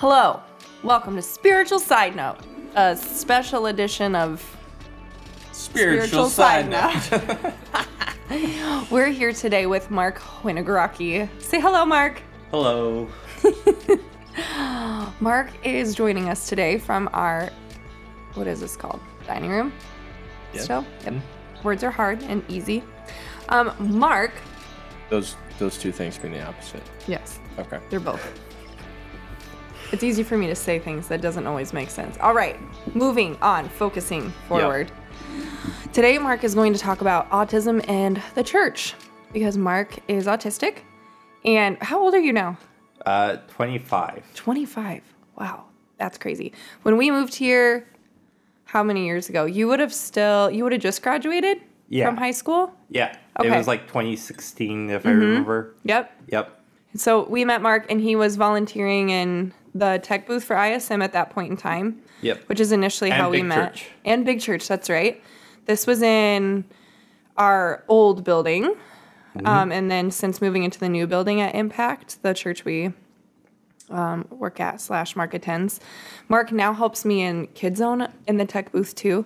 Hello, 0.00 0.40
welcome 0.82 1.14
to 1.16 1.22
Spiritual 1.22 1.78
Side 1.78 2.16
Note, 2.16 2.38
a 2.74 2.96
special 2.96 3.66
edition 3.66 4.14
of 4.14 4.42
Spiritual, 5.52 6.26
side, 6.30 6.70
note. 6.70 7.52
We're 8.90 9.08
here 9.08 9.32
today 9.34 9.66
with 9.66 9.90
Mark 9.90 10.18
Winagaraki. 10.42 11.28
Say 11.40 11.60
hello, 11.60 11.84
Mark. 11.84 12.22
Hello. 12.50 13.08
Mark 15.20 15.50
is 15.64 15.94
joining 15.94 16.28
us 16.30 16.48
today 16.48 16.78
from 16.78 17.10
our, 17.12 17.50
what 18.34 18.46
is 18.46 18.60
this 18.60 18.76
called? 18.76 19.00
Dining 19.26 19.50
room? 19.50 19.72
Yeah. 20.54 20.62
Still? 20.62 20.86
Yep. 21.04 21.14
Words 21.62 21.84
are 21.84 21.90
hard 21.90 22.22
and 22.22 22.42
easy. 22.48 22.82
Um, 23.50 23.74
Mark, 23.78 24.32
Those 25.10 25.36
those 25.58 25.76
two 25.76 25.92
things 25.92 26.20
mean 26.22 26.32
the 26.32 26.42
opposite. 26.46 26.82
yes, 27.06 27.38
Okay. 27.58 27.78
they're 27.90 28.00
both. 28.00 28.26
It's 29.92 30.04
easy 30.04 30.22
for 30.22 30.36
me 30.38 30.46
to 30.46 30.54
say 30.54 30.78
things 30.78 31.08
that 31.08 31.20
doesn't 31.20 31.46
always 31.46 31.72
make 31.72 31.90
sense. 31.90 32.16
All 32.18 32.32
right, 32.34 32.56
moving 32.94 33.36
on, 33.42 33.68
focusing 33.68 34.30
forward. 34.48 34.90
Today, 35.92 36.16
Mark 36.18 36.44
is 36.44 36.54
going 36.54 36.72
to 36.72 36.78
talk 36.78 37.00
about 37.00 37.28
autism 37.30 37.84
and 37.88 38.22
the 38.36 38.44
church 38.44 38.94
because 39.32 39.56
Mark 39.56 39.98
is 40.06 40.26
autistic. 40.26 40.78
And 41.44 41.76
how 41.82 41.98
old 42.00 42.14
are 42.14 42.20
you 42.20 42.32
now? 42.32 42.56
Uh, 43.04 43.36
25. 43.48 44.22
25. 44.34 45.02
Wow, 45.36 45.64
that's 45.98 46.18
crazy. 46.18 46.52
When 46.82 46.96
we 46.96 47.10
moved 47.10 47.34
here, 47.34 47.88
how 48.66 48.84
many 48.84 49.06
years 49.06 49.28
ago? 49.28 49.44
You 49.46 49.66
would 49.68 49.80
have 49.80 49.92
still, 49.92 50.50
you 50.50 50.62
would 50.62 50.72
have 50.72 50.82
just 50.82 51.02
graduated 51.02 51.60
Yeah. 51.88 52.06
from 52.06 52.16
high 52.16 52.30
school? 52.30 52.72
Yeah. 52.90 53.16
Okay. 53.38 53.48
Mm-hmm. 53.48 53.54
It 53.54 53.58
was 53.58 53.66
like 53.66 53.88
2016, 53.88 54.90
if 54.90 55.04
I 55.04 55.10
remember. 55.10 55.74
Yep. 55.82 56.12
Yep. 56.28 56.60
So 56.94 57.24
we 57.24 57.44
met 57.44 57.62
Mark 57.62 57.90
and 57.90 58.00
he 58.00 58.14
was 58.14 58.36
volunteering 58.36 59.10
in 59.10 59.52
the 59.74 60.00
tech 60.02 60.26
booth 60.26 60.44
for 60.44 60.56
ISM 60.56 61.02
at 61.02 61.12
that 61.12 61.30
point 61.30 61.50
in 61.50 61.56
time. 61.56 62.02
Yep. 62.22 62.44
Which 62.48 62.60
is 62.60 62.72
initially 62.72 63.10
And 63.10 63.20
how 63.20 63.30
we 63.30 63.42
met. 63.42 63.74
Church. 63.74 63.88
And 64.04 64.24
Big 64.24 64.40
Church, 64.40 64.68
that's 64.68 64.90
right. 64.90 65.22
This 65.66 65.86
was 65.86 66.02
in 66.02 66.64
our 67.36 67.84
old 67.88 68.24
building. 68.24 68.74
Mm-hmm. 69.36 69.46
Um, 69.46 69.72
and 69.72 69.90
then 69.90 70.10
since 70.10 70.40
moving 70.40 70.64
into 70.64 70.78
the 70.78 70.88
new 70.88 71.06
building 71.06 71.40
at 71.40 71.54
Impact, 71.54 72.22
the 72.22 72.34
church 72.34 72.64
we 72.64 72.92
um, 73.88 74.26
work 74.30 74.58
at 74.60 74.80
slash 74.80 75.14
Mark 75.14 75.34
attends, 75.34 75.80
Mark 76.28 76.50
now 76.52 76.72
helps 76.72 77.04
me 77.04 77.22
in 77.22 77.46
Kid 77.48 77.76
Zone 77.76 78.08
in 78.26 78.38
the 78.38 78.44
tech 78.44 78.72
booth 78.72 78.94
too. 78.94 79.24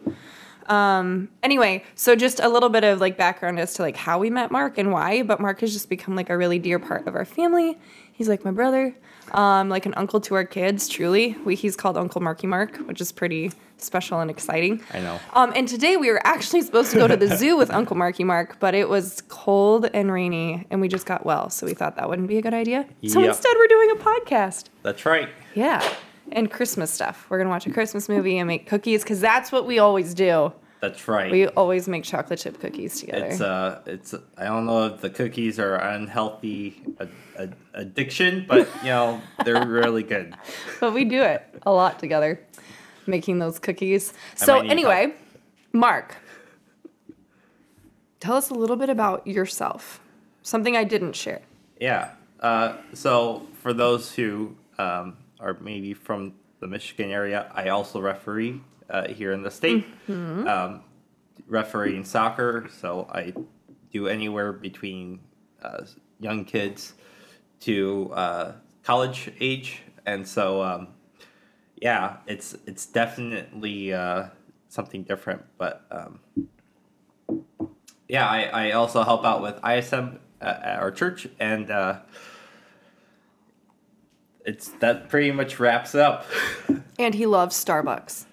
Um, 0.67 1.29
anyway, 1.43 1.85
so 1.95 2.17
just 2.17 2.41
a 2.41 2.49
little 2.49 2.69
bit 2.69 2.85
of 2.85 3.01
like 3.01 3.17
background 3.17 3.59
as 3.59 3.75
to 3.75 3.83
like 3.83 3.97
how 3.97 4.19
we 4.19 4.31
met 4.31 4.51
Mark 4.51 4.79
and 4.79 4.93
why, 4.93 5.23
but 5.23 5.41
Mark 5.41 5.61
has 5.61 5.73
just 5.73 5.89
become 5.89 6.17
like 6.17 6.31
a 6.31 6.37
really 6.37 6.59
dear 6.59 6.79
part 6.79 7.07
of 7.07 7.15
our 7.15 7.25
family. 7.25 7.79
He's 8.13 8.29
like 8.29 8.45
my 8.45 8.51
brother, 8.53 8.95
um, 9.33 9.69
like 9.69 9.87
an 9.87 9.95
uncle 9.97 10.21
to 10.23 10.35
our 10.37 10.45
kids, 10.45 10.89
truly. 10.89 11.37
We, 11.45 11.55
he's 11.57 11.75
called 11.77 11.97
Uncle 11.97 12.21
Marky 12.21 12.47
Mark, 12.47 12.77
which 12.87 13.01
is 13.01 13.11
pretty 13.11 13.51
special 13.77 14.21
and 14.21 14.31
exciting. 14.31 14.81
I 14.93 15.01
know. 15.01 15.19
Um, 15.33 15.53
and 15.57 15.67
today 15.67 15.97
we 15.97 16.11
were 16.11 16.25
actually 16.25 16.63
supposed 16.63 16.93
to 16.93 16.97
go 16.97 17.09
to 17.09 17.17
the 17.17 17.37
zoo 17.37 17.57
with 17.57 17.71
Uncle 17.73 17.97
Marky 17.97 18.23
Mark, 18.23 18.59
but 18.61 18.73
it 18.75 18.89
was 18.89 19.21
cold 19.29 19.91
and 19.93 20.13
rainy, 20.13 20.65
and 20.71 20.81
we 20.81 20.87
just 20.89 21.07
got 21.07 21.27
well, 21.27 21.51
so 21.51 21.67
we 21.67 21.75
thought 21.75 21.97
that 21.97 22.09
wouldn't 22.09 22.29
be 22.29 22.39
a 22.39 22.43
good 22.43 22.55
idea. 22.55 22.87
So 23.09 23.19
Yep. 23.19 23.29
instead, 23.31 23.55
we're 23.59 23.67
doing 23.67 23.91
a 23.91 23.97
podcast. 23.97 24.67
That's 24.85 25.05
right. 25.05 25.29
Yeah, 25.55 25.83
and 26.33 26.51
Christmas 26.51 26.91
stuff. 26.91 27.27
We're 27.29 27.39
gonna 27.39 27.51
watch 27.51 27.67
a 27.67 27.73
Christmas 27.73 28.09
movie 28.09 28.39
and 28.39 28.47
make 28.47 28.67
cookies 28.67 29.03
because 29.03 29.21
that's 29.21 29.53
what 29.53 29.67
we 29.67 29.79
always 29.79 30.15
do. 30.15 30.53
That's 30.81 31.09
right. 31.09 31.31
We 31.31 31.49
always 31.49 31.89
make 31.89 32.05
chocolate 32.05 32.41
chip 32.41 32.61
cookies 32.61 33.01
together. 33.01 33.27
it's 33.27 33.41
uh, 33.41 33.81
it's. 33.87 34.15
I 34.37 34.45
don't 34.45 34.67
know 34.67 34.87
if 34.87 35.01
the 35.01 35.09
cookies 35.09 35.59
are 35.59 35.77
unhealthy 35.77 36.83
a, 36.99 37.09
a, 37.39 37.49
addiction, 37.73 38.45
but 38.47 38.69
you 38.83 38.91
know 38.91 39.23
they're 39.45 39.67
really 39.81 40.03
good. 40.03 40.35
but 40.81 40.93
we 40.93 41.07
do 41.07 41.23
it 41.23 41.43
a 41.63 41.73
lot 41.73 41.99
together, 41.99 42.39
making 43.07 43.39
those 43.39 43.59
cookies. 43.59 44.13
I 44.43 44.45
So 44.45 44.59
anyway, 44.59 45.15
Mark, 45.73 46.17
tell 48.21 48.37
us 48.37 48.51
a 48.51 48.55
little 48.55 48.77
bit 48.77 48.91
about 48.91 49.27
yourself. 49.27 50.01
Something 50.43 50.77
I 50.77 50.85
didn't 50.85 51.15
share. 51.15 51.41
Yeah. 51.81 52.11
Uh, 52.41 52.77
so 52.93 53.47
for 53.63 53.73
those 53.73 54.13
who 54.13 54.55
um, 54.77 55.17
are 55.45 55.57
maybe 55.61 55.95
from 55.95 56.35
the 56.61 56.67
Michigan 56.67 57.11
area, 57.11 57.51
I 57.55 57.69
also 57.69 58.01
referee 58.01 58.61
uh, 58.89 59.09
here 59.09 59.33
in 59.33 59.43
the 59.43 59.51
state. 59.51 59.85
Um, 60.49 60.83
refereeing 61.47 62.05
soccer, 62.05 62.69
so 62.81 63.07
I 63.13 63.35
do 63.93 64.09
anywhere 64.09 64.53
between 64.53 65.21
uh, 65.63 65.85
young 66.21 66.45
kids 66.45 66.95
to 67.61 68.11
uh, 68.15 68.53
college 68.83 69.31
age, 69.41 69.83
and 70.07 70.27
so 70.27 70.63
um, 70.63 70.89
yeah, 71.77 72.17
it's 72.27 72.57
it's 72.67 72.87
definitely 72.87 73.93
uh, 73.93 74.29
something 74.69 75.05
different, 75.05 75.43
but. 75.59 75.85
Um, 75.91 76.21
yeah, 78.07 78.29
I, 78.29 78.69
I 78.69 78.71
also 78.73 79.03
help 79.03 79.25
out 79.25 79.41
with 79.41 79.59
ISM 79.65 80.21
at, 80.41 80.63
at 80.63 80.79
our 80.79 80.91
church, 80.91 81.27
and 81.41 81.71
uh, 81.71 82.01
it's 84.45 84.69
that 84.81 85.09
pretty 85.09 85.31
much 85.33 85.59
wraps 85.61 85.95
up. 85.95 86.27
And 86.99 87.15
he 87.15 87.27
loves 87.27 87.63
Starbucks. 87.63 88.25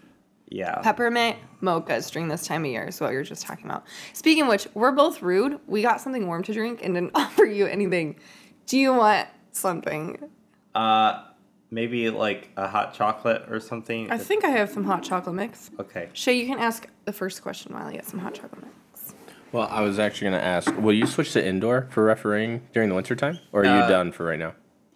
yeah, 0.50 0.76
Peppermint 0.82 1.38
mochas 1.62 2.12
during 2.12 2.28
this 2.28 2.46
time 2.46 2.64
of 2.66 2.72
year 2.72 2.86
is 2.86 3.00
what 3.00 3.12
you 3.12 3.18
were 3.18 3.24
just 3.24 3.46
talking 3.46 3.66
about. 3.66 3.86
Speaking 4.14 4.44
of 4.44 4.50
which, 4.50 4.68
we're 4.74 4.92
both 4.92 5.22
rude. 5.22 5.60
We 5.68 5.82
got 5.82 6.02
something 6.02 6.28
warm 6.28 6.44
to 6.44 6.54
drink 6.54 6.82
and 6.84 6.94
didn't 6.96 7.12
offer 7.16 7.46
you 7.46 7.66
anything. 7.68 8.18
Do 8.68 8.78
you 8.78 8.94
want 8.94 9.28
something? 9.52 10.18
uh, 10.76 11.24
maybe 11.70 12.10
like 12.10 12.50
a 12.58 12.68
hot 12.68 12.94
chocolate 12.94 13.44
or 13.50 13.60
something. 13.60 14.12
I 14.12 14.18
think 14.18 14.44
I 14.46 14.50
have 14.50 14.70
some 14.70 14.84
hot 14.84 15.04
chocolate 15.04 15.36
mix. 15.36 15.70
okay. 15.80 16.10
Shay, 16.14 16.34
you 16.34 16.46
can 16.46 16.60
ask 16.60 16.88
the 17.06 17.14
first 17.14 17.42
question 17.42 17.74
while 17.74 17.88
I 17.88 17.94
get 17.94 18.06
some 18.06 18.20
hot 18.20 18.34
chocolate 18.34 18.62
mix. 18.64 19.14
Well, 19.54 19.68
I 19.70 19.82
was 19.82 20.00
actually 20.00 20.30
going 20.32 20.40
to 20.42 20.46
ask, 20.46 20.74
will 20.78 20.94
you 20.94 21.06
switch 21.08 21.34
to 21.34 21.46
indoor 21.46 21.88
for 21.92 22.04
refereeing 22.04 22.62
during 22.74 22.88
the 22.90 22.96
winter 22.96 23.16
time, 23.16 23.40
or 23.52 23.62
are 23.62 23.66
you 23.66 23.70
Uh, 23.84 23.88
done 23.90 24.12
for 24.14 24.26
right 24.26 24.40
now? 24.40 24.54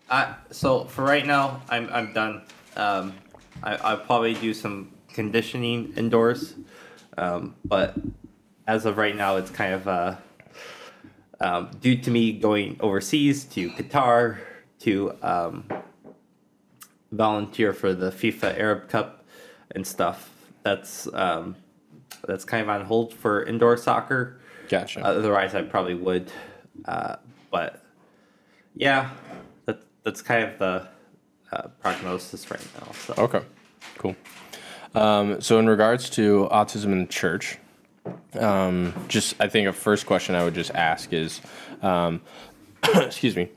Uh, 0.10 0.34
so 0.52 0.86
for 0.86 1.04
right 1.04 1.26
now, 1.26 1.62
I'm 1.70 1.90
I'm 1.92 2.14
done. 2.14 2.42
Um, 2.76 3.14
I 3.64 3.76
I'll 3.78 3.98
probably 3.98 4.34
do 4.36 4.54
some 4.54 4.92
conditioning 5.10 5.94
indoors, 5.96 6.54
um, 7.18 7.56
but 7.66 7.96
as 8.68 8.86
of 8.86 8.98
right 8.98 9.16
now, 9.16 9.38
it's 9.38 9.50
kind 9.50 9.74
of 9.74 9.88
uh, 9.88 10.16
um, 11.40 11.72
due 11.82 11.98
to 11.98 12.12
me 12.12 12.34
going 12.34 12.78
overseas 12.80 13.46
to 13.46 13.70
Qatar 13.72 14.38
to 14.80 15.16
um, 15.22 15.66
volunteer 17.12 17.74
for 17.74 17.94
the 17.94 18.12
FIFA 18.12 18.60
Arab 18.60 18.90
Cup 18.90 19.26
and 19.72 19.86
stuff. 19.86 20.30
That's 20.64 21.08
um, 21.14 21.56
that's 22.28 22.46
kind 22.46 22.62
of 22.62 22.70
on 22.70 22.86
hold 22.86 23.14
for 23.14 23.44
indoor 23.44 23.78
soccer. 23.78 24.40
Gotcha. 24.70 25.04
Otherwise, 25.04 25.56
I 25.56 25.62
probably 25.64 25.96
would. 25.96 26.32
Uh, 26.86 27.16
but 27.52 27.82
yeah, 28.76 29.12
that's 30.06 30.22
kind 30.22 30.44
of 30.44 30.60
the 30.60 30.88
uh, 31.52 31.68
prognosis 31.82 32.50
right 32.50 32.66
now. 32.80 32.92
So 32.94 33.14
okay, 33.18 33.42
cool. 33.98 34.16
Um, 34.94 35.42
so, 35.42 35.60
in 35.60 35.68
regards 35.68 36.10
to 36.12 36.48
autism 36.52 36.86
in 36.86 37.02
the 37.02 37.08
church, 37.08 37.58
um, 38.40 38.94
just 39.10 39.36
I 39.42 39.50
think 39.50 39.68
a 39.68 39.74
first 39.74 40.06
question 40.06 40.36
I 40.36 40.46
would 40.46 40.56
just 40.56 40.72
ask 40.72 41.12
is, 41.12 41.42
um, 41.82 42.22
excuse 42.96 43.36
me, 43.36 43.50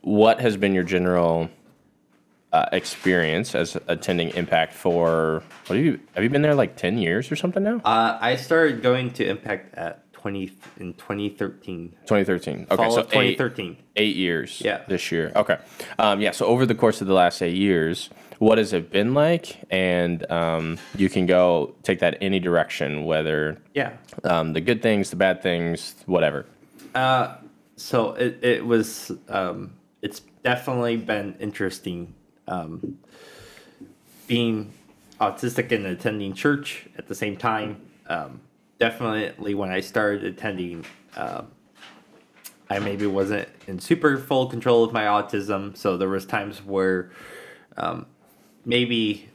what 0.00 0.40
has 0.40 0.56
been 0.56 0.72
your 0.72 0.84
general 0.84 1.50
uh, 2.52 2.66
experience 2.72 3.54
as 3.54 3.76
attending 3.88 4.30
Impact 4.30 4.72
for? 4.72 5.42
What 5.66 5.76
have 5.76 5.84
you 5.84 6.00
have 6.14 6.24
you 6.24 6.30
been 6.30 6.42
there 6.42 6.54
like 6.54 6.76
ten 6.76 6.96
years 6.96 7.30
or 7.30 7.36
something 7.36 7.62
now? 7.62 7.82
uh, 7.84 8.16
I 8.18 8.36
started 8.36 8.80
going 8.80 9.10
to 9.14 9.28
Impact 9.28 9.74
at 9.74 10.05
twenty 10.16 10.50
in 10.80 10.94
twenty 10.94 11.28
thirteen. 11.28 11.90
2013. 12.06 12.66
Okay, 12.70 12.76
Fall 12.76 12.90
so 12.90 13.00
of 13.02 13.10
twenty 13.10 13.28
eight, 13.30 13.38
thirteen. 13.38 13.76
eight 13.96 14.16
years. 14.16 14.60
Yeah. 14.64 14.82
This 14.88 15.12
year. 15.12 15.30
Okay. 15.36 15.58
Um, 15.98 16.20
yeah. 16.20 16.30
So 16.32 16.46
over 16.46 16.64
the 16.66 16.74
course 16.74 17.00
of 17.00 17.06
the 17.06 17.12
last 17.14 17.42
eight 17.42 17.56
years, 17.56 18.10
what 18.38 18.58
has 18.58 18.72
it 18.72 18.90
been 18.90 19.14
like? 19.14 19.58
And 19.70 20.28
um, 20.30 20.78
you 20.96 21.08
can 21.08 21.26
go 21.26 21.74
take 21.82 22.00
that 22.00 22.16
any 22.20 22.40
direction, 22.40 23.04
whether 23.04 23.58
Yeah. 23.74 23.92
um, 24.24 24.52
the 24.52 24.60
good 24.60 24.82
things, 24.82 25.10
the 25.10 25.16
bad 25.16 25.42
things, 25.42 25.94
whatever. 26.06 26.46
Uh, 26.94 27.36
so 27.76 28.12
it, 28.14 28.42
it 28.42 28.64
was 28.66 29.12
um, 29.28 29.74
it's 30.02 30.20
definitely 30.42 30.96
been 30.96 31.36
interesting 31.40 32.14
um, 32.48 32.98
being 34.26 34.72
autistic 35.20 35.72
and 35.72 35.86
attending 35.86 36.32
church 36.34 36.86
at 36.98 37.06
the 37.06 37.14
same 37.14 37.36
time 37.36 37.80
um, 38.08 38.40
definitely 38.78 39.54
when 39.54 39.70
i 39.70 39.80
started 39.80 40.24
attending 40.24 40.84
um, 41.16 41.46
i 42.70 42.78
maybe 42.78 43.06
wasn't 43.06 43.48
in 43.66 43.78
super 43.78 44.18
full 44.18 44.46
control 44.46 44.84
of 44.84 44.92
my 44.92 45.04
autism 45.04 45.76
so 45.76 45.96
there 45.96 46.08
was 46.08 46.24
times 46.26 46.64
where 46.64 47.10
um, 47.76 48.06
maybe 48.64 49.28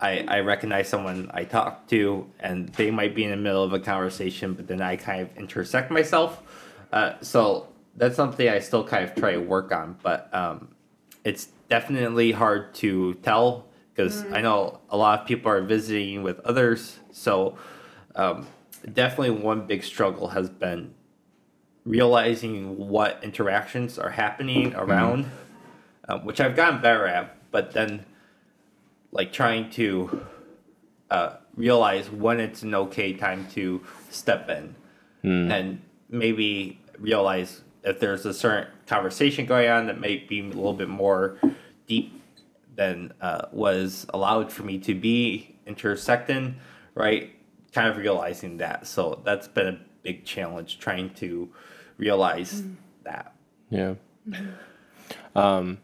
I, 0.00 0.24
I 0.28 0.40
recognize 0.40 0.88
someone 0.88 1.30
I 1.32 1.44
talk 1.44 1.86
to, 1.88 2.28
and 2.40 2.68
they 2.70 2.90
might 2.90 3.14
be 3.14 3.24
in 3.24 3.30
the 3.30 3.36
middle 3.36 3.62
of 3.62 3.72
a 3.72 3.78
conversation, 3.78 4.52
but 4.54 4.66
then 4.66 4.82
I 4.82 4.96
kind 4.96 5.22
of 5.22 5.36
intersect 5.36 5.90
myself. 5.90 6.42
Uh, 6.92 7.14
so 7.20 7.68
that's 7.96 8.16
something 8.16 8.48
I 8.48 8.58
still 8.58 8.84
kind 8.84 9.04
of 9.04 9.14
try 9.14 9.32
to 9.32 9.40
work 9.40 9.72
on, 9.72 9.96
but 10.02 10.28
um, 10.34 10.68
it's 11.24 11.48
definitely 11.68 12.32
hard 12.32 12.74
to 12.74 13.14
tell 13.14 13.66
because 13.94 14.24
I 14.32 14.40
know 14.40 14.80
a 14.90 14.96
lot 14.96 15.20
of 15.20 15.26
people 15.26 15.50
are 15.50 15.62
visiting 15.62 16.24
with 16.24 16.40
others. 16.40 16.98
So, 17.12 17.56
um, 18.16 18.46
definitely 18.92 19.30
one 19.30 19.66
big 19.66 19.82
struggle 19.84 20.28
has 20.28 20.48
been 20.50 20.94
realizing 21.84 22.76
what 22.76 23.22
interactions 23.22 23.98
are 23.98 24.10
happening 24.10 24.74
around, 24.74 25.26
um, 26.08 26.24
which 26.24 26.40
I've 26.40 26.56
gotten 26.56 26.80
better 26.80 27.06
at, 27.06 27.50
but 27.50 27.72
then 27.72 28.04
like 29.12 29.32
trying 29.32 29.70
to 29.70 30.26
uh, 31.10 31.36
realize 31.54 32.10
when 32.10 32.40
it's 32.40 32.62
an 32.62 32.74
okay 32.74 33.12
time 33.12 33.46
to 33.52 33.82
step 34.10 34.48
in. 34.48 34.74
And 35.52 35.82
maybe 36.08 36.80
realize 36.98 37.62
if 37.82 38.00
there's 38.00 38.26
a 38.26 38.34
certain 38.34 38.72
conversation 38.86 39.46
going 39.46 39.68
on 39.68 39.86
that 39.86 40.00
may 40.00 40.16
be 40.18 40.40
a 40.40 40.44
little 40.44 40.74
bit 40.74 40.88
more 40.88 41.38
deep 41.86 42.20
than 42.74 43.12
uh, 43.20 43.46
was 43.52 44.06
allowed 44.12 44.52
for 44.52 44.62
me 44.64 44.78
to 44.78 44.94
be 44.94 45.54
intersecting, 45.66 46.56
right? 46.94 47.34
Kind 47.74 47.88
of 47.88 47.96
realizing 47.96 48.56
that. 48.58 48.86
So 48.86 49.20
that's 49.24 49.48
been 49.48 49.66
a 49.66 49.78
big 50.02 50.24
challenge 50.24 50.78
trying 50.78 51.12
to 51.14 51.50
realize 51.98 52.62
that. 53.02 53.34
Yeah. 53.68 53.94
Um, 55.36 55.78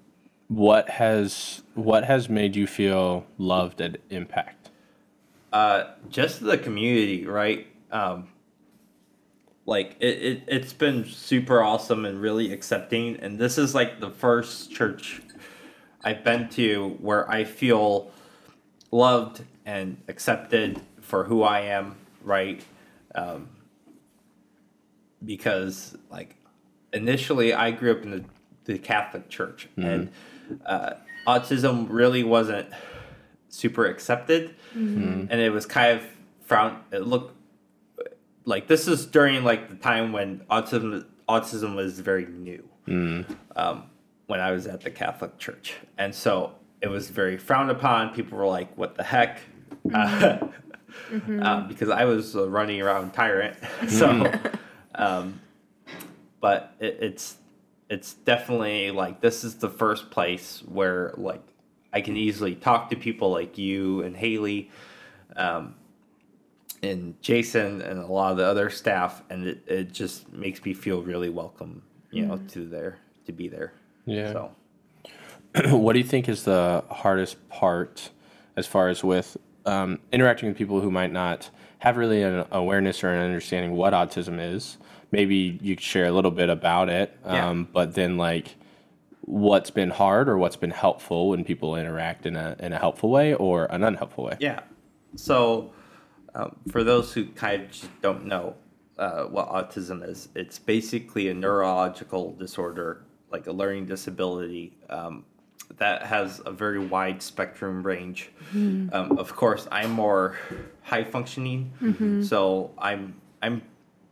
what 0.48 0.88
has 0.88 1.62
what 1.74 2.04
has 2.04 2.28
made 2.28 2.56
you 2.56 2.66
feel 2.66 3.26
loved 3.38 3.80
at 3.80 3.98
Impact? 4.08 4.60
uh, 5.52 5.84
just 6.08 6.40
the 6.40 6.58
community, 6.58 7.26
right? 7.26 7.66
Um, 7.90 8.28
like 9.66 9.96
it, 10.00 10.22
it, 10.22 10.42
it's 10.46 10.72
been 10.72 11.04
super 11.04 11.62
awesome 11.62 12.04
and 12.04 12.20
really 12.20 12.52
accepting. 12.52 13.16
And 13.16 13.38
this 13.38 13.58
is 13.58 13.74
like 13.74 14.00
the 14.00 14.10
first 14.10 14.72
church 14.72 15.20
I've 16.02 16.24
been 16.24 16.48
to 16.50 16.96
where 17.00 17.30
I 17.30 17.44
feel 17.44 18.10
loved 18.90 19.44
and 19.66 19.98
accepted 20.08 20.80
for 21.10 21.24
who 21.24 21.42
I 21.42 21.62
am, 21.62 21.96
right? 22.22 22.64
Um, 23.16 23.48
because 25.24 25.96
like 26.08 26.36
initially 26.92 27.52
I 27.52 27.72
grew 27.72 27.90
up 27.90 28.02
in 28.04 28.10
the, 28.12 28.24
the 28.64 28.78
Catholic 28.78 29.28
Church 29.28 29.68
and 29.76 30.10
uh, 30.64 30.94
autism 31.26 31.88
really 31.90 32.22
wasn't 32.22 32.68
super 33.48 33.86
accepted. 33.86 34.54
And 35.30 35.40
it 35.40 35.52
was 35.52 35.66
kind 35.66 35.98
of 35.98 36.06
frowned 36.42 36.76
it 36.92 37.06
looked 37.06 37.36
like 38.44 38.68
this 38.68 38.86
is 38.86 39.04
during 39.04 39.42
like 39.42 39.68
the 39.68 39.74
time 39.74 40.12
when 40.12 40.40
autism 40.48 41.04
autism 41.28 41.74
was 41.74 41.98
very 41.98 42.26
new 42.26 42.64
um, 43.56 43.84
when 44.28 44.40
I 44.40 44.52
was 44.52 44.66
at 44.68 44.80
the 44.82 44.90
Catholic 44.90 45.38
Church. 45.38 45.74
And 45.98 46.14
so 46.14 46.52
it 46.80 46.88
was 46.88 47.10
very 47.10 47.36
frowned 47.36 47.70
upon. 47.70 48.14
People 48.14 48.38
were 48.38 48.46
like 48.46 48.76
what 48.78 48.94
the 48.94 49.02
heck? 49.02 49.40
Uh, 49.92 50.38
um, 51.42 51.68
because 51.68 51.88
I 51.88 52.04
was 52.04 52.36
uh, 52.36 52.48
running 52.48 52.80
around 52.80 53.12
tyrant. 53.12 53.56
So 53.88 54.30
um, 54.94 55.40
but 56.40 56.74
it, 56.80 56.98
it's 57.00 57.36
it's 57.88 58.14
definitely 58.14 58.90
like 58.90 59.20
this 59.20 59.44
is 59.44 59.56
the 59.56 59.68
first 59.68 60.10
place 60.10 60.62
where 60.66 61.12
like 61.16 61.42
I 61.92 62.00
can 62.00 62.16
easily 62.16 62.54
talk 62.54 62.90
to 62.90 62.96
people 62.96 63.30
like 63.30 63.58
you 63.58 64.02
and 64.02 64.16
Haley, 64.16 64.70
um, 65.36 65.74
and 66.82 67.20
Jason 67.20 67.82
and 67.82 67.98
a 67.98 68.06
lot 68.06 68.32
of 68.32 68.38
the 68.38 68.46
other 68.46 68.70
staff, 68.70 69.22
and 69.28 69.46
it, 69.46 69.62
it 69.66 69.92
just 69.92 70.32
makes 70.32 70.64
me 70.64 70.72
feel 70.72 71.02
really 71.02 71.30
welcome, 71.30 71.82
you 72.10 72.26
know, 72.26 72.38
to 72.48 72.66
there 72.66 72.98
to 73.26 73.32
be 73.32 73.48
there. 73.48 73.72
Yeah. 74.06 74.32
So. 74.32 74.50
What 75.76 75.94
do 75.94 75.98
you 75.98 76.04
think 76.04 76.28
is 76.28 76.44
the 76.44 76.84
hardest 76.88 77.48
part 77.48 78.10
as 78.56 78.68
far 78.68 78.88
as 78.88 79.02
with 79.02 79.36
um, 79.70 79.98
interacting 80.12 80.48
with 80.48 80.58
people 80.58 80.80
who 80.80 80.90
might 80.90 81.12
not 81.12 81.50
have 81.78 81.96
really 81.96 82.22
an 82.22 82.44
awareness 82.50 83.02
or 83.04 83.10
an 83.10 83.22
understanding 83.22 83.72
what 83.72 83.92
autism 83.92 84.38
is? 84.40 84.78
Maybe 85.12 85.58
you 85.62 85.76
could 85.76 85.84
share 85.84 86.06
a 86.06 86.12
little 86.12 86.30
bit 86.30 86.50
about 86.50 86.88
it, 86.88 87.16
Yeah. 87.24 87.48
um, 87.48 87.68
but 87.72 87.94
then 87.94 88.16
like 88.16 88.56
what's 89.22 89.70
been 89.70 89.90
hard 89.90 90.28
or 90.28 90.38
what's 90.38 90.56
been 90.56 90.70
helpful 90.70 91.30
when 91.30 91.44
people 91.44 91.76
interact 91.76 92.26
in 92.26 92.36
a 92.36 92.56
in 92.58 92.72
a 92.72 92.78
helpful 92.78 93.10
way 93.10 93.34
or 93.34 93.66
an 93.66 93.82
unhelpful 93.84 94.24
way. 94.24 94.36
Yeah. 94.40 94.60
So, 95.16 95.72
um, 96.34 96.56
for 96.70 96.84
those 96.84 97.12
who 97.12 97.26
kind 97.26 97.62
of 97.62 97.70
just 97.70 97.88
don't 98.02 98.26
know 98.26 98.54
uh, 98.98 99.24
what 99.24 99.48
autism 99.48 100.08
is, 100.08 100.28
it's 100.34 100.58
basically 100.58 101.28
a 101.28 101.34
neurological 101.34 102.32
disorder, 102.32 103.04
like 103.32 103.46
a 103.46 103.52
learning 103.52 103.86
disability, 103.86 104.76
um, 104.88 105.24
that 105.78 106.02
has 106.02 106.40
a 106.44 106.50
very 106.50 106.78
wide 106.78 107.22
spectrum 107.22 107.82
range. 107.82 108.30
Um, 108.92 109.18
of 109.18 109.34
course, 109.34 109.66
I'm 109.70 109.90
more 109.90 110.36
high 110.82 111.04
functioning, 111.04 111.72
so 112.24 112.70
I'm 112.78 113.14
I'm 113.42 113.62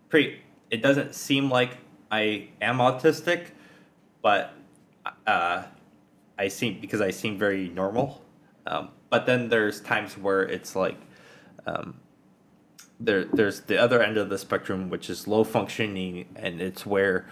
pretty. 0.08 0.40
It 0.70 0.82
doesn't 0.82 1.14
seem 1.14 1.50
like 1.50 1.78
I 2.10 2.48
am 2.60 2.78
autistic, 2.78 3.46
but 4.22 4.54
uh, 5.26 5.64
I 6.38 6.48
seem 6.48 6.80
because 6.80 7.00
I 7.00 7.10
seem 7.10 7.38
very 7.38 7.68
normal. 7.68 8.22
Um, 8.66 8.90
but 9.10 9.26
then 9.26 9.48
there's 9.48 9.80
times 9.80 10.16
where 10.18 10.42
it's 10.42 10.76
like 10.76 10.96
um, 11.66 11.94
there 13.00 13.24
there's 13.24 13.60
the 13.62 13.78
other 13.78 14.02
end 14.02 14.16
of 14.16 14.28
the 14.28 14.38
spectrum 14.38 14.90
which 14.90 15.08
is 15.08 15.26
low 15.26 15.44
functioning 15.44 16.26
and 16.36 16.60
it's 16.60 16.84
where 16.84 17.26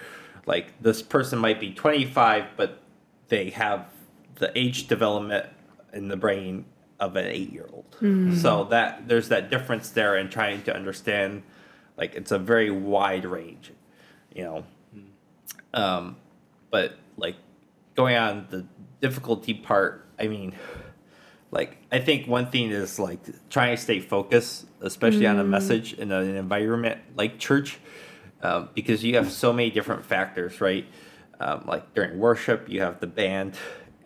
like 0.47 0.81
this 0.81 1.03
person 1.03 1.39
might 1.39 1.59
be 1.59 1.73
25 1.73 2.45
but 2.57 2.81
they 3.29 3.51
have 3.51 3.87
the 4.37 4.57
age 4.59 4.87
development 4.87 5.47
in 5.93 6.09
the 6.09 6.17
brain 6.17 6.65
of 6.99 7.17
an 7.17 7.27
8 7.27 7.53
year 7.53 7.69
old 7.73 7.85
so 8.39 8.65
that 8.65 9.07
there's 9.07 9.29
that 9.29 9.51
difference 9.51 9.91
there 9.91 10.17
in 10.17 10.31
trying 10.31 10.63
to 10.63 10.75
understand 10.75 11.43
like 11.99 12.15
it's 12.15 12.31
a 12.31 12.39
very 12.39 12.71
wide 12.71 13.25
range 13.25 13.73
you 14.37 14.45
know? 14.45 14.65
Um, 15.75 16.17
but 16.71 16.97
like 17.17 17.37
going 17.95 18.17
on 18.17 18.47
the 18.51 18.67
difficulty 19.01 19.55
part, 19.55 20.07
I 20.19 20.29
mean, 20.29 20.55
like 21.51 21.79
I 21.91 21.99
think 21.99 22.29
one 22.29 22.51
thing 22.51 22.71
is 22.71 22.99
like 22.99 23.21
trying 23.51 23.75
to 23.75 23.83
stay 23.83 24.01
focused, 24.01 24.67
especially 24.83 25.27
on 25.27 25.39
a 25.39 25.45
message 25.45 25.95
in 25.95 26.13
an 26.13 26.37
environment 26.37 27.01
like 27.17 27.39
church, 27.39 27.79
um, 28.43 28.69
because 28.75 29.03
you 29.03 29.17
have 29.17 29.33
so 29.33 29.53
many 29.53 29.71
different 29.71 30.05
factors, 30.05 30.61
right? 30.61 30.87
Um, 31.41 31.65
like 31.67 31.95
during 31.95 32.19
worship, 32.19 32.69
you 32.69 32.81
have 32.83 33.01
the 33.01 33.07
band 33.07 33.57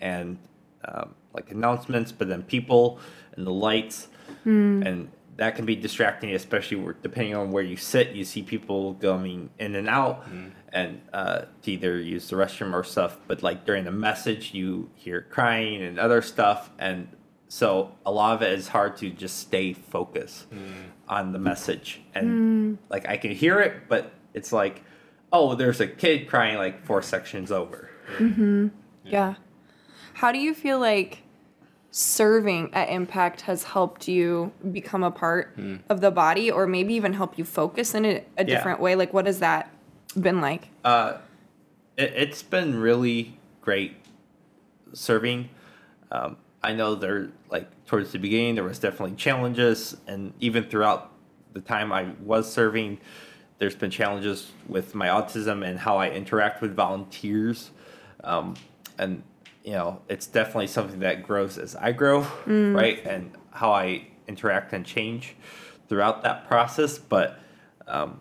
and 0.01 0.39
um, 0.85 1.15
like 1.33 1.51
announcements, 1.51 2.13
but 2.13 2.29
then 2.29 2.43
people 2.43 2.99
and 3.37 3.47
the 3.47 3.53
lights, 3.53 4.09
hmm. 4.45 4.83
and 4.85 5.11
that 5.37 5.57
can 5.57 5.65
be 5.65 5.77
distracting, 5.77 6.35
especially 6.35 6.77
where, 6.77 6.95
depending 7.03 7.35
on 7.35 7.51
where 7.51 7.63
you 7.63 7.77
sit. 7.77 8.11
You 8.11 8.25
see 8.25 8.43
people 8.43 8.95
going 8.95 9.51
in 9.59 9.75
and 9.75 9.89
out, 9.89 10.25
hmm. 10.25 10.49
and 10.73 11.01
uh, 11.13 11.43
to 11.63 11.73
either 11.73 11.99
use 11.99 12.29
the 12.29 12.37
restroom 12.37 12.75
or 12.75 12.85
stuff. 12.85 13.19
But 13.27 13.43
like 13.43 13.65
during 13.65 13.85
the 13.85 13.93
message, 13.93 14.55
you 14.55 14.91
hear 14.95 15.27
crying 15.31 15.83
and 15.83 15.99
other 15.99 16.23
stuff, 16.23 16.71
and 16.79 17.09
so 17.49 17.93
a 18.07 18.13
lot 18.13 18.35
of 18.35 18.43
it 18.43 18.53
is 18.53 18.69
hard 18.69 18.97
to 18.99 19.11
just 19.11 19.39
stay 19.39 19.73
focused 19.73 20.45
hmm. 20.45 20.91
on 21.09 21.33
the 21.33 21.39
message. 21.39 22.01
And 22.15 22.79
like 22.89 23.09
I 23.09 23.17
can 23.17 23.33
hear 23.33 23.61
it, 23.61 23.89
but 23.89 24.13
it's 24.35 24.53
like, 24.53 24.83
oh, 25.33 25.55
there's 25.55 25.81
a 25.81 25.87
kid 25.87 26.29
crying 26.29 26.57
like 26.59 26.85
four 26.85 27.03
sections 27.03 27.51
over. 27.51 27.91
Mm-hmm. 28.19 28.69
Yeah. 29.05 29.35
How 30.21 30.33
do 30.33 30.39
you 30.39 30.53
feel 30.53 30.79
like 30.79 31.23
serving 31.93 32.75
at 32.75 32.91
Impact 32.91 33.41
has 33.43 33.63
helped 33.63 34.07
you 34.07 34.53
become 34.71 35.03
a 35.03 35.11
part 35.11 35.57
of 35.89 36.03
the 36.03 36.11
body 36.11 36.51
or 36.51 36.67
maybe 36.67 36.93
even 36.93 37.15
help 37.15 37.39
you 37.39 37.45
focus 37.47 37.95
in 37.95 38.05
a, 38.05 38.09
a 38.37 38.45
Yeah. 38.45 38.45
different 38.45 38.81
way? 38.81 38.95
Like, 38.97 39.15
what 39.15 39.25
has 39.25 39.39
that 39.39 39.71
been 40.21 40.43
like? 40.43 40.69
Uh, 40.85 41.15
it, 41.97 42.13
it's 42.15 42.43
been 42.43 42.79
really 42.79 43.39
great 43.63 43.97
serving. 44.93 45.49
Um, 46.13 46.37
I 46.63 46.75
know 46.75 46.95
there, 46.95 47.31
like 47.51 47.71
towards 47.87 48.13
the 48.13 48.19
beginning, 48.19 48.57
there 48.57 48.65
was 48.65 48.79
definitely 48.79 49.17
challenges, 49.17 49.97
and 50.07 50.35
even 50.39 50.65
throughout 50.65 51.13
the 51.55 51.63
time 51.63 51.93
I 51.95 52.11
was 52.23 52.53
serving, 52.53 52.99
there's 53.57 53.75
been 53.75 53.91
challenges 53.91 54.53
with 54.69 54.95
my 54.95 55.09
autism 55.09 55.67
and 55.67 55.79
how 55.79 55.97
I 55.97 56.11
interact 56.11 56.61
with 56.61 56.77
volunteers. 56.77 57.71
Um, 58.23 58.57
and 58.99 59.23
you 59.65 59.73
know, 59.73 60.01
it's 60.09 60.27
definitely 60.27 60.67
something 60.69 61.01
that 61.01 61.23
grows 61.23 61.59
as 61.59 61.77
I 61.77 61.93
grow, 61.93 62.27
right? 62.75 63.05
And 63.07 63.33
how 63.51 63.73
I 63.73 64.07
interact 64.27 64.73
and 64.73 64.85
change 64.87 65.37
throughout 65.89 66.23
that 66.23 66.49
process. 66.49 66.99
But 66.99 67.39
um, 67.87 68.21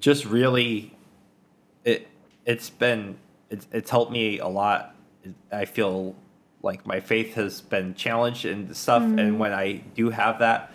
just 0.00 0.24
really 0.24 0.96
it 1.84 2.08
it's 2.44 2.70
been 2.70 3.16
it's, 3.50 3.66
it's 3.72 3.90
helped 3.90 4.12
me 4.12 4.38
a 4.38 4.48
lot 4.48 4.94
i 5.52 5.64
feel 5.64 6.14
like 6.62 6.86
my 6.86 7.00
faith 7.00 7.34
has 7.34 7.60
been 7.60 7.94
challenged 7.94 8.44
and 8.44 8.76
stuff 8.76 9.02
and 9.02 9.38
when 9.38 9.52
i 9.52 9.72
do 9.94 10.10
have 10.10 10.38
that 10.40 10.72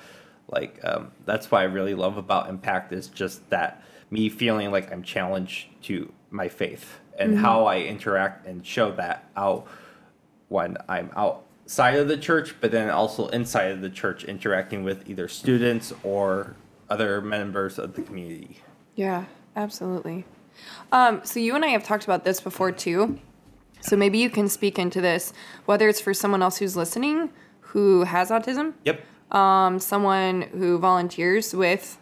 like 0.47 0.79
um, 0.83 1.11
that's 1.25 1.51
what 1.51 1.61
i 1.61 1.63
really 1.63 1.95
love 1.95 2.17
about 2.17 2.49
impact 2.49 2.91
is 2.93 3.07
just 3.07 3.47
that 3.49 3.83
me 4.09 4.29
feeling 4.29 4.71
like 4.71 4.91
i'm 4.91 5.03
challenged 5.03 5.67
to 5.81 6.11
my 6.29 6.47
faith 6.47 6.99
and 7.19 7.37
how 7.37 7.65
i 7.65 7.79
interact 7.79 8.45
and 8.47 8.65
show 8.65 8.91
that 8.93 9.29
out 9.35 9.67
when 10.51 10.75
I'm 10.89 11.09
outside 11.15 11.95
of 11.95 12.09
the 12.09 12.17
church, 12.17 12.55
but 12.59 12.71
then 12.71 12.89
also 12.89 13.27
inside 13.29 13.71
of 13.71 13.79
the 13.79 13.89
church, 13.89 14.25
interacting 14.25 14.83
with 14.83 15.09
either 15.09 15.29
students 15.29 15.93
or 16.03 16.57
other 16.89 17.21
members 17.21 17.79
of 17.79 17.93
the 17.95 18.01
community. 18.01 18.57
Yeah, 18.95 19.25
absolutely. 19.55 20.25
Um, 20.91 21.21
so 21.23 21.39
you 21.39 21.55
and 21.55 21.63
I 21.63 21.69
have 21.69 21.85
talked 21.85 22.03
about 22.03 22.25
this 22.25 22.41
before 22.41 22.73
too. 22.73 23.17
So 23.79 23.95
maybe 23.95 24.17
you 24.17 24.29
can 24.29 24.49
speak 24.49 24.77
into 24.77 24.99
this, 24.99 25.31
whether 25.65 25.87
it's 25.87 26.01
for 26.01 26.13
someone 26.13 26.41
else 26.43 26.57
who's 26.57 26.75
listening 26.75 27.29
who 27.61 28.03
has 28.03 28.29
autism, 28.29 28.73
Yep. 28.83 29.01
um, 29.33 29.79
someone 29.79 30.41
who 30.41 30.77
volunteers 30.79 31.55
with 31.55 31.97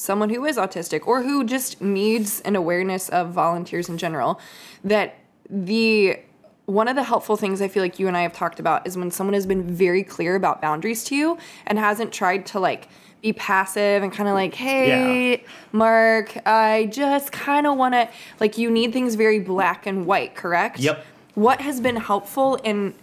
someone 0.00 0.30
who 0.30 0.46
is 0.46 0.56
autistic, 0.56 1.06
or 1.06 1.22
who 1.22 1.44
just 1.44 1.82
needs 1.82 2.40
an 2.40 2.56
awareness 2.56 3.10
of 3.10 3.32
volunteers 3.32 3.86
in 3.90 3.98
general. 3.98 4.40
That 4.82 5.16
the 5.50 6.18
one 6.64 6.88
of 6.88 6.96
the 6.96 7.02
helpful 7.02 7.36
things 7.36 7.60
I 7.60 7.68
feel 7.68 7.82
like 7.82 7.98
you 7.98 8.08
and 8.08 8.16
I 8.16 8.22
have 8.22 8.32
talked 8.32 8.60
about 8.60 8.86
is 8.86 8.96
when 8.96 9.10
someone 9.10 9.34
has 9.34 9.44
been 9.44 9.62
very 9.62 10.02
clear 10.02 10.36
about 10.36 10.62
boundaries 10.62 11.04
to 11.04 11.16
you 11.16 11.36
and 11.66 11.78
hasn't 11.78 12.12
tried 12.12 12.46
to 12.46 12.60
like 12.60 12.88
be 13.20 13.34
passive 13.34 14.02
and 14.02 14.10
kind 14.10 14.26
of 14.26 14.34
like, 14.34 14.54
hey, 14.54 15.44
Mark, 15.72 16.34
I 16.46 16.88
just 16.90 17.32
kind 17.32 17.66
of 17.66 17.76
want 17.76 17.92
to, 17.92 18.08
like, 18.38 18.56
you 18.56 18.70
need 18.70 18.94
things 18.94 19.14
very 19.14 19.38
black 19.38 19.84
and 19.86 20.06
white, 20.06 20.34
correct? 20.34 20.78
Yep. 20.78 21.04
What 21.34 21.60
has 21.60 21.82
been 21.82 21.96
helpful 21.96 22.54
in 22.56 22.94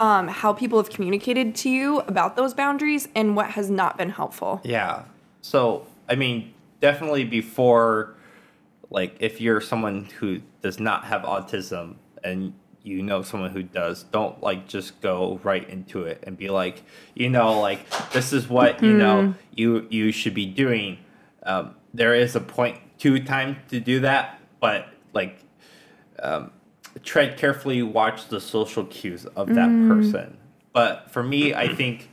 um, 0.00 0.28
how 0.28 0.54
people 0.54 0.78
have 0.78 0.88
communicated 0.88 1.54
to 1.56 1.68
you 1.68 2.00
about 2.00 2.36
those 2.36 2.54
boundaries 2.54 3.08
and 3.14 3.36
what 3.36 3.50
has 3.50 3.68
not 3.68 3.98
been 3.98 4.08
helpful? 4.08 4.62
Yeah. 4.64 5.02
So, 5.42 5.86
I 6.08 6.14
mean, 6.14 6.54
definitely 6.80 7.24
before, 7.24 8.14
like, 8.90 9.16
if 9.20 9.40
you're 9.40 9.60
someone 9.60 10.04
who 10.18 10.40
does 10.62 10.78
not 10.78 11.04
have 11.04 11.22
autism 11.22 11.96
and 12.22 12.54
you 12.82 13.02
know 13.02 13.22
someone 13.22 13.50
who 13.50 13.64
does, 13.64 14.04
don't 14.04 14.40
like 14.42 14.68
just 14.68 15.00
go 15.00 15.40
right 15.42 15.68
into 15.68 16.04
it 16.04 16.22
and 16.24 16.38
be 16.38 16.48
like, 16.48 16.84
you 17.14 17.28
know, 17.28 17.60
like 17.60 17.88
this 18.12 18.32
is 18.32 18.48
what 18.48 18.82
you 18.82 18.92
know 18.92 19.34
you 19.52 19.86
you 19.90 20.12
should 20.12 20.34
be 20.34 20.46
doing. 20.46 20.98
Um, 21.42 21.74
there 21.92 22.14
is 22.14 22.36
a 22.36 22.40
point 22.40 22.78
to 23.00 23.18
time 23.18 23.56
to 23.70 23.80
do 23.80 24.00
that, 24.00 24.40
but 24.60 24.88
like, 25.12 25.40
um, 26.20 26.52
tread 27.02 27.36
carefully, 27.36 27.82
watch 27.82 28.28
the 28.28 28.40
social 28.40 28.84
cues 28.84 29.26
of 29.26 29.48
that 29.54 29.68
person. 29.88 30.36
But 30.72 31.10
for 31.10 31.22
me, 31.22 31.54
I 31.54 31.74
think 31.74 32.08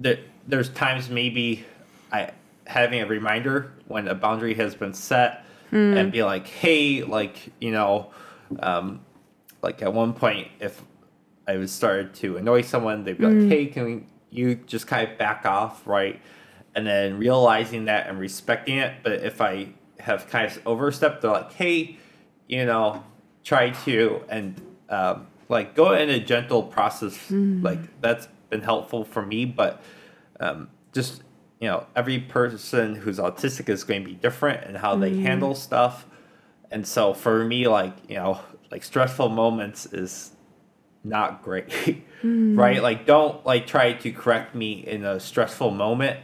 that 0.00 0.18
there's 0.46 0.68
times 0.70 1.08
maybe 1.08 1.64
I 2.12 2.32
having 2.70 3.00
a 3.02 3.06
reminder 3.06 3.72
when 3.88 4.08
a 4.08 4.14
boundary 4.14 4.54
has 4.54 4.74
been 4.74 4.94
set 4.94 5.44
and 5.72 6.10
be 6.12 6.22
like, 6.22 6.46
hey, 6.46 7.02
like 7.04 7.52
you 7.60 7.70
know, 7.70 8.10
um, 8.60 9.00
like 9.62 9.82
at 9.82 9.92
one 9.92 10.12
point 10.12 10.48
if 10.60 10.82
I 11.46 11.56
was 11.56 11.72
started 11.72 12.14
to 12.14 12.36
annoy 12.36 12.62
someone, 12.62 13.04
they'd 13.04 13.18
be 13.18 13.26
like, 13.26 13.48
hey, 13.48 13.66
can 13.66 13.84
we, 13.84 14.04
you 14.30 14.54
just 14.54 14.86
kind 14.86 15.10
of 15.10 15.18
back 15.18 15.44
off, 15.44 15.86
right? 15.86 16.20
And 16.74 16.86
then 16.86 17.18
realizing 17.18 17.86
that 17.86 18.08
and 18.08 18.18
respecting 18.18 18.78
it. 18.78 18.94
But 19.02 19.12
if 19.24 19.40
I 19.40 19.68
have 19.98 20.28
kind 20.28 20.46
of 20.46 20.60
overstepped, 20.64 21.22
they're 21.22 21.30
like, 21.32 21.52
hey, 21.52 21.98
you 22.48 22.64
know, 22.64 23.02
try 23.42 23.70
to 23.70 24.22
and 24.28 24.60
um, 24.88 25.26
like 25.48 25.74
go 25.74 25.92
in 25.94 26.08
a 26.10 26.20
gentle 26.20 26.62
process. 26.62 27.16
Like 27.62 28.00
that's 28.00 28.28
been 28.50 28.62
helpful 28.62 29.04
for 29.04 29.24
me, 29.24 29.44
but 29.44 29.82
um, 30.38 30.68
just 30.92 31.22
you 31.60 31.68
know, 31.68 31.86
every 31.94 32.18
person 32.18 32.94
who's 32.94 33.18
autistic 33.18 33.68
is 33.68 33.84
going 33.84 34.02
to 34.02 34.08
be 34.08 34.14
different 34.14 34.64
and 34.64 34.78
how 34.78 34.96
they 34.96 35.16
handle 35.18 35.54
stuff. 35.54 36.06
And 36.70 36.86
so 36.86 37.12
for 37.12 37.44
me, 37.44 37.68
like 37.68 37.94
you 38.08 38.16
know, 38.16 38.40
like 38.70 38.82
stressful 38.82 39.28
moments 39.28 39.86
is 39.86 40.32
not 41.04 41.42
great, 41.42 42.02
right? 42.24 42.82
Like 42.82 43.06
don't 43.06 43.44
like 43.44 43.66
try 43.66 43.92
to 43.92 44.12
correct 44.12 44.54
me 44.54 44.72
in 44.86 45.04
a 45.04 45.20
stressful 45.20 45.70
moment. 45.70 46.20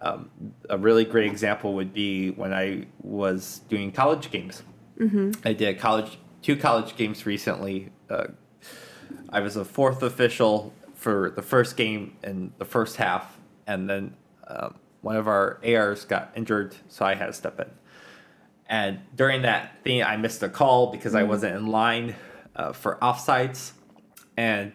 Um, 0.00 0.30
a 0.70 0.78
really 0.78 1.04
great 1.04 1.26
example 1.30 1.74
would 1.74 1.92
be 1.92 2.30
when 2.30 2.54
I 2.54 2.86
was 3.02 3.62
doing 3.68 3.90
college 3.92 4.30
games. 4.30 4.62
I 5.44 5.52
did 5.52 5.78
college 5.78 6.18
two 6.40 6.56
college 6.56 6.96
games 6.96 7.26
recently. 7.26 7.90
Uh, 8.08 8.28
I 9.28 9.40
was 9.40 9.56
a 9.56 9.64
fourth 9.64 10.02
official 10.02 10.72
for 10.94 11.30
the 11.34 11.42
first 11.42 11.76
game 11.76 12.16
in 12.22 12.52
the 12.58 12.64
first 12.64 12.96
half, 12.96 13.38
and 13.66 13.90
then 13.90 14.14
um, 14.48 14.74
one 15.00 15.16
of 15.16 15.28
our 15.28 15.60
ARs 15.64 16.04
got 16.04 16.32
injured, 16.34 16.74
so 16.88 17.04
I 17.04 17.14
had 17.14 17.26
to 17.26 17.32
step 17.32 17.60
in. 17.60 17.70
And 18.66 19.00
during 19.14 19.42
that 19.42 19.82
thing, 19.84 20.02
I 20.02 20.16
missed 20.16 20.42
a 20.42 20.48
call 20.48 20.90
because 20.90 21.14
I 21.14 21.22
wasn't 21.22 21.56
in 21.56 21.66
line 21.66 22.16
uh, 22.56 22.72
for 22.72 22.96
offsides, 23.00 23.72
and 24.36 24.72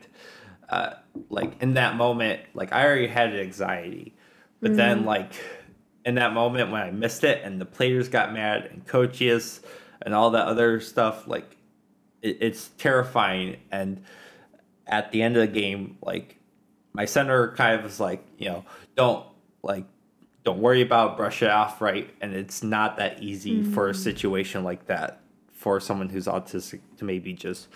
uh, 0.70 0.94
like 1.30 1.62
in 1.62 1.75
that 1.75 1.96
moment, 1.96 2.42
like 2.53 2.74
I 2.74 2.86
already 2.86 3.08
had 3.08 3.36
anxiety, 3.36 4.15
but 4.62 4.75
then 4.75 5.03
like 5.06 5.34
in 6.06 6.15
that 6.15 6.34
moment 6.34 6.72
when 6.72 6.82
I 6.82 6.92
missed 6.92 7.24
it 7.24 7.44
and 7.44 7.60
the 7.60 7.65
players 7.65 8.10
got 8.10 8.34
mad 8.34 8.65
and 8.65 8.86
coaches 8.86 9.62
and 10.01 10.13
all 10.13 10.32
that 10.32 10.48
other 10.48 10.80
stuff, 10.80 11.27
like 11.27 11.58
it, 12.22 12.38
it's 12.42 12.70
terrifying. 12.77 13.58
And 13.72 14.03
at 14.88 15.12
the 15.12 15.22
end 15.22 15.38
of 15.38 15.42
the 15.42 15.60
game, 15.60 15.98
like 16.01 16.39
my 16.94 17.06
center 17.06 17.53
kind 17.56 17.75
of 17.75 17.84
was 17.84 18.00
like, 18.00 18.25
you 18.38 18.50
know, 18.50 18.65
don't 18.96 19.25
like 19.63 19.86
don't 20.43 20.60
worry 20.60 20.82
about 20.82 21.12
it, 21.12 21.17
brush 21.17 21.41
it 21.41 21.50
off, 21.50 21.82
right? 21.82 22.10
And 22.22 22.34
it's 22.34 22.63
not 22.63 22.98
that 22.98 23.24
easy 23.24 23.63
for 23.63 23.88
a 23.88 23.91
mm-hmm. 23.93 24.01
situation 24.01 24.63
like 24.63 24.88
that 24.88 25.22
for 25.51 25.79
someone 25.79 26.10
who's 26.10 26.27
autistic 26.27 26.82
to 26.98 27.05
maybe 27.05 27.34
just 27.34 27.70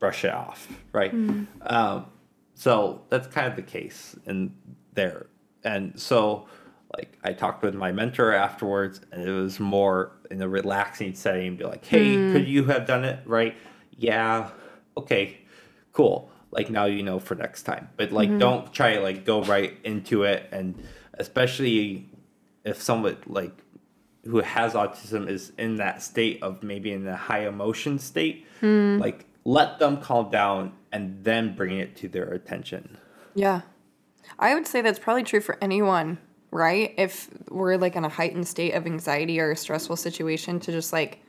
brush 0.00 0.24
it 0.24 0.34
off, 0.34 0.68
right? 0.92 1.14
Mm-hmm. 1.14 1.44
Um, 1.62 2.06
so 2.54 3.02
that's 3.08 3.28
kind 3.28 3.46
of 3.46 3.54
the 3.54 3.62
case 3.62 4.16
in 4.26 4.52
there. 4.94 5.26
And 5.62 5.98
so 5.98 6.48
like 6.96 7.16
I 7.22 7.32
talked 7.32 7.62
with 7.62 7.74
my 7.74 7.92
mentor 7.92 8.32
afterwards 8.32 9.00
and 9.12 9.22
it 9.22 9.32
was 9.32 9.60
more 9.60 10.12
in 10.30 10.42
a 10.42 10.48
relaxing 10.48 11.14
setting, 11.14 11.56
be 11.56 11.64
like, 11.64 11.84
Hey, 11.84 12.16
mm-hmm. 12.16 12.32
could 12.32 12.48
you 12.48 12.64
have 12.64 12.86
done 12.86 13.04
it? 13.04 13.20
Right? 13.26 13.56
Yeah. 13.96 14.50
Okay, 14.96 15.38
cool. 15.92 16.30
Like 16.50 16.70
now 16.70 16.86
you 16.86 17.04
know 17.04 17.20
for 17.20 17.36
next 17.36 17.62
time. 17.62 17.90
But 17.96 18.10
like 18.10 18.36
don't 18.38 18.72
try 18.72 18.94
to 18.94 19.00
like 19.00 19.24
go 19.24 19.42
right 19.44 19.76
into 19.84 20.24
it 20.24 20.48
and 20.50 20.74
especially 21.18 22.08
if 22.64 22.80
someone 22.80 23.16
like 23.26 23.52
who 24.24 24.40
has 24.40 24.74
autism 24.74 25.28
is 25.28 25.52
in 25.58 25.76
that 25.76 26.02
state 26.02 26.42
of 26.42 26.62
maybe 26.62 26.92
in 26.92 27.06
a 27.06 27.16
high 27.16 27.46
emotion 27.46 27.98
state, 27.98 28.46
hmm. 28.60 28.98
like 28.98 29.26
let 29.44 29.78
them 29.78 30.00
calm 30.00 30.30
down 30.30 30.72
and 30.92 31.24
then 31.24 31.54
bring 31.54 31.78
it 31.78 31.96
to 31.96 32.08
their 32.08 32.28
attention. 32.32 32.98
Yeah. 33.34 33.62
I 34.38 34.54
would 34.54 34.66
say 34.66 34.82
that's 34.82 34.98
probably 34.98 35.22
true 35.22 35.40
for 35.40 35.56
anyone, 35.62 36.18
right? 36.50 36.94
If 36.98 37.30
we're 37.48 37.76
like 37.76 37.96
in 37.96 38.04
a 38.04 38.08
heightened 38.08 38.46
state 38.46 38.72
of 38.74 38.86
anxiety 38.86 39.40
or 39.40 39.50
a 39.50 39.56
stressful 39.56 39.96
situation 39.96 40.60
to 40.60 40.72
just 40.72 40.92
like 40.92 41.20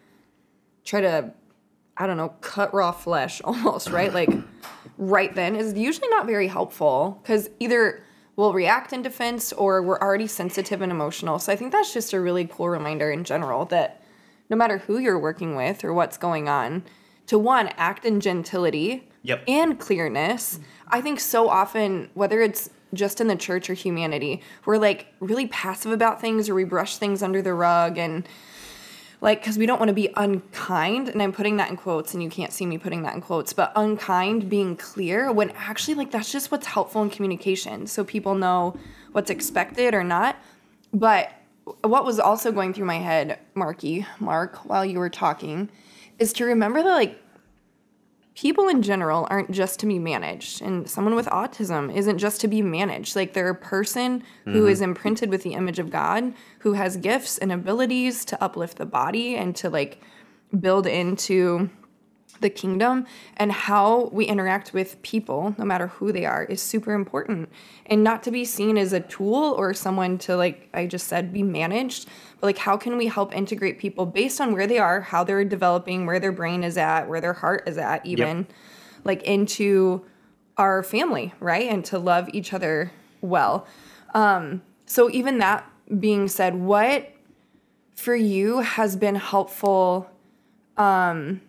try 0.83 1.01
to 1.01 1.33
I 2.01 2.07
don't 2.07 2.15
know, 2.15 2.29
cut 2.39 2.73
raw 2.73 2.93
flesh 2.93 3.41
almost, 3.45 3.89
right? 3.89 4.13
Like 4.13 4.31
right 4.97 5.33
then 5.33 5.55
is 5.55 5.73
usually 5.73 6.09
not 6.09 6.25
very 6.25 6.47
helpful 6.47 7.21
cuz 7.23 7.49
either 7.59 8.03
we'll 8.39 8.53
react 8.53 8.93
in 8.93 9.01
defense 9.01 9.51
or 9.51 9.83
we're 9.83 9.99
already 9.99 10.25
sensitive 10.25 10.81
and 10.81 10.93
emotional. 10.93 11.39
So 11.39 11.51
I 11.51 11.57
think 11.57 11.73
that's 11.73 11.93
just 11.93 12.13
a 12.13 12.21
really 12.21 12.47
cool 12.47 12.69
reminder 12.69 13.11
in 13.11 13.25
general 13.25 13.65
that 13.65 14.01
no 14.49 14.55
matter 14.55 14.77
who 14.77 14.97
you're 14.97 15.19
working 15.19 15.57
with 15.57 15.83
or 15.83 15.93
what's 15.93 16.17
going 16.17 16.47
on, 16.47 16.83
to 17.27 17.37
one, 17.37 17.67
act 17.75 18.05
in 18.05 18.21
gentility 18.21 19.09
Yep. 19.23 19.43
and 19.49 19.77
clearness. 19.77 20.61
I 20.87 21.01
think 21.01 21.19
so 21.19 21.49
often, 21.49 22.09
whether 22.13 22.41
it's 22.41 22.69
just 22.93 23.19
in 23.19 23.27
the 23.27 23.35
church 23.35 23.69
or 23.69 23.73
humanity, 23.73 24.41
we're 24.65 24.77
like 24.77 25.07
really 25.19 25.47
passive 25.47 25.91
about 25.91 26.21
things 26.21 26.47
or 26.47 26.55
we 26.55 26.63
brush 26.63 26.95
things 26.95 27.21
under 27.21 27.41
the 27.41 27.53
rug 27.53 27.97
and 27.97 28.25
like 29.21 29.41
because 29.41 29.57
we 29.57 29.65
don't 29.65 29.79
want 29.79 29.89
to 29.89 29.93
be 29.93 30.09
unkind 30.15 31.09
and 31.09 31.21
i'm 31.21 31.31
putting 31.31 31.57
that 31.57 31.69
in 31.69 31.75
quotes 31.75 32.13
and 32.13 32.23
you 32.23 32.29
can't 32.29 32.53
see 32.53 32.65
me 32.65 32.77
putting 32.77 33.03
that 33.03 33.13
in 33.13 33.21
quotes 33.21 33.53
but 33.53 33.71
unkind 33.75 34.49
being 34.49 34.75
clear 34.75 35.31
when 35.31 35.51
actually 35.51 35.93
like 35.93 36.11
that's 36.11 36.31
just 36.31 36.51
what's 36.51 36.67
helpful 36.67 37.01
in 37.03 37.09
communication 37.09 37.85
so 37.85 38.03
people 38.03 38.35
know 38.35 38.75
what's 39.11 39.29
expected 39.29 39.93
or 39.93 40.03
not. 40.03 40.37
But 40.93 41.31
what 41.83 42.05
was 42.05 42.19
also 42.19 42.51
going 42.51 42.73
through 42.73 42.85
my 42.85 42.97
head 42.97 43.39
marky 43.53 44.05
mark 44.19 44.57
while 44.65 44.85
you 44.85 44.99
were 44.99 45.09
talking 45.09 45.69
is 46.17 46.33
to 46.33 46.45
remember 46.45 46.81
that 46.81 46.93
like 46.93 47.21
people 48.39 48.69
in 48.69 48.81
general 48.81 49.27
aren't 49.29 49.51
just 49.51 49.81
to 49.81 49.85
be 49.85 49.99
managed 49.99 50.61
and 50.61 50.89
someone 50.89 51.13
with 51.13 51.25
autism 51.25 51.93
isn't 51.93 52.17
just 52.17 52.39
to 52.39 52.47
be 52.47 52.61
managed. 52.61 53.13
Like 53.13 53.33
they're 53.33 53.49
a 53.49 53.55
person 53.55 54.23
who 54.45 54.61
mm-hmm. 54.61 54.69
is 54.69 54.79
imprinted 54.79 55.29
with 55.29 55.43
the 55.43 55.55
image 55.55 55.77
of 55.77 55.89
god 55.89 56.33
who 56.59 56.71
has 56.71 56.95
gifts 56.95 57.37
and 57.37 57.51
abilities 57.51 58.23
to 58.23 58.41
uplift 58.41 58.77
the 58.77 58.85
body 58.85 59.35
and 59.35 59.53
to 59.57 59.69
like 59.69 60.01
build 60.57 60.87
into 60.87 61.69
the 62.41 62.49
kingdom 62.49 63.05
and 63.37 63.51
how 63.51 64.09
we 64.11 64.25
interact 64.25 64.73
with 64.73 65.01
people 65.01 65.55
no 65.57 65.65
matter 65.65 65.87
who 65.87 66.11
they 66.11 66.25
are 66.25 66.43
is 66.45 66.61
super 66.61 66.93
important 66.93 67.49
and 67.85 68.03
not 68.03 68.23
to 68.23 68.31
be 68.31 68.45
seen 68.45 68.77
as 68.77 68.93
a 68.93 68.99
tool 68.99 69.53
or 69.57 69.73
someone 69.73 70.17
to 70.17 70.35
like 70.35 70.69
i 70.73 70.85
just 70.85 71.07
said 71.07 71.33
be 71.33 71.43
managed 71.43 72.07
but 72.39 72.47
like 72.47 72.57
how 72.59 72.77
can 72.77 72.97
we 72.97 73.07
help 73.07 73.35
integrate 73.35 73.77
people 73.79 74.05
based 74.05 74.39
on 74.39 74.53
where 74.53 74.67
they 74.67 74.77
are 74.77 75.01
how 75.01 75.23
they're 75.23 75.45
developing 75.45 76.05
where 76.05 76.19
their 76.19 76.31
brain 76.31 76.63
is 76.63 76.77
at 76.77 77.07
where 77.07 77.21
their 77.21 77.33
heart 77.33 77.67
is 77.67 77.77
at 77.77 78.05
even 78.05 78.47
like 79.03 79.23
into 79.23 80.05
our 80.59 80.83
family, 80.83 81.33
right? 81.39 81.69
And 81.69 81.83
to 81.85 81.97
love 81.97 82.29
each 82.33 82.53
other 82.53 82.91
well. 83.21 83.65
Um, 84.13 84.61
so, 84.85 85.09
even 85.09 85.39
that 85.39 85.67
being 85.99 86.27
said, 86.27 86.55
what 86.55 87.11
for 87.95 88.15
you 88.15 88.59
has 88.59 88.95
been 88.95 89.15
helpful? 89.15 90.09
Um, 90.77 91.41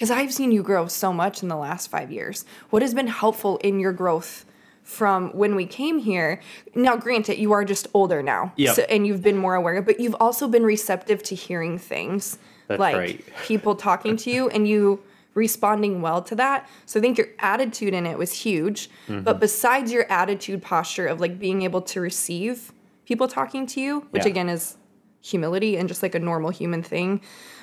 because 0.00 0.10
I've 0.10 0.32
seen 0.32 0.50
you 0.50 0.62
grow 0.62 0.86
so 0.86 1.12
much 1.12 1.42
in 1.42 1.50
the 1.50 1.56
last 1.58 1.88
five 1.90 2.10
years. 2.10 2.46
What 2.70 2.80
has 2.80 2.94
been 2.94 3.06
helpful 3.08 3.58
in 3.58 3.78
your 3.78 3.92
growth 3.92 4.46
from 4.82 5.28
when 5.36 5.54
we 5.54 5.66
came 5.66 5.98
here? 5.98 6.40
Now, 6.74 6.96
granted, 6.96 7.38
you 7.38 7.52
are 7.52 7.66
just 7.66 7.86
older 7.92 8.22
now, 8.22 8.54
Yep. 8.56 8.76
so, 8.76 8.82
and 8.88 9.06
you've 9.06 9.22
been 9.22 9.36
more 9.36 9.56
aware, 9.56 9.82
but 9.82 10.00
you've 10.00 10.16
also 10.18 10.48
been 10.48 10.62
receptive 10.64 11.22
to 11.24 11.34
hearing 11.34 11.76
things 11.78 12.38
That's 12.66 12.80
like 12.80 12.96
right. 12.96 13.24
people 13.44 13.74
talking 13.74 14.16
to 14.16 14.30
you 14.30 14.48
and 14.48 14.66
you 14.66 15.02
responding 15.34 16.00
well 16.00 16.22
to 16.22 16.34
that. 16.36 16.66
So 16.86 16.98
I 16.98 17.02
think 17.02 17.18
your 17.18 17.28
attitude 17.38 17.92
in 17.92 18.06
it 18.06 18.16
was 18.16 18.32
huge. 18.32 18.88
Mm-hmm. 19.06 19.20
But 19.20 19.38
besides 19.38 19.92
your 19.92 20.10
attitude 20.10 20.62
posture 20.62 21.06
of 21.08 21.20
like 21.20 21.38
being 21.38 21.60
able 21.60 21.82
to 21.82 22.00
receive 22.00 22.72
people 23.04 23.28
talking 23.28 23.66
to 23.66 23.82
you, 23.82 24.06
which 24.12 24.24
Yeah. 24.24 24.30
again 24.30 24.48
is 24.48 24.78
humility 25.20 25.76
and 25.76 25.88
just 25.88 26.02
like 26.02 26.14
a 26.14 26.18
normal 26.18 26.50
human 26.50 26.82
thing 26.82 27.20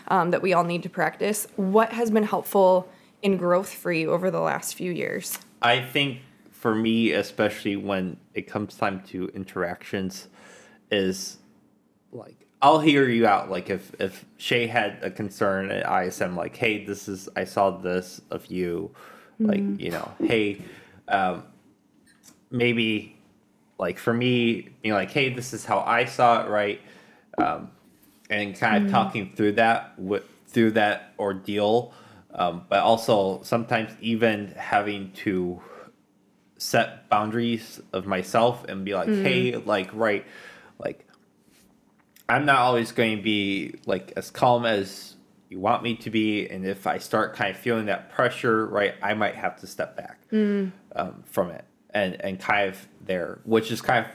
um, 0.09 0.31
that 0.31 0.41
we 0.41 0.53
all 0.53 0.63
need 0.63 0.83
to 0.83 0.89
practice, 0.89 1.47
what 1.55 1.91
has 1.91 2.11
been 2.11 2.23
helpful 2.23 2.89
in 3.21 3.37
growth 3.37 3.73
for 3.73 3.91
you 3.91 4.11
over 4.11 4.31
the 4.31 4.39
last 4.39 4.75
few 4.75 4.91
years? 4.91 5.39
I 5.61 5.81
think 5.81 6.19
for 6.51 6.73
me, 6.75 7.11
especially 7.11 7.75
when 7.75 8.17
it 8.33 8.43
comes 8.43 8.75
time 8.75 9.01
to 9.07 9.29
interactions, 9.29 10.27
is 10.91 11.37
like 12.11 12.47
I'll 12.61 12.79
hear 12.79 13.07
you 13.07 13.27
out. 13.27 13.49
Like 13.49 13.69
if 13.69 13.93
if 13.99 14.25
Shay 14.37 14.67
had 14.67 14.99
a 15.01 15.11
concern 15.11 15.69
at 15.71 16.07
ISM, 16.07 16.35
like, 16.35 16.55
hey, 16.55 16.85
this 16.85 17.07
is 17.07 17.29
I 17.35 17.43
saw 17.43 17.71
this 17.71 18.21
of 18.31 18.47
you, 18.47 18.91
like 19.39 19.61
you 19.79 19.91
know, 19.91 20.11
hey, 20.19 20.61
um, 21.07 21.43
maybe 22.49 23.17
like 23.77 23.99
for 23.99 24.13
me 24.13 24.69
being 24.81 24.95
like, 24.95 25.11
hey, 25.11 25.29
this 25.29 25.53
is 25.53 25.65
how 25.65 25.81
I 25.81 26.05
saw 26.05 26.43
it, 26.43 26.49
right? 26.49 26.81
Um, 27.37 27.71
and 28.29 28.57
kind 28.57 28.85
of 28.85 28.91
talking 28.91 29.31
through 29.35 29.53
that 29.53 29.97
with 29.97 30.23
through 30.47 30.71
that 30.71 31.13
ordeal, 31.19 31.93
um, 32.33 32.65
but 32.67 32.79
also 32.79 33.41
sometimes 33.43 33.91
even 34.01 34.53
having 34.57 35.11
to 35.11 35.61
set 36.57 37.07
boundaries 37.09 37.79
of 37.93 38.05
myself 38.07 38.65
and 38.65 38.83
be 38.83 38.95
like, 38.95 39.07
hey, 39.23 39.55
like, 39.55 39.89
right, 39.93 40.25
like, 40.79 41.05
I'm 42.27 42.45
not 42.45 42.57
always 42.57 42.91
going 42.91 43.17
to 43.17 43.23
be 43.23 43.75
like 43.85 44.13
as 44.15 44.31
calm 44.31 44.65
as 44.65 45.15
you 45.49 45.59
want 45.59 45.83
me 45.83 45.95
to 45.97 46.09
be. 46.09 46.47
And 46.47 46.65
if 46.65 46.87
I 46.87 46.97
start 46.97 47.35
kind 47.35 47.51
of 47.51 47.57
feeling 47.57 47.85
that 47.85 48.09
pressure, 48.09 48.65
right, 48.65 48.95
I 49.01 49.13
might 49.13 49.35
have 49.35 49.59
to 49.61 49.67
step 49.67 49.95
back 49.95 50.19
um, 50.95 51.23
from 51.25 51.51
it. 51.51 51.65
And, 51.91 52.19
and 52.21 52.39
kind 52.39 52.69
of 52.69 52.87
there, 53.05 53.39
which 53.43 53.71
is 53.71 53.81
kind 53.81 54.05
of 54.05 54.11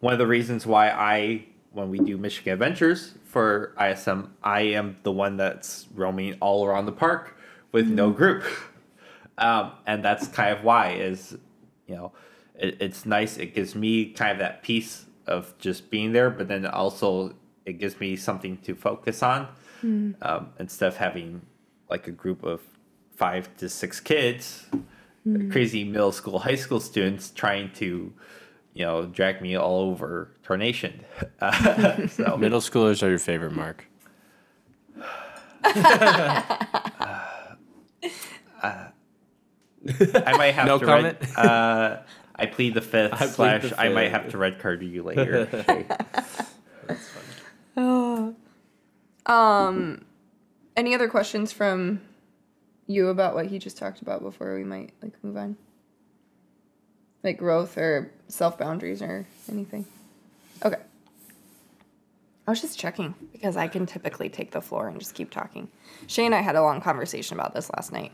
one 0.00 0.12
of 0.12 0.18
the 0.18 0.26
reasons 0.26 0.66
why 0.66 0.90
I, 0.90 1.44
when 1.74 1.90
we 1.90 1.98
do 1.98 2.16
Michigan 2.16 2.54
Adventures 2.54 3.14
for 3.24 3.74
ISM, 3.80 4.32
I 4.42 4.60
am 4.62 4.96
the 5.02 5.12
one 5.12 5.36
that's 5.36 5.86
roaming 5.94 6.36
all 6.40 6.64
around 6.64 6.86
the 6.86 6.92
park 6.92 7.36
with 7.72 7.88
no 7.88 8.10
group. 8.10 8.44
Um, 9.36 9.72
and 9.84 10.04
that's 10.04 10.28
kind 10.28 10.56
of 10.56 10.62
why 10.62 10.92
is, 10.92 11.36
you 11.88 11.96
know, 11.96 12.12
it, 12.54 12.76
it's 12.80 13.04
nice. 13.04 13.36
It 13.36 13.54
gives 13.54 13.74
me 13.74 14.10
kind 14.10 14.30
of 14.30 14.38
that 14.38 14.62
piece 14.62 15.06
of 15.26 15.58
just 15.58 15.90
being 15.90 16.12
there, 16.12 16.30
but 16.30 16.46
then 16.46 16.64
also 16.66 17.34
it 17.66 17.74
gives 17.74 17.98
me 17.98 18.14
something 18.14 18.58
to 18.58 18.76
focus 18.76 19.22
on 19.22 19.48
um, 20.22 20.50
instead 20.60 20.86
of 20.86 20.96
having 20.96 21.42
like 21.90 22.06
a 22.06 22.12
group 22.12 22.44
of 22.44 22.60
five 23.16 23.54
to 23.56 23.68
six 23.68 24.00
kids, 24.00 24.66
crazy 25.50 25.84
middle 25.84 26.12
school, 26.12 26.38
high 26.38 26.54
school 26.54 26.80
students 26.80 27.30
trying 27.30 27.72
to, 27.72 28.12
you 28.74 28.84
know, 28.84 29.06
drag 29.06 29.40
me 29.40 29.56
all 29.56 29.80
over 29.90 30.30
Tornation. 30.42 31.00
Uh, 31.40 32.06
so 32.08 32.36
Middle 32.36 32.60
schoolers 32.60 33.02
are 33.02 33.08
your 33.08 33.18
favorite, 33.18 33.52
Mark. 33.52 33.86
I 35.64 36.36
might 40.36 40.54
have 40.54 40.66
No 40.66 40.78
to 40.78 40.84
comment? 40.84 41.18
red, 41.20 41.36
uh, 41.36 42.02
I 42.34 42.46
plead 42.46 42.74
the 42.74 42.80
fifth 42.82 43.14
I 43.22 43.26
slash 43.26 43.62
the 43.62 43.80
I 43.80 43.88
might 43.90 44.10
have 44.10 44.30
to 44.30 44.38
red 44.38 44.58
card 44.58 44.82
you 44.82 45.02
later. 45.04 45.48
Okay. 45.52 45.86
Any 50.76 50.92
other 50.94 51.08
questions 51.08 51.52
from 51.52 52.00
you 52.86 53.08
about 53.08 53.34
what 53.34 53.46
he 53.46 53.60
just 53.60 53.78
talked 53.78 54.02
about 54.02 54.22
before 54.22 54.56
we 54.56 54.64
might 54.64 54.92
like 55.00 55.12
move 55.22 55.36
on? 55.36 55.56
Like 57.22 57.38
growth 57.38 57.78
or 57.78 58.10
self 58.34 58.58
boundaries 58.58 59.00
or 59.00 59.26
anything? 59.50 59.86
Okay. 60.64 60.76
I 62.46 62.50
was 62.50 62.60
just 62.60 62.78
checking 62.78 63.14
because 63.32 63.56
I 63.56 63.68
can 63.68 63.86
typically 63.86 64.28
take 64.28 64.50
the 64.50 64.60
floor 64.60 64.88
and 64.88 64.98
just 64.98 65.14
keep 65.14 65.30
talking. 65.30 65.68
Shay 66.06 66.26
and 66.26 66.34
I 66.34 66.42
had 66.42 66.56
a 66.56 66.62
long 66.62 66.80
conversation 66.82 67.38
about 67.38 67.54
this 67.54 67.70
last 67.74 67.90
night. 67.92 68.12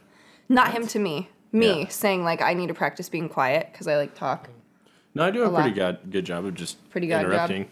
Not 0.49 0.73
him 0.73 0.87
to 0.89 0.99
me. 1.01 1.29
Me 1.53 1.81
Yeah. 1.81 1.89
saying 1.89 2.23
like 2.23 2.41
I 2.41 2.55
need 2.55 2.69
to 2.69 2.75
practice 2.75 3.09
being 3.09 3.29
quiet 3.29 3.69
because 3.73 3.89
I 3.89 3.97
like 3.97 4.15
talk. 4.15 4.49
No, 5.17 5.25
I 5.25 5.33
do 5.33 5.43
a, 5.43 5.49
A 5.49 5.53
pretty 5.53 5.81
lot. 5.81 6.03
good 6.03 6.13
good 6.13 6.25
job 6.27 6.45
of 6.45 6.55
just 6.55 6.89
Pretty 6.91 7.09
good 7.09 7.15
job. 7.15 7.25
interrupting. 7.25 7.69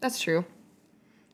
That's 0.00 0.20
true. 0.20 0.44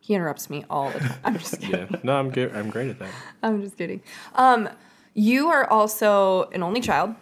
He 0.01 0.15
interrupts 0.15 0.49
me 0.49 0.65
all 0.71 0.91
the 0.91 1.01
time. 1.01 1.19
I'm 1.25 1.39
just 1.39 1.61
kidding. 1.61 1.89
Yeah, 1.91 1.99
no, 2.03 2.17
I'm 2.19 2.31
good. 2.31 2.55
I'm 2.57 2.71
great 2.71 2.89
at 2.89 2.99
that. 3.01 3.11
I'm 3.43 3.61
just 3.61 3.77
kidding. 3.77 4.01
Um, 4.35 4.69
you 5.15 5.49
are 5.49 5.69
also 5.69 6.49
an 6.55 6.63
only 6.63 6.81
child. 6.81 7.15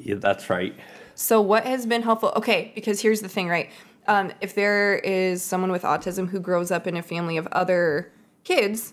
yeah, 0.00 0.16
that's 0.16 0.50
right. 0.50 0.74
So 1.16 1.40
what 1.40 1.64
has 1.64 1.86
been 1.86 2.02
helpful? 2.02 2.32
Okay, 2.36 2.70
because 2.74 3.00
here's 3.00 3.22
the 3.22 3.28
thing, 3.28 3.48
right? 3.48 3.70
Um, 4.06 4.32
if 4.40 4.54
there 4.54 4.98
is 4.98 5.42
someone 5.42 5.72
with 5.72 5.82
autism 5.82 6.28
who 6.28 6.38
grows 6.38 6.70
up 6.70 6.86
in 6.86 6.96
a 6.96 7.02
family 7.02 7.38
of 7.38 7.48
other 7.48 8.12
kids, 8.44 8.92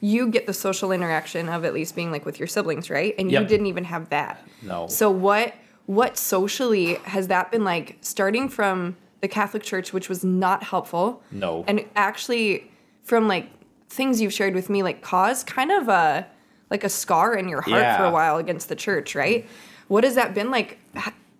you 0.00 0.28
get 0.28 0.46
the 0.46 0.52
social 0.52 0.92
interaction 0.92 1.48
of 1.48 1.64
at 1.64 1.74
least 1.74 1.96
being 1.96 2.10
like 2.12 2.24
with 2.24 2.38
your 2.38 2.46
siblings, 2.46 2.90
right? 2.90 3.14
And 3.18 3.30
you 3.30 3.44
didn't 3.44 3.66
even 3.66 3.84
have 3.84 4.08
that. 4.10 4.46
No. 4.62 4.86
So 4.86 5.10
what 5.10 5.54
what 5.86 6.16
socially 6.16 6.94
has 7.04 7.28
that 7.28 7.50
been 7.50 7.64
like 7.64 7.98
starting 8.00 8.48
from 8.48 8.96
the 9.20 9.28
Catholic 9.28 9.62
Church, 9.62 9.92
which 9.92 10.08
was 10.08 10.24
not 10.24 10.62
helpful? 10.62 11.22
No. 11.30 11.64
And 11.66 11.84
actually 11.96 12.70
from 13.02 13.28
like 13.28 13.50
things 13.88 14.20
you've 14.20 14.32
shared 14.32 14.54
with 14.54 14.70
me, 14.70 14.82
like 14.82 15.02
cause 15.02 15.42
kind 15.42 15.72
of 15.72 15.88
a 15.88 16.26
like 16.70 16.84
a 16.84 16.88
scar 16.88 17.34
in 17.34 17.48
your 17.48 17.60
heart 17.60 17.96
for 17.98 18.04
a 18.04 18.10
while 18.10 18.38
against 18.38 18.68
the 18.68 18.76
church, 18.76 19.14
right? 19.14 19.46
What 19.88 20.04
has 20.04 20.14
that 20.14 20.34
been 20.34 20.50
like 20.50 20.78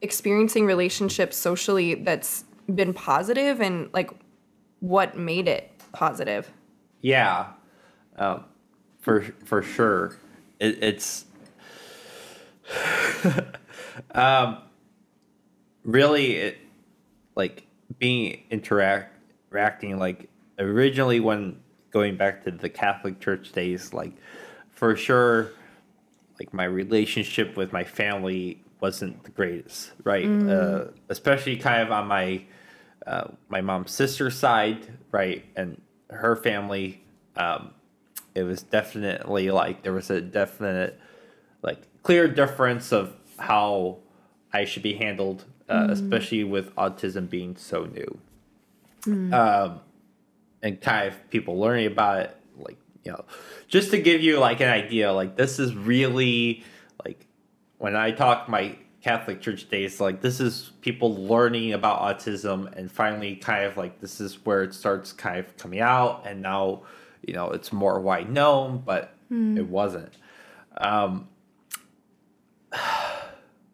experiencing 0.05 0.67
relationships 0.67 1.37
socially 1.37 1.95
that's 1.95 2.45
been 2.73 2.95
positive 2.95 3.61
and 3.61 3.91
like 3.93 4.11
what 4.81 5.17
made 5.17 5.49
it 5.49 5.71
positive? 5.93 6.51
Yeah, 7.01 7.47
um, 8.17 8.45
for 9.01 9.23
for 9.45 9.63
sure. 9.63 10.17
It, 10.61 10.83
it's 10.83 11.25
um, 14.15 14.59
really 15.85 16.37
it 16.37 16.59
like 17.35 17.67
being 17.99 18.43
interact 18.51 19.19
interacting 19.51 19.99
like 19.99 20.29
originally 20.59 21.21
when 21.21 21.61
going 21.91 22.17
back 22.17 22.43
to 22.45 22.51
the 22.51 22.69
Catholic 22.69 23.21
Church 23.21 23.53
days, 23.53 23.95
like 23.95 24.13
for 24.71 24.97
sure, 24.97 25.53
like 26.41 26.53
my 26.53 26.65
relationship 26.65 27.57
with 27.57 27.73
my 27.73 27.85
family 27.85 28.64
wasn't 28.85 29.25
the 29.25 29.31
greatest, 29.31 29.93
right? 30.05 30.27
Uh, 30.51 30.85
especially 31.09 31.57
kind 31.57 31.81
of 31.83 31.91
on 31.91 32.07
my 32.07 32.45
uh, 33.07 33.29
my 33.49 33.63
mom's 33.63 33.93
sister's 33.93 34.37
side, 34.37 34.81
right, 35.11 35.43
and 35.57 35.81
her 36.11 36.37
family. 36.37 37.03
Um, 37.35 37.71
it 38.35 38.43
was 38.43 38.63
definitely 38.63 39.51
like 39.51 39.83
there 39.85 39.95
was 39.95 40.11
a 40.11 40.21
definite 40.21 41.01
like 41.63 41.81
clear 42.03 42.29
difference 42.29 42.93
of 42.93 43.15
how 43.39 44.01
I 44.53 44.67
should 44.67 44.83
be 44.83 44.95
handled, 44.95 45.47
uh, 45.67 45.87
especially 45.89 46.45
with 46.45 46.75
autism 46.77 47.31
being 47.31 47.57
so 47.57 47.87
new. 47.87 48.19
Um, 49.33 49.81
and 50.63 50.79
kind 50.79 51.09
of 51.09 51.31
people 51.31 51.59
learning 51.59 51.87
about 51.87 52.17
it, 52.21 52.37
like 52.59 52.77
you 53.03 53.13
know, 53.13 53.25
just 53.67 53.91
to 53.93 53.99
give 53.99 54.21
you 54.21 54.39
like 54.39 54.61
an 54.61 54.69
idea, 54.69 55.11
like 55.11 55.37
this 55.37 55.59
is 55.59 55.75
really 55.75 56.65
when 57.79 57.97
I 57.97 58.11
talk 58.13 58.49
my 58.49 58.77
Catholic 59.03 59.41
Church 59.41 59.69
days, 59.69 60.01
like 60.01 60.21
this 60.23 60.41
is 60.41 60.73
people 60.81 61.15
learning 61.15 61.73
about 61.75 62.01
autism 62.01 62.73
and 62.77 62.91
finally 62.91 63.37
kind 63.37 63.65
of 63.65 63.77
like 63.77 64.01
this 64.01 64.21
is 64.21 64.45
where 64.47 64.63
it 64.63 64.73
starts 64.75 65.13
kind 65.13 65.39
of 65.39 65.57
coming 65.57 65.81
out 65.81 66.23
and 66.27 66.41
now 66.41 66.83
you 67.27 67.35
know 67.35 67.51
it's 67.51 67.73
more 67.73 68.01
wide 68.01 68.31
known, 68.31 68.83
but 68.85 69.15
it 69.31 69.69
wasn't. 69.69 70.13
Um, 70.79 71.29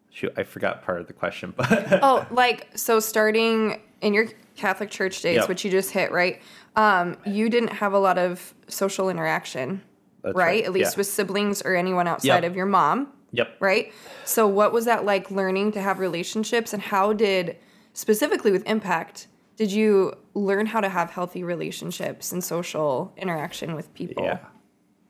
shoot, 0.09 0.33
I 0.37 0.43
forgot 0.43 0.83
part 0.83 1.01
of 1.01 1.07
the 1.07 1.13
question, 1.13 1.53
but 1.55 1.69
oh, 2.03 2.25
like 2.31 2.67
so 2.75 2.99
starting 2.99 3.79
in 4.01 4.13
your 4.13 4.27
Catholic 4.55 4.89
church 4.89 5.21
days, 5.21 5.37
Yep. 5.37 5.49
which 5.49 5.63
you 5.65 5.71
just 5.71 5.91
hit, 5.91 6.11
right? 6.11 6.41
Um, 6.75 7.17
you 7.25 7.49
didn't 7.49 7.73
have 7.73 7.93
a 7.93 7.99
lot 7.99 8.17
of 8.17 8.53
social 8.67 9.09
interaction, 9.09 9.81
right? 10.23 10.35
right, 10.35 10.63
At 10.65 10.71
least 10.73 10.93
yeah. 10.95 10.99
with 10.99 11.07
siblings 11.07 11.61
or 11.61 11.75
anyone 11.75 12.07
outside 12.07 12.43
Yep. 12.43 12.51
of 12.51 12.55
your 12.55 12.65
mom. 12.65 13.11
Yep. 13.33 13.57
right? 13.59 13.93
So, 14.25 14.47
what 14.47 14.73
was 14.73 14.85
that 14.85 15.05
like 15.05 15.31
learning 15.31 15.71
to 15.73 15.81
have 15.81 15.99
relationships, 15.99 16.73
and 16.73 16.81
how 16.81 17.13
did, 17.13 17.57
specifically 17.93 18.51
with 18.51 18.65
impact, 18.67 19.27
did 19.55 19.71
you 19.71 20.13
learn 20.33 20.65
how 20.65 20.81
to 20.81 20.89
have 20.89 21.11
healthy 21.11 21.43
relationships 21.43 22.31
and 22.31 22.43
social 22.43 23.13
interaction 23.15 23.75
with 23.75 23.93
people? 23.93 24.23
Yeah. 24.23 24.39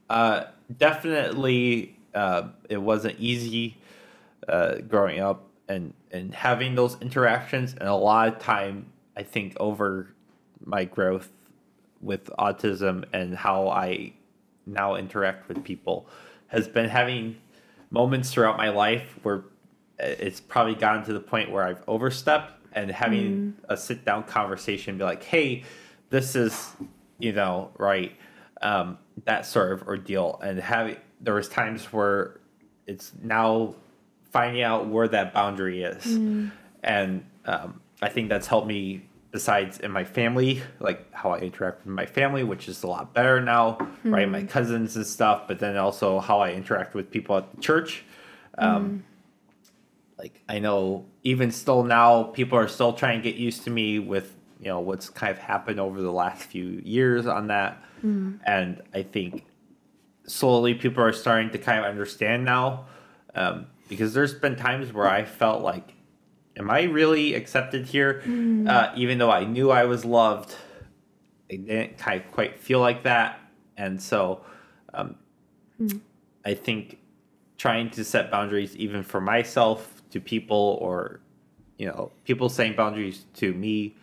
Uh, 0.09 0.43
definitely, 0.77 1.97
uh, 2.13 2.49
it 2.69 2.81
wasn't 2.81 3.17
easy 3.19 3.77
uh, 4.47 4.75
growing 4.87 5.19
up 5.19 5.47
and, 5.69 5.93
and 6.11 6.33
having 6.35 6.75
those 6.75 6.97
interactions. 7.01 7.73
And 7.73 7.87
a 7.87 7.95
lot 7.95 8.27
of 8.27 8.39
time, 8.39 8.87
I 9.15 9.23
think, 9.23 9.55
over 9.59 10.13
my 10.63 10.83
growth 10.83 11.29
with 12.01 12.25
autism 12.37 13.05
and 13.13 13.35
how 13.35 13.69
I 13.69 14.13
now 14.65 14.95
interact 14.95 15.47
with 15.47 15.63
people 15.63 16.07
has 16.47 16.67
been 16.67 16.89
having 16.89 17.37
moments 17.91 18.33
throughout 18.33 18.57
my 18.57 18.69
life 18.69 19.19
where 19.21 19.43
it's 19.99 20.39
probably 20.39 20.73
gotten 20.73 21.03
to 21.03 21.13
the 21.13 21.19
point 21.19 21.51
where 21.51 21.63
I've 21.63 21.83
overstepped 21.87 22.53
and 22.73 22.89
having 22.89 23.53
a 23.69 23.77
sit 23.77 24.03
down 24.05 24.23
conversation 24.23 24.97
be 24.97 25.03
like, 25.03 25.23
hey, 25.23 25.63
this 26.09 26.35
is, 26.35 26.71
you 27.19 27.33
know, 27.33 27.71
right, 27.77 28.13
um, 28.61 28.97
that 29.25 29.45
sort 29.45 29.73
of 29.73 29.87
ordeal. 29.87 30.39
And 30.41 30.59
having, 30.59 30.97
there 31.19 31.33
was 31.35 31.47
times 31.49 31.85
where 31.93 32.39
it's 32.87 33.11
now 33.21 33.75
finding 34.31 34.63
out 34.63 34.87
where 34.87 35.07
that 35.09 35.33
boundary 35.33 35.83
is. 35.83 36.05
And 36.83 37.25
um, 37.45 37.81
I 38.01 38.09
think 38.09 38.29
that's 38.29 38.47
helped 38.47 38.67
me 38.67 39.03
besides 39.31 39.79
in 39.79 39.91
my 39.91 40.03
family, 40.03 40.61
like 40.79 41.11
how 41.13 41.31
I 41.31 41.39
interact 41.39 41.85
with 41.85 41.93
my 41.93 42.05
family, 42.05 42.43
which 42.43 42.67
is 42.67 42.83
a 42.83 42.87
lot 42.87 43.13
better 43.13 43.39
now, 43.41 43.77
right? 44.03 44.29
My 44.29 44.43
cousins 44.43 44.95
and 44.97 45.05
stuff, 45.05 45.47
but 45.47 45.59
then 45.59 45.77
also 45.77 46.19
how 46.19 46.39
I 46.39 46.51
interact 46.51 46.93
with 46.93 47.09
people 47.11 47.37
at 47.37 47.55
the 47.55 47.61
church. 47.61 48.03
Um, 48.57 49.03
Like 50.17 50.41
I 50.47 50.59
know 50.59 51.05
even 51.23 51.51
still 51.51 51.83
now, 51.83 52.23
people 52.23 52.57
are 52.57 52.67
still 52.67 52.93
trying 52.93 53.21
to 53.21 53.23
get 53.31 53.39
used 53.39 53.63
to 53.63 53.69
me 53.71 53.97
with 53.99 54.35
you 54.59 54.67
know 54.67 54.79
what's 54.79 55.09
kind 55.09 55.31
of 55.31 55.39
happened 55.39 55.79
over 55.79 55.99
the 56.01 56.11
last 56.11 56.43
few 56.43 56.81
years 56.83 57.25
on 57.25 57.47
that, 57.47 57.81
and 58.45 58.81
I 58.93 59.01
think 59.03 59.45
slowly 60.27 60.73
people 60.75 61.03
are 61.03 61.13
starting 61.13 61.49
to 61.51 61.57
kind 61.57 61.79
of 61.79 61.85
understand 61.85 62.45
now 62.45 62.85
um, 63.35 63.65
because 63.89 64.13
there's 64.13 64.33
been 64.35 64.55
times 64.55 64.93
where 64.93 65.07
I 65.07 65.23
felt 65.25 65.61
like, 65.63 65.93
am 66.57 66.69
I 66.69 66.83
really 66.83 67.33
accepted 67.33 67.85
here? 67.85 68.21
Uh, 68.67 68.91
even 68.95 69.17
though 69.17 69.31
I 69.31 69.45
knew 69.45 69.71
I 69.71 69.85
was 69.85 70.05
loved, 70.05 70.55
I 71.51 71.55
didn't 71.55 71.97
kind 71.97 72.21
of 72.21 72.31
quite 72.31 72.59
feel 72.59 72.79
like 72.79 73.03
that. 73.03 73.39
And 73.77 74.01
so 74.01 74.43
um, 74.93 75.15
I 76.45 76.53
think 76.53 76.99
trying 77.57 77.89
to 77.91 78.03
set 78.03 78.31
boundaries, 78.31 78.75
even 78.75 79.03
for 79.03 79.21
myself, 79.21 80.01
to 80.11 80.19
people, 80.19 80.77
or, 80.81 81.21
you 81.77 81.87
know, 81.87 82.11
people 82.25 82.49
saying 82.49 82.75
boundaries 82.75 83.25
to 83.35 83.53
me 83.53 83.95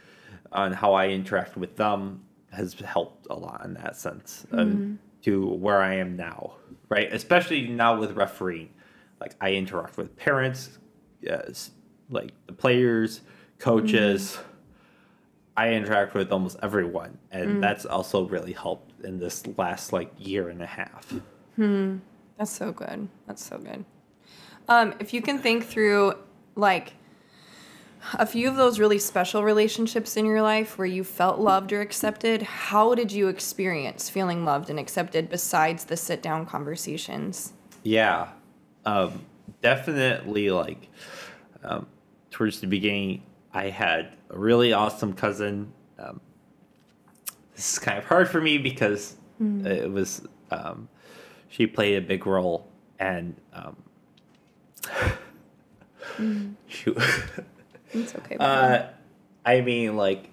on 0.52 0.72
how 0.72 0.94
I 0.94 1.08
interact 1.08 1.56
with 1.56 1.76
them 1.76 2.24
has 2.50 2.72
helped 2.74 3.26
a 3.28 3.34
lot 3.34 3.64
in 3.64 3.74
that 3.74 3.94
sense 3.96 4.46
um, 4.52 4.98
to 5.22 5.46
where 5.46 5.82
I 5.82 5.96
am 5.96 6.16
now, 6.16 6.54
right? 6.88 7.12
Especially 7.12 7.68
now 7.68 7.98
with 7.98 8.12
refereeing. 8.12 8.70
Like 9.20 9.34
I 9.40 9.52
interact 9.52 9.98
with 9.98 10.16
parents, 10.16 10.78
yes, 11.20 11.72
like 12.10 12.32
the 12.46 12.52
players, 12.52 13.20
coaches. 13.58 14.38
I 15.56 15.72
interact 15.72 16.14
with 16.14 16.30
almost 16.30 16.56
everyone, 16.62 17.18
and 17.32 17.60
that's 17.60 17.84
also 17.84 18.28
really 18.28 18.52
helped 18.52 19.04
in 19.04 19.18
this 19.18 19.44
last 19.56 19.92
like 19.92 20.12
year 20.16 20.50
and 20.50 20.62
a 20.62 20.66
half. 20.66 21.12
Hmm. 21.56 21.96
That's 22.36 22.52
so 22.52 22.70
good. 22.70 23.08
That's 23.26 23.44
so 23.44 23.58
good. 23.58 23.84
Um, 24.68 24.94
if 25.00 25.12
you 25.12 25.20
can 25.20 25.38
think 25.38 25.64
through 25.64 26.14
like 26.54 26.92
a 28.14 28.26
few 28.26 28.48
of 28.48 28.56
those 28.56 28.78
really 28.78 28.98
special 28.98 29.42
relationships 29.42 30.16
in 30.16 30.24
your 30.24 30.42
life 30.42 30.78
where 30.78 30.86
you 30.86 31.02
felt 31.02 31.40
loved 31.40 31.72
or 31.72 31.80
accepted, 31.80 32.42
how 32.42 32.94
did 32.94 33.10
you 33.10 33.28
experience 33.28 34.08
feeling 34.08 34.44
loved 34.44 34.70
and 34.70 34.78
accepted 34.78 35.28
besides 35.28 35.84
the 35.84 35.96
sit 35.96 36.22
down 36.22 36.46
conversations? 36.46 37.52
Yeah, 37.82 38.28
um, 38.84 39.24
definitely. 39.62 40.50
Like 40.50 40.88
um, 41.64 41.86
towards 42.38 42.60
the 42.60 42.68
beginning, 42.68 43.20
I 43.52 43.68
had 43.68 44.12
a 44.30 44.38
really 44.38 44.72
awesome 44.72 45.12
cousin. 45.12 45.72
Um, 45.98 46.20
this 47.56 47.72
is 47.72 47.80
kind 47.80 47.98
of 47.98 48.04
hard 48.04 48.28
for 48.28 48.40
me 48.40 48.58
because 48.58 49.16
it 49.40 49.90
was 49.90 50.22
um, 50.52 50.88
she 51.48 51.66
played 51.66 51.96
a 51.96 52.00
big 52.00 52.26
role, 52.26 52.68
and 53.00 53.34
um, 53.52 53.76
shoot. 56.68 56.96
It's 57.90 58.14
okay. 58.14 58.36
Uh, 58.38 58.86
I 59.44 59.60
mean, 59.60 59.96
like, 59.96 60.30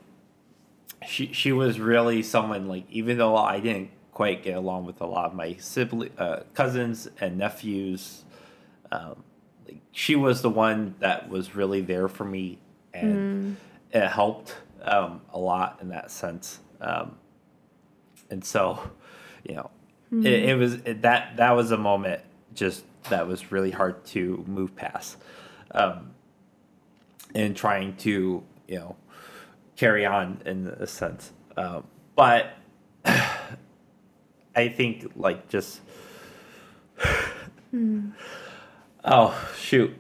she 1.08 1.34
she 1.34 1.52
was 1.52 1.80
really 1.80 2.22
someone 2.22 2.68
like 2.68 2.86
even 2.92 3.18
though 3.18 3.36
I 3.36 3.60
didn't 3.60 3.90
quite 4.12 4.44
get 4.44 4.56
along 4.56 4.86
with 4.86 5.02
a 5.02 5.08
lot 5.08 5.26
of 5.26 5.34
my 5.34 5.56
sibling 5.56 6.12
uh, 6.20 6.44
cousins 6.54 7.08
and 7.20 7.40
nephews, 7.40 8.26
um, 8.92 9.24
like 9.68 9.82
she 9.92 10.16
was 10.16 10.42
the 10.42 10.50
one 10.50 10.96
that 11.00 11.30
was 11.30 11.56
really 11.56 11.82
there 11.82 12.08
for 12.08 12.26
me, 12.26 12.60
and 12.94 13.58
it 13.92 14.08
helped 14.08 14.56
um, 14.84 15.22
a 15.34 15.40
lot 15.40 15.80
in 15.82 15.90
that 15.90 16.12
sense. 16.12 16.60
Um, 16.82 17.18
and 18.30 18.44
so, 18.44 18.80
you 19.44 19.56
know, 19.56 19.70
it, 20.12 20.50
it 20.50 20.58
was 20.58 20.76
it, 20.86 21.02
that 21.02 21.38
that 21.38 21.52
was 21.52 21.72
a 21.72 21.78
moment 21.78 22.22
just 22.54 22.86
that 23.10 23.28
was 23.28 23.52
really 23.52 23.72
hard 23.72 24.04
to 24.06 24.44
move 24.48 24.76
past. 24.76 25.18
Um, 25.72 26.16
and 27.36 27.56
trying 27.56 27.96
to 27.98 28.42
you 28.68 28.80
know 28.80 28.96
carry 29.76 30.06
on 30.06 30.42
in 30.46 30.68
a 30.68 30.88
sense 30.88 31.34
um, 31.58 31.86
but 32.16 32.58
i 33.06 34.68
think 34.70 35.12
like 35.16 35.48
just 35.50 35.82
oh 39.06 39.34
shoot 39.58 39.94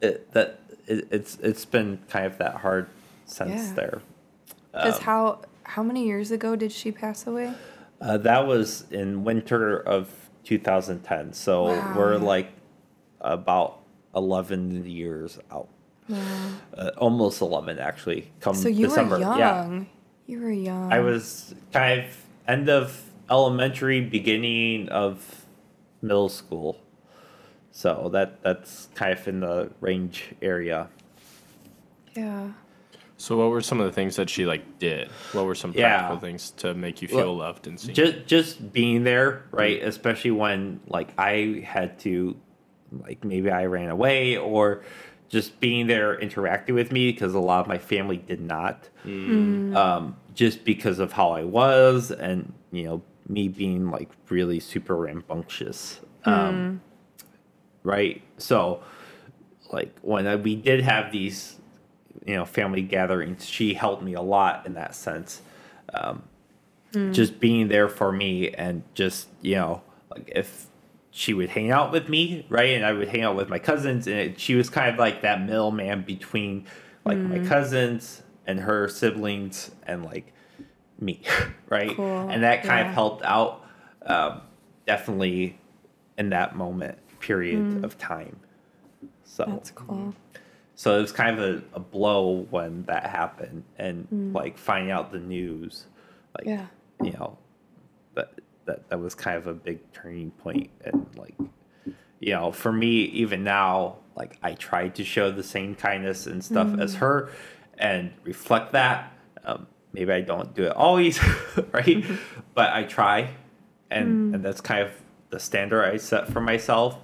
it, 0.00 0.30
that 0.32 0.60
it, 0.86 1.06
it's 1.10 1.38
it's 1.42 1.64
been 1.64 1.98
kind 2.08 2.26
of 2.26 2.38
that 2.38 2.56
hard 2.56 2.88
since 3.26 3.68
Yeah. 3.68 3.74
there 3.74 4.02
Because 4.72 4.98
um, 4.98 5.04
how 5.04 5.38
how 5.64 5.82
many 5.82 6.04
years 6.06 6.30
ago 6.30 6.56
did 6.56 6.72
she 6.72 6.90
pass 6.92 7.26
away? 7.26 7.54
uh, 8.00 8.18
that 8.18 8.46
was 8.46 8.84
in 8.90 9.22
winter 9.24 9.78
of 9.78 10.10
2010 10.44 11.32
so 11.32 11.64
Wow. 11.64 11.94
we're 11.96 12.16
like 12.16 12.48
about 13.20 13.78
11 14.16 14.84
years 14.86 15.38
out 15.52 15.68
uh, 16.76 16.90
almost 16.98 17.40
11 17.40 17.78
actually 17.78 18.30
come 18.40 18.54
So 18.54 18.68
you 18.68 18.86
december 18.88 19.16
were 19.16 19.20
young. 19.22 19.38
yeah 19.38 19.84
You 20.26 20.40
were 20.40 20.50
young. 20.50 20.92
I 20.92 20.98
was 21.00 21.54
kind 21.72 22.00
of 22.00 22.06
end 22.48 22.68
of 22.68 23.10
elementary, 23.30 24.00
beginning 24.00 24.88
of 24.90 25.46
middle 26.02 26.28
school. 26.28 26.76
So 27.72 28.10
that 28.12 28.42
that's 28.42 28.88
kind 28.94 29.12
of 29.12 29.26
in 29.26 29.40
the 29.40 29.70
range 29.80 30.34
area. 30.42 30.88
Yeah. 32.14 32.52
So, 33.16 33.36
what 33.38 33.50
were 33.50 33.60
some 33.60 33.80
of 33.80 33.86
the 33.86 33.92
things 33.92 34.16
that 34.16 34.28
she 34.28 34.44
like 34.46 34.78
did? 34.78 35.08
What 35.32 35.44
were 35.46 35.54
some 35.54 35.72
Yeah. 35.74 35.96
practical 35.98 36.18
things 36.20 36.50
to 36.58 36.74
make 36.74 37.00
you 37.02 37.08
feel 37.08 37.18
Well, 37.18 37.36
loved 37.36 37.66
and 37.66 37.78
seen? 37.80 37.94
Just 37.94 38.26
just 38.26 38.72
being 38.72 39.04
there, 39.04 39.44
right? 39.52 39.82
Especially 39.82 40.32
when 40.32 40.80
like 40.88 41.12
I 41.18 41.62
had 41.66 41.98
to 42.00 42.36
like 43.06 43.24
maybe 43.24 43.50
I 43.50 43.66
ran 43.66 43.90
away 43.90 44.36
or 44.36 44.82
just 45.28 45.60
being 45.60 45.86
there 45.86 46.18
interacting 46.18 46.74
with 46.74 46.92
me 46.92 47.10
because 47.10 47.32
a 47.32 47.38
lot 47.38 47.60
of 47.60 47.66
my 47.68 47.78
family 47.78 48.18
did 48.18 48.40
not. 48.40 48.90
Um, 49.06 50.16
just 50.34 50.64
because 50.64 50.98
of 50.98 51.12
how 51.12 51.30
I 51.30 51.44
was 51.44 52.10
and 52.10 52.52
you 52.70 52.84
know 52.84 53.02
me 53.28 53.48
being 53.48 53.90
like 53.90 54.10
really 54.28 54.60
super 54.60 54.96
rambunctious. 54.96 56.00
Um, 56.24 56.80
right? 57.82 58.22
So, 58.38 58.82
like 59.72 59.96
when 60.02 60.26
I, 60.26 60.36
we 60.36 60.54
did 60.56 60.80
have 60.82 61.12
these, 61.12 61.56
you 62.26 62.34
know, 62.34 62.44
family 62.44 62.82
gatherings, 62.82 63.46
she 63.48 63.74
helped 63.74 64.02
me 64.02 64.14
a 64.14 64.22
lot 64.22 64.66
in 64.66 64.74
that 64.74 64.94
sense. 64.94 65.42
Um, 65.94 66.24
Just 67.10 67.40
being 67.40 67.68
there 67.68 67.88
for 67.88 68.12
me 68.12 68.50
and 68.50 68.82
just 68.94 69.28
you 69.42 69.56
know, 69.56 69.82
like 70.10 70.30
if 70.34 70.66
she 71.10 71.34
would 71.34 71.50
hang 71.50 71.70
out 71.70 71.92
with 71.92 72.08
me, 72.08 72.46
right, 72.48 72.70
and 72.70 72.84
I 72.86 72.92
would 72.92 73.08
hang 73.08 73.22
out 73.22 73.36
with 73.36 73.48
my 73.48 73.58
cousins, 73.58 74.06
and 74.06 74.16
it, 74.16 74.40
she 74.40 74.54
was 74.54 74.70
kind 74.70 74.90
of 74.90 74.98
like 74.98 75.22
that 75.22 75.40
middleman 75.42 76.02
between 76.02 76.66
like 77.04 77.24
my 77.24 77.38
cousins 77.38 78.22
and 78.46 78.60
her 78.60 78.88
siblings 78.88 79.70
and 79.86 80.04
like 80.04 80.32
me, 81.00 81.22
right? 81.68 81.96
Cool. 81.96 82.28
And 82.30 82.42
that 82.44 82.64
kind 82.64 82.80
Yeah. 82.80 82.88
of 82.88 82.94
helped 82.94 83.22
out 83.24 83.62
um, 84.06 84.40
definitely 84.86 85.58
in 86.18 86.30
that 86.30 86.56
moment 86.56 86.98
period 87.22 87.58
mm. 87.58 87.84
of 87.84 87.96
time. 87.96 88.38
So 89.24 89.46
That's 89.48 89.70
cool. 89.70 89.96
Mm. 89.96 90.14
so 90.74 90.98
it 90.98 91.00
was 91.00 91.12
kind 91.12 91.38
of 91.38 91.42
a, 91.42 91.62
a 91.76 91.80
blow 91.80 92.46
when 92.50 92.84
that 92.84 93.06
happened 93.06 93.64
and 93.78 94.06
mm. 94.12 94.34
like 94.34 94.58
finding 94.58 94.90
out 94.90 95.10
the 95.10 95.18
news 95.18 95.86
like 96.36 96.46
Yeah. 96.46 96.66
you 97.02 97.12
know 97.12 97.38
that 98.14 98.32
that 98.66 98.90
that 98.90 99.00
was 99.00 99.14
kind 99.14 99.38
of 99.38 99.46
a 99.46 99.54
big 99.54 99.80
turning 99.92 100.30
point. 100.32 100.70
point 100.82 100.94
and 100.94 101.06
like 101.16 101.34
you 102.22 102.32
know, 102.34 102.52
for 102.52 102.72
me, 102.72 103.02
even 103.06 103.42
now, 103.42 103.96
like 104.16 104.38
I 104.44 104.52
try 104.54 104.88
to 104.90 105.04
show 105.04 105.32
the 105.32 105.42
same 105.42 105.74
kindness 105.74 106.28
and 106.28 106.42
stuff 106.42 106.78
as 106.78 106.94
her 106.94 107.30
and 107.76 108.12
reflect 108.22 108.72
that. 108.72 109.12
Um, 109.44 109.66
maybe 109.92 110.12
I 110.12 110.20
don't 110.20 110.54
do 110.54 110.62
it 110.62 110.72
always, 110.76 111.20
right? 111.72 111.84
Mm-hmm. 111.84 112.14
But 112.54 112.72
I 112.72 112.84
try. 112.84 113.34
And, 113.90 114.36
and 114.36 114.44
that's 114.44 114.60
kind 114.60 114.82
of 114.82 114.92
the 115.30 115.40
standard 115.40 115.84
I 115.84 115.96
set 115.96 116.28
for 116.28 116.40
myself. 116.40 116.96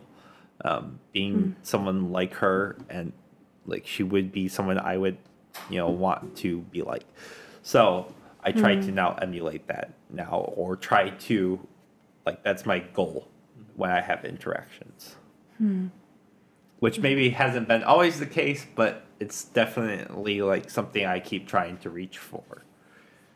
Um, 0.65 0.99
being 1.13 1.35
hmm. 1.35 1.51
someone 1.63 2.11
like 2.11 2.35
her 2.35 2.77
and 2.89 3.13
like 3.67 3.87
she 3.87 4.03
would 4.03 4.33
be 4.33 4.49
someone 4.49 4.79
I 4.79 4.97
would, 4.97 5.17
you 5.71 5.79
know, 5.79 5.89
want 5.89 6.37
to 6.39 6.59
be 6.63 6.83
like. 6.83 7.05
So 7.63 8.13
I 8.43 8.51
try 8.53 8.75
to 8.75 8.83
hmm. 8.83 8.95
now 8.95 9.15
emulate 9.23 9.69
that 9.69 9.93
now 10.11 10.53
or 10.57 10.75
try 10.75 11.11
to 11.11 11.61
like 12.27 12.43
that's 12.43 12.67
my 12.67 12.81
goal 12.81 13.29
when 13.77 13.91
I 13.91 14.01
have 14.01 14.25
interactions. 14.25 15.17
Hmm. 15.59 15.89
Which 16.81 17.01
maybe 17.01 17.31
hasn't 17.31 17.69
been 17.69 17.83
always 17.83 18.19
the 18.19 18.27
case, 18.27 18.67
but 18.75 19.05
it's 19.21 19.45
definitely 19.45 20.43
like 20.43 20.71
something 20.71 21.05
I 21.05 21.21
keep 21.21 21.49
trying 21.49 21.79
to 21.79 21.91
reach 21.91 22.19
for. 22.19 22.43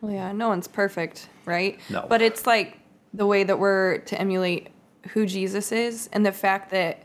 Well, 0.00 0.12
yeah, 0.12 0.32
no 0.32 0.48
one's 0.48 0.68
perfect, 0.68 1.28
right? 1.44 1.78
No. 1.88 2.04
But 2.08 2.22
it's 2.22 2.46
like 2.46 2.78
the 3.14 3.26
way 3.26 3.44
that 3.44 3.58
we're 3.58 3.98
to 3.98 4.20
emulate 4.20 4.68
who 5.10 5.26
Jesus 5.26 5.72
is 5.72 6.08
and 6.12 6.24
the 6.24 6.32
fact 6.32 6.70
that, 6.70 7.04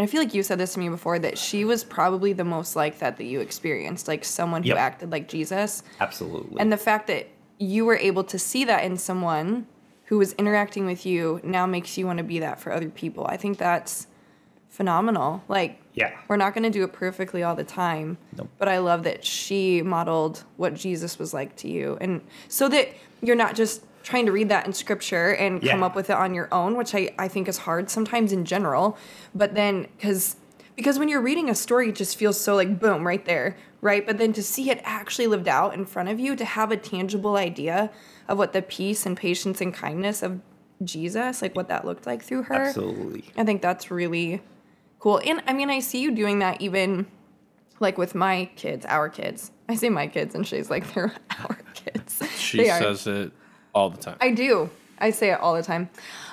and 0.00 0.08
I 0.08 0.10
feel 0.10 0.22
like 0.22 0.32
you 0.32 0.42
said 0.42 0.56
this 0.56 0.72
to 0.72 0.78
me 0.78 0.88
before, 0.88 1.18
that 1.18 1.36
she 1.36 1.66
was 1.66 1.84
probably 1.84 2.32
the 2.32 2.42
most 2.42 2.74
like 2.74 3.00
that 3.00 3.18
that 3.18 3.24
you 3.24 3.40
experienced, 3.40 4.08
like 4.08 4.24
someone 4.24 4.62
who 4.62 4.70
Yep. 4.70 4.78
acted 4.78 5.12
like 5.12 5.28
Jesus. 5.28 5.82
Absolutely. 6.00 6.58
And 6.58 6.72
the 6.72 6.78
fact 6.78 7.06
that 7.08 7.28
you 7.58 7.84
were 7.84 7.98
able 7.98 8.24
to 8.24 8.38
see 8.38 8.64
that 8.64 8.82
in 8.82 8.96
someone 8.96 9.66
who 10.06 10.16
was 10.16 10.32
interacting 10.38 10.86
with 10.86 11.04
you 11.04 11.38
now 11.44 11.66
makes 11.66 11.98
you 11.98 12.06
want 12.06 12.16
to 12.16 12.24
be 12.24 12.38
that 12.38 12.58
for 12.58 12.72
other 12.72 12.88
people. 12.88 13.26
I 13.26 13.36
think 13.36 13.58
that's 13.58 14.06
phenomenal. 14.70 15.42
Like, 15.48 15.78
Yeah. 15.92 16.12
we're 16.28 16.36
not 16.38 16.54
going 16.54 16.64
to 16.64 16.70
do 16.70 16.82
it 16.84 16.94
perfectly 16.94 17.42
all 17.42 17.54
the 17.54 17.62
time, 17.64 18.16
Nope. 18.38 18.48
but 18.56 18.68
I 18.68 18.78
love 18.78 19.02
that 19.02 19.22
she 19.22 19.82
modeled 19.82 20.44
what 20.56 20.72
Jesus 20.72 21.18
was 21.18 21.34
like 21.34 21.56
to 21.56 21.68
you. 21.68 21.98
And 22.00 22.22
so 22.48 22.70
that 22.70 22.88
you're 23.20 23.36
not 23.36 23.54
just 23.54 23.82
trying 24.02 24.26
to 24.26 24.32
read 24.32 24.48
that 24.48 24.66
in 24.66 24.72
scripture 24.72 25.34
and 25.34 25.62
come 25.62 25.82
up 25.82 25.94
with 25.94 26.10
it 26.10 26.16
on 26.16 26.34
your 26.34 26.48
own, 26.52 26.76
which 26.76 26.94
I, 26.94 27.10
I 27.18 27.28
think 27.28 27.48
is 27.48 27.58
hard 27.58 27.90
sometimes 27.90 28.32
in 28.32 28.44
general. 28.44 28.96
But 29.34 29.54
then, 29.54 29.86
because 29.96 30.36
because 30.76 30.98
when 30.98 31.08
you're 31.08 31.20
reading 31.20 31.50
a 31.50 31.54
story, 31.54 31.90
it 31.90 31.94
just 31.94 32.16
feels 32.16 32.40
so 32.40 32.54
like 32.56 32.80
boom 32.80 33.06
right 33.06 33.24
there, 33.26 33.56
right? 33.82 34.06
But 34.06 34.16
then 34.18 34.32
to 34.32 34.42
see 34.42 34.70
it 34.70 34.80
actually 34.84 35.26
lived 35.26 35.48
out 35.48 35.74
in 35.74 35.84
front 35.84 36.08
of 36.08 36.18
you, 36.18 36.34
to 36.36 36.44
have 36.44 36.70
a 36.70 36.76
tangible 36.76 37.36
idea 37.36 37.90
of 38.28 38.38
what 38.38 38.52
the 38.54 38.62
peace 38.62 39.04
and 39.04 39.16
patience 39.16 39.60
and 39.60 39.74
kindness 39.74 40.22
of 40.22 40.40
Jesus, 40.82 41.42
like 41.42 41.54
what 41.54 41.68
that 41.68 41.84
looked 41.84 42.06
like 42.06 42.22
through 42.22 42.44
her. 42.44 42.54
Absolutely. 42.54 43.24
I 43.36 43.44
think 43.44 43.60
that's 43.60 43.90
really 43.90 44.40
cool. 44.98 45.20
And 45.24 45.42
I 45.46 45.52
mean, 45.52 45.68
I 45.68 45.80
see 45.80 46.00
you 46.00 46.12
doing 46.12 46.38
that 46.38 46.62
even 46.62 47.06
like 47.78 47.98
with 47.98 48.14
my 48.14 48.48
kids, 48.56 48.86
our 48.86 49.10
kids. 49.10 49.50
I 49.68 49.74
say 49.74 49.88
my 49.90 50.06
kids, 50.06 50.34
and 50.34 50.46
she's 50.46 50.70
like, 50.70 50.94
they're 50.94 51.12
our 51.40 51.58
kids. 51.74 52.22
She 52.36 52.58
They 52.58 52.70
are. 52.70 52.80
says 52.80 53.06
it 53.06 53.32
all 53.74 53.90
the 53.90 53.98
time. 53.98 54.16
I 54.20 54.32
do. 54.32 54.70
I 54.98 55.10
say 55.10 55.30
it 55.30 55.40
all 55.40 55.54
the 55.54 55.62
time. 55.62 55.88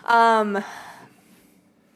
Um, 0.05 0.63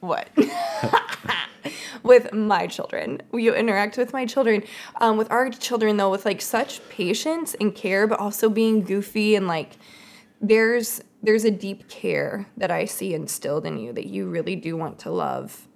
what? 0.00 0.28
with 2.02 2.32
my 2.32 2.66
children, 2.66 3.22
you 3.32 3.54
interact 3.54 3.96
with 3.96 4.12
my 4.12 4.26
children. 4.26 4.62
Um, 5.00 5.16
with 5.16 5.30
our 5.30 5.50
children, 5.50 5.96
though, 5.96 6.10
with 6.10 6.24
like 6.24 6.40
such 6.40 6.86
patience 6.88 7.54
and 7.60 7.74
care, 7.74 8.06
but 8.06 8.18
also 8.18 8.48
being 8.48 8.82
goofy 8.82 9.34
and 9.34 9.46
like 9.46 9.76
there's 10.40 11.02
there's 11.22 11.44
a 11.44 11.50
deep 11.50 11.88
care 11.88 12.48
that 12.56 12.70
I 12.70 12.84
see 12.84 13.14
instilled 13.14 13.64
in 13.64 13.78
you 13.78 13.92
that 13.92 14.06
you 14.06 14.28
really 14.28 14.56
do 14.56 14.76
want 14.76 14.98
to 15.00 15.10
love 15.10 15.68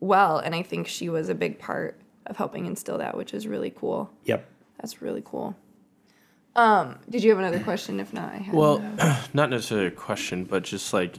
well, 0.00 0.38
and 0.38 0.54
I 0.54 0.62
think 0.62 0.88
she 0.88 1.08
was 1.08 1.28
a 1.28 1.34
big 1.34 1.58
part 1.58 1.98
of 2.26 2.36
helping 2.36 2.66
instill 2.66 2.98
that, 2.98 3.16
which 3.16 3.32
is 3.32 3.46
really 3.46 3.70
cool. 3.70 4.10
Yep. 4.24 4.46
That's 4.78 5.00
really 5.00 5.22
cool. 5.24 5.56
Um, 6.56 6.98
did 7.10 7.22
you 7.22 7.30
have 7.30 7.38
another 7.38 7.60
question? 7.60 8.00
If 8.00 8.12
not, 8.12 8.32
I 8.32 8.38
have. 8.38 8.54
Well, 8.54 8.78
not 9.34 9.50
necessarily 9.50 9.88
a 9.88 9.90
question, 9.90 10.44
but 10.44 10.64
just 10.64 10.92
like 10.92 11.18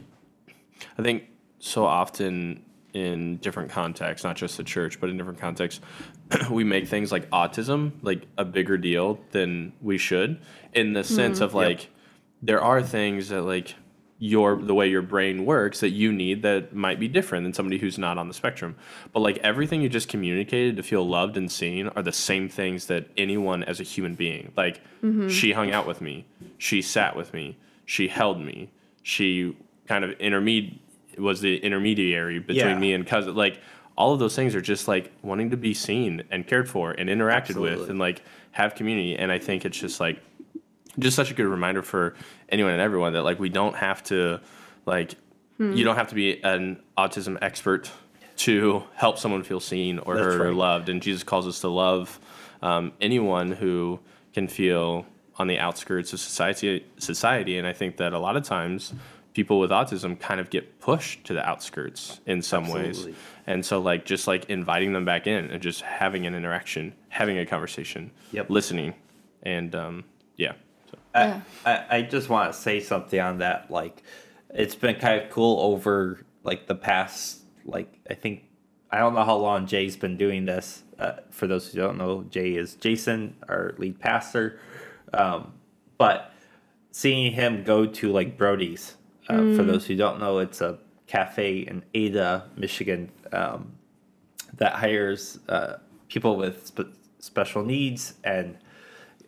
I 0.98 1.02
think 1.02 1.24
so 1.60 1.86
often 1.86 2.64
in 2.92 3.36
different 3.36 3.70
contexts, 3.70 4.24
not 4.24 4.36
just 4.36 4.56
the 4.56 4.64
church, 4.64 5.00
but 5.00 5.10
in 5.10 5.16
different 5.16 5.38
contexts, 5.38 5.80
we 6.50 6.64
make 6.64 6.88
things 6.88 7.12
like 7.12 7.30
autism 7.30 7.92
like 8.02 8.26
a 8.36 8.44
bigger 8.44 8.76
deal 8.76 9.20
than 9.30 9.72
we 9.80 9.96
should 9.96 10.40
in 10.74 10.92
the 10.92 11.04
sense 11.04 11.40
of 11.40 11.54
like 11.54 11.88
there 12.42 12.62
are 12.62 12.82
things 12.82 13.28
that 13.28 13.42
like 13.42 13.74
your 14.18 14.56
the 14.56 14.74
way 14.74 14.88
your 14.88 15.02
brain 15.02 15.44
works 15.46 15.80
that 15.80 15.90
you 15.90 16.12
need 16.12 16.42
that 16.42 16.74
might 16.74 16.98
be 16.98 17.06
different 17.06 17.44
than 17.44 17.52
somebody 17.52 17.78
who's 17.78 17.98
not 17.98 18.18
on 18.18 18.26
the 18.26 18.34
spectrum. 18.34 18.74
But 19.12 19.20
like 19.20 19.38
everything 19.38 19.80
you 19.80 19.88
just 19.88 20.08
communicated 20.08 20.76
to 20.76 20.82
feel 20.82 21.06
loved 21.06 21.36
and 21.36 21.50
seen 21.50 21.88
are 21.88 22.02
the 22.02 22.12
same 22.12 22.48
things 22.48 22.86
that 22.86 23.06
anyone 23.16 23.62
as 23.62 23.78
a 23.78 23.84
human 23.84 24.16
being. 24.16 24.52
Like 24.56 24.80
mm-hmm. 25.02 25.28
she 25.28 25.52
hung 25.52 25.70
out 25.70 25.86
with 25.86 26.00
me, 26.00 26.26
she 26.58 26.82
sat 26.82 27.14
with 27.14 27.32
me, 27.32 27.56
she 27.84 28.08
held 28.08 28.40
me, 28.40 28.70
she 29.02 29.56
kind 29.86 30.04
of 30.04 30.10
intermed 30.18 30.78
was 31.16 31.40
the 31.40 31.56
intermediary 31.58 32.38
between 32.38 32.66
Yeah. 32.66 32.78
me 32.78 32.92
and 32.92 33.06
cousin. 33.06 33.34
Like 33.34 33.60
all 33.96 34.12
of 34.12 34.20
those 34.20 34.36
things 34.36 34.54
are 34.54 34.60
just 34.60 34.86
like 34.86 35.12
wanting 35.22 35.50
to 35.50 35.56
be 35.56 35.74
seen 35.74 36.22
and 36.30 36.46
cared 36.46 36.68
for 36.68 36.92
and 36.92 37.08
interacted 37.08 37.56
with 37.56 37.90
and 37.90 37.98
like 37.98 38.22
have 38.52 38.74
community. 38.74 39.16
And 39.16 39.32
I 39.32 39.38
think 39.38 39.64
it's 39.64 39.78
just 39.78 40.00
like 40.00 40.20
just 40.98 41.16
such 41.16 41.30
a 41.30 41.34
good 41.34 41.46
reminder 41.46 41.82
for 41.82 42.14
anyone 42.48 42.72
and 42.72 42.80
everyone 42.80 43.12
that 43.14 43.22
like 43.22 43.38
we 43.38 43.48
don't 43.48 43.76
have 43.76 44.02
to 44.04 44.40
like 44.86 45.14
you 45.60 45.82
don't 45.82 45.96
have 45.96 46.08
to 46.08 46.14
be 46.14 46.40
an 46.44 46.80
autism 46.96 47.36
expert 47.42 47.90
to 48.36 48.84
help 48.94 49.18
someone 49.18 49.42
feel 49.42 49.58
seen 49.58 49.98
or 49.98 50.16
heard 50.16 50.40
or 50.40 50.54
loved. 50.54 50.88
And 50.88 51.02
jesus 51.02 51.24
calls 51.24 51.46
us 51.48 51.60
to 51.62 51.68
love 51.68 52.20
um, 52.62 52.92
anyone 53.00 53.50
who 53.52 53.98
can 54.32 54.46
feel 54.46 55.04
on 55.36 55.46
the 55.48 55.58
outskirts 55.58 56.12
of 56.12 56.20
society 56.20 56.84
society. 56.98 57.58
And 57.58 57.66
i 57.66 57.72
think 57.72 57.96
that 57.96 58.12
a 58.12 58.18
lot 58.20 58.36
of 58.36 58.44
times 58.44 58.92
people 59.34 59.58
with 59.60 59.70
autism 59.70 60.18
kind 60.18 60.40
of 60.40 60.50
get 60.50 60.80
pushed 60.80 61.24
to 61.24 61.32
the 61.32 61.44
outskirts 61.48 62.20
in 62.26 62.42
some 62.42 62.68
ways. 62.68 63.06
And 63.46 63.64
so 63.64 63.78
like 63.80 64.04
just 64.04 64.26
like 64.26 64.48
inviting 64.50 64.92
them 64.92 65.04
back 65.04 65.26
in 65.28 65.50
and 65.50 65.62
just 65.62 65.82
having 65.82 66.26
an 66.26 66.34
interaction 66.34 66.92
having 67.08 67.38
a 67.38 67.46
conversation 67.46 68.10
Yep. 68.32 68.50
listening 68.50 68.94
and 69.42 69.74
um, 69.74 70.04
yeah. 70.36 70.52
Yeah. 71.20 71.40
I, 71.64 71.98
I, 71.98 72.02
just 72.02 72.28
want 72.28 72.52
to 72.52 72.58
say 72.58 72.80
something 72.80 73.18
on 73.18 73.38
that. 73.38 73.70
Like, 73.70 74.02
it's 74.50 74.74
been 74.74 74.96
kind 74.96 75.22
of 75.22 75.30
cool 75.30 75.60
over 75.60 76.24
like 76.44 76.66
the 76.66 76.74
past, 76.74 77.42
like 77.64 77.98
I 78.08 78.14
think 78.14 78.44
I 78.90 78.98
don't 78.98 79.14
know 79.14 79.24
how 79.24 79.36
long 79.36 79.66
Jay's 79.66 79.96
been 79.96 80.16
doing 80.16 80.46
this. 80.46 80.82
Uh, 80.98 81.12
for 81.30 81.46
those 81.46 81.70
who 81.70 81.78
don't 81.78 81.98
know, 81.98 82.24
Jay 82.24 82.54
is 82.54 82.74
Jason, 82.74 83.36
our 83.48 83.74
lead 83.78 84.00
pastor. 84.00 84.58
Um, 85.12 85.52
but 85.96 86.32
seeing 86.90 87.32
him 87.32 87.64
go 87.64 87.86
to 87.86 88.12
like 88.12 88.36
Brody's, 88.36 88.96
uh, 89.28 89.54
for 89.56 89.62
those 89.62 89.86
who 89.86 89.94
don't 89.94 90.18
know, 90.18 90.38
it's 90.38 90.60
a 90.60 90.78
cafe 91.06 91.58
in 91.58 91.84
Ada, 91.94 92.48
Michigan, 92.56 93.10
um, 93.32 93.72
that 94.56 94.74
hires 94.74 95.38
uh, 95.48 95.74
people 96.08 96.36
with 96.36 96.66
spe- 96.66 96.94
special 97.18 97.62
needs 97.62 98.14
and 98.24 98.56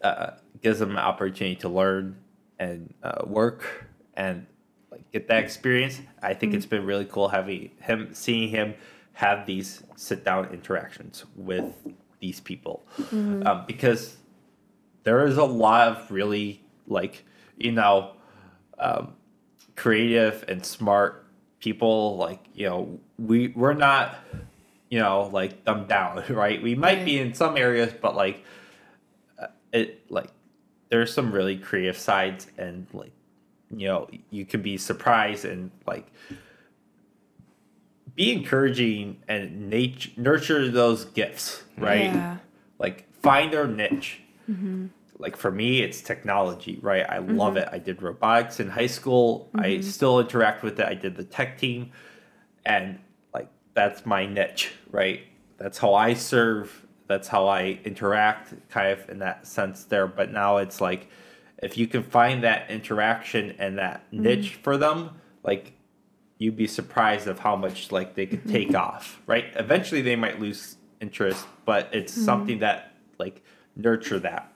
uh, 0.03 0.33
gives 0.63 0.79
them 0.79 0.91
an 0.91 0.99
opportunity 0.99 1.57
to 1.57 1.69
learn 1.69 2.17
and 2.59 2.95
uh, 3.03 3.23
work 3.27 3.87
and 4.15 4.47
like 4.91 5.11
get 5.13 5.29
that 5.29 5.43
experience. 5.43 6.01
I 6.23 6.35
think 6.35 6.55
it's 6.55 6.67
been 6.67 6.85
really 6.85 7.05
cool 7.07 7.29
having 7.29 7.71
him, 7.81 8.11
seeing 8.13 8.49
him 8.49 8.75
have 9.15 9.47
these 9.47 9.83
sit 9.97 10.25
down 10.25 10.47
interactions 10.53 11.25
with 11.37 11.75
these 12.21 12.41
people. 12.41 12.83
Um, 13.47 13.65
because 13.67 14.17
there 15.05 15.27
is 15.27 15.37
a 15.37 15.45
lot 15.45 15.89
of 15.89 16.11
really 16.11 16.63
like 16.87 17.25
you 17.57 17.73
know 17.73 18.13
um, 18.79 19.15
creative 19.77 20.45
and 20.49 20.65
smart 20.65 21.27
people 21.61 22.17
like 22.17 22.45
you 22.55 22.67
know 22.67 22.99
we 23.19 23.49
we're 23.49 23.75
not 23.75 24.17
you 24.89 24.99
know 24.99 25.29
like 25.33 25.65
dumbed 25.65 25.89
down 25.89 26.23
right? 26.31 26.63
We 26.63 26.75
might 26.75 27.05
be 27.05 27.19
in 27.19 27.35
some 27.35 27.57
areas 27.57 27.93
but 28.01 28.15
like 28.15 28.45
there's 30.91 31.13
some 31.15 31.33
really 31.33 31.57
creative 31.57 31.97
sides 31.97 32.49
and 32.59 32.87
like 32.93 33.13
you 33.75 33.87
know 33.87 34.09
you 34.31 34.45
can 34.45 34.61
be 34.61 34.77
surprised 34.77 35.45
and 35.45 35.71
like 35.87 36.07
be 38.15 38.33
encouraging 38.33 39.23
and 39.29 39.71
nat- 39.71 40.17
nurture 40.17 40.69
those 40.69 41.07
gifts 41.07 41.63
mm-hmm. 41.73 41.85
right? 41.85 42.05
Yeah. 42.05 42.37
like 42.79 43.11
find 43.23 43.53
their 43.53 43.67
niche. 43.67 44.21
Mm-hmm. 44.51 44.87
Like 45.19 45.37
for 45.37 45.51
me 45.51 45.81
it's 45.81 46.01
technology 46.01 46.79
right? 46.83 47.09
I 47.09 47.19
mm-hmm. 47.19 47.37
love 47.37 47.57
it. 47.57 47.69
I 47.71 47.79
did 47.79 48.03
robotics 48.03 48.59
in 48.61 48.69
high 48.69 48.89
school. 48.89 49.49
I 49.55 49.81
still 49.81 50.19
interact 50.21 50.63
with 50.63 50.81
it. 50.81 50.87
I 50.87 50.95
did 50.95 51.17
the 51.17 51.25
tech 51.25 51.59
team. 51.59 51.93
And 52.67 52.99
like 53.33 53.49
that's 53.75 54.05
my 54.05 54.27
niche 54.27 54.73
right? 54.91 55.23
That's 55.59 55.79
how 55.79 55.95
i 55.95 56.15
serve 56.15 56.87
that's 57.11 57.29
how 57.29 57.47
i 57.47 57.79
interact 57.85 58.55
kind 58.71 58.93
of 58.93 59.09
in 59.11 59.19
that 59.19 59.47
sense 59.47 59.85
there 59.85 60.07
but 60.07 60.33
now 60.33 60.57
it's 60.57 60.81
like 60.81 61.09
if 61.63 61.77
you 61.77 61.87
can 61.87 62.03
find 62.03 62.43
that 62.43 62.71
interaction 62.71 63.55
and 63.59 63.79
that 63.79 64.05
mm-hmm. 64.07 64.23
niche 64.23 64.55
for 64.63 64.79
them 64.79 65.11
like 65.43 65.75
you'd 66.41 66.57
be 66.57 66.67
surprised 66.67 67.29
of 67.29 67.39
how 67.39 67.55
much 67.55 67.93
like 67.93 68.15
they 68.15 68.27
could 68.27 68.49
take 68.49 68.69
mm-hmm. 68.69 68.77
off. 68.77 69.21
Right? 69.27 69.45
Eventually, 69.55 70.03
they 70.03 70.17
might 70.17 70.41
lose 70.41 70.77
interest, 71.01 71.47
but 71.65 71.89
it's 71.93 72.13
mm-hmm. 72.13 72.25
something 72.25 72.59
that 72.59 72.95
like 73.19 73.45
nurture 73.77 74.19
that. 74.19 74.51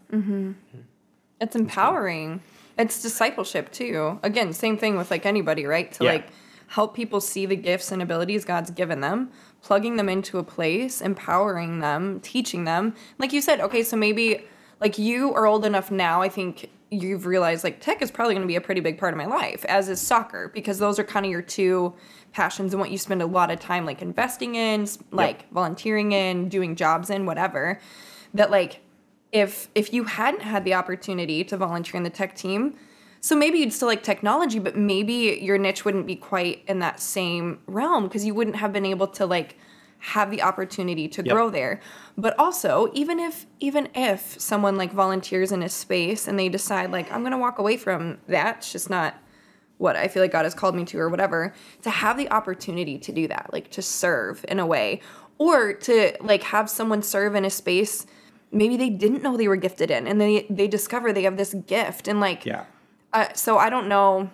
It's 1.40 1.54
empowering. 1.54 2.40
It's 2.78 3.00
discipleship 3.02 3.70
too. 3.70 4.18
Again, 4.22 4.52
same 4.52 4.78
thing 4.78 4.96
with 4.96 5.10
like 5.10 5.26
anybody, 5.26 5.66
right? 5.66 5.92
To 5.92 6.04
Yeah. 6.04 6.12
like 6.12 6.28
help 6.68 6.96
people 6.96 7.20
see 7.20 7.44
the 7.46 7.54
gifts 7.54 7.92
and 7.92 8.00
abilities 8.00 8.44
God's 8.44 8.70
given 8.70 9.00
them, 9.00 9.30
plugging 9.64 9.96
them 9.96 10.10
into 10.10 10.36
a 10.36 10.42
place, 10.42 11.00
empowering 11.00 11.80
them, 11.80 12.20
teaching 12.20 12.64
them. 12.64 12.94
Like 13.16 13.32
you 13.32 13.40
said, 13.40 13.60
okay, 13.60 13.82
so 13.82 13.96
maybe 13.96 14.44
like 14.78 14.98
you 14.98 15.32
are 15.32 15.46
old 15.46 15.64
enough 15.64 15.90
now, 15.90 16.20
I 16.20 16.28
think 16.28 16.68
you've 16.90 17.24
realized 17.24 17.64
like 17.64 17.80
tech 17.80 18.02
is 18.02 18.10
probably 18.10 18.34
going 18.34 18.46
to 18.46 18.48
be 18.48 18.56
a 18.56 18.60
pretty 18.60 18.82
big 18.82 18.98
part 18.98 19.14
of 19.14 19.18
my 19.18 19.24
life 19.24 19.64
as 19.64 19.88
is 19.88 20.00
soccer 20.00 20.50
because 20.54 20.78
those 20.78 20.98
are 20.98 21.02
kind 21.02 21.24
of 21.24 21.32
your 21.32 21.42
two 21.42 21.92
passions 22.32 22.72
and 22.72 22.80
what 22.80 22.90
you 22.90 22.98
spend 22.98 23.22
a 23.22 23.26
lot 23.26 23.50
of 23.50 23.58
time 23.58 23.86
like 23.86 24.02
investing 24.02 24.54
in, 24.54 24.86
like 25.10 25.50
volunteering 25.50 26.12
in, 26.12 26.50
doing 26.50 26.76
jobs 26.76 27.08
in, 27.08 27.24
whatever. 27.24 27.80
That 28.34 28.50
like 28.50 28.82
if 29.32 29.68
if 29.74 29.94
you 29.94 30.04
hadn't 30.04 30.42
had 30.42 30.64
the 30.64 30.74
opportunity 30.74 31.42
to 31.44 31.56
volunteer 31.56 31.96
in 31.96 32.02
the 32.02 32.10
tech 32.10 32.36
team 32.36 32.76
so 33.24 33.34
maybe 33.34 33.56
you'd 33.56 33.72
still 33.72 33.88
like 33.88 34.02
technology 34.02 34.58
but 34.58 34.76
maybe 34.76 35.38
your 35.40 35.56
niche 35.56 35.82
wouldn't 35.82 36.06
be 36.06 36.14
quite 36.14 36.62
in 36.68 36.80
that 36.80 37.00
same 37.00 37.58
realm 37.66 38.04
because 38.04 38.22
you 38.26 38.34
wouldn't 38.34 38.56
have 38.56 38.70
been 38.70 38.84
able 38.84 39.06
to 39.06 39.24
like 39.24 39.56
have 39.98 40.30
the 40.30 40.42
opportunity 40.42 41.08
to 41.08 41.22
Yep. 41.22 41.32
grow 41.32 41.48
there 41.48 41.80
but 42.18 42.38
also 42.38 42.90
even 42.92 43.18
if 43.18 43.46
even 43.60 43.88
if 43.94 44.38
someone 44.38 44.76
like 44.76 44.92
volunteers 44.92 45.52
in 45.52 45.62
a 45.62 45.70
space 45.70 46.28
and 46.28 46.38
they 46.38 46.50
decide 46.50 46.92
like 46.92 47.10
i'm 47.10 47.20
going 47.20 47.32
to 47.32 47.38
walk 47.38 47.58
away 47.58 47.78
from 47.78 48.18
that 48.28 48.58
it's 48.58 48.72
just 48.72 48.90
not 48.90 49.14
what 49.78 49.96
I 49.96 50.06
feel 50.06 50.22
like 50.22 50.30
God 50.30 50.44
has 50.44 50.54
called 50.54 50.76
me 50.76 50.84
to 50.84 50.98
or 51.00 51.08
whatever, 51.08 51.52
to 51.82 51.90
have 51.90 52.16
the 52.16 52.30
opportunity 52.30 52.96
to 52.96 53.10
do 53.10 53.26
that, 53.26 53.50
like 53.52 53.72
to 53.72 53.82
serve 53.82 54.44
in 54.46 54.60
a 54.60 54.64
way, 54.64 55.00
or 55.36 55.72
to 55.72 56.16
like 56.20 56.44
have 56.44 56.70
someone 56.70 57.02
serve 57.02 57.34
in 57.34 57.44
a 57.44 57.50
space 57.50 58.06
maybe 58.52 58.76
they 58.76 58.88
didn't 58.88 59.22
know 59.22 59.36
they 59.36 59.48
were 59.48 59.56
gifted 59.56 59.90
in 59.90 60.06
and 60.06 60.20
they 60.20 60.46
they 60.48 60.68
discover 60.68 61.12
they 61.12 61.24
have 61.24 61.36
this 61.36 61.54
gift 61.66 62.06
and 62.06 62.20
like 62.20 62.46
Yeah. 62.46 62.64
So 63.34 63.58
I 63.58 63.70
don't 63.70 63.88
know 63.88 64.30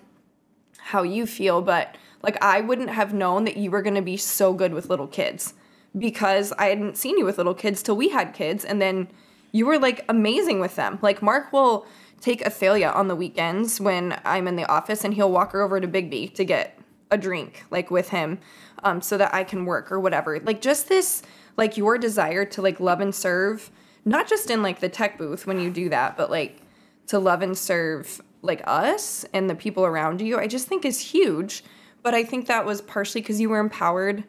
how 0.78 1.02
you 1.02 1.26
feel, 1.26 1.62
but 1.62 1.96
like 2.22 2.42
I 2.42 2.60
wouldn't 2.60 2.90
have 2.90 3.14
known 3.14 3.44
that 3.44 3.56
you 3.56 3.70
were 3.70 3.82
going 3.82 3.94
to 3.94 4.02
be 4.02 4.16
so 4.16 4.52
good 4.52 4.74
with 4.74 4.88
little 4.88 5.06
kids 5.06 5.54
because 5.96 6.52
I 6.52 6.66
hadn't 6.66 6.96
seen 6.96 7.18
you 7.18 7.24
with 7.24 7.38
little 7.38 7.54
kids 7.54 7.82
till 7.82 7.96
we 7.96 8.10
had 8.10 8.34
kids, 8.34 8.64
and 8.64 8.80
then 8.80 9.08
you 9.52 9.66
were 9.66 9.78
like 9.78 10.04
amazing 10.08 10.60
with 10.60 10.76
them. 10.76 10.98
Like 11.02 11.22
Mark 11.22 11.52
will 11.52 11.86
take 12.20 12.42
Athalia 12.42 12.90
on 12.90 13.08
the 13.08 13.16
weekends 13.16 13.80
when 13.80 14.20
I'm 14.24 14.46
in 14.46 14.56
the 14.56 14.70
office, 14.70 15.04
and 15.04 15.14
he'll 15.14 15.32
walk 15.32 15.52
her 15.52 15.62
over 15.62 15.80
to 15.80 15.88
Biggby 15.88 16.32
to 16.34 16.44
get 16.44 16.78
a 17.10 17.18
drink 17.18 17.64
like 17.70 17.90
with 17.90 18.10
him, 18.10 18.38
um, 18.84 19.02
so 19.02 19.18
that 19.18 19.34
I 19.34 19.44
can 19.44 19.64
work 19.64 19.90
or 19.90 19.98
whatever. 19.98 20.38
Like 20.40 20.60
just 20.60 20.88
this, 20.88 21.22
like 21.56 21.76
your 21.76 21.98
desire 21.98 22.44
to 22.46 22.62
like 22.62 22.80
love 22.80 23.00
and 23.00 23.14
serve, 23.14 23.70
not 24.04 24.28
just 24.28 24.50
in 24.50 24.62
like 24.62 24.80
the 24.80 24.88
tech 24.88 25.18
booth 25.18 25.46
when 25.46 25.60
you 25.60 25.70
do 25.70 25.88
that, 25.88 26.16
but 26.16 26.30
like 26.30 26.62
to 27.08 27.18
love 27.18 27.42
and 27.42 27.58
serve 27.58 28.20
like 28.42 28.62
us 28.66 29.24
and 29.32 29.48
the 29.50 29.54
people 29.54 29.84
around 29.84 30.20
you, 30.20 30.38
I 30.38 30.46
just 30.46 30.66
think 30.68 30.84
is 30.84 31.00
huge. 31.00 31.62
But 32.02 32.14
I 32.14 32.24
think 32.24 32.46
that 32.46 32.64
was 32.64 32.80
partially 32.80 33.20
because 33.20 33.40
you 33.40 33.50
were 33.50 33.58
empowered 33.58 34.24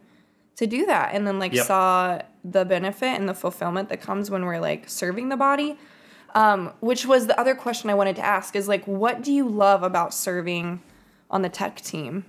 to 0.57 0.67
do 0.67 0.85
that 0.85 1.13
and 1.13 1.25
then 1.25 1.39
like 1.39 1.53
Yep. 1.53 1.65
saw 1.65 2.19
the 2.43 2.65
benefit 2.65 3.17
and 3.17 3.27
the 3.29 3.33
fulfillment 3.33 3.89
that 3.89 4.01
comes 4.01 4.29
when 4.29 4.45
we're 4.45 4.59
like 4.59 4.89
serving 4.89 5.29
the 5.29 5.37
body. 5.37 5.77
Um, 6.33 6.71
which 6.79 7.05
was 7.05 7.27
the 7.27 7.37
other 7.39 7.55
question 7.55 7.89
I 7.89 7.93
wanted 7.93 8.15
to 8.17 8.25
ask 8.25 8.55
is 8.55 8.67
like, 8.67 8.85
what 8.85 9.21
do 9.21 9.33
you 9.33 9.47
love 9.47 9.83
about 9.83 10.13
serving 10.13 10.81
on 11.29 11.41
the 11.41 11.49
tech 11.49 11.81
team? 11.81 12.23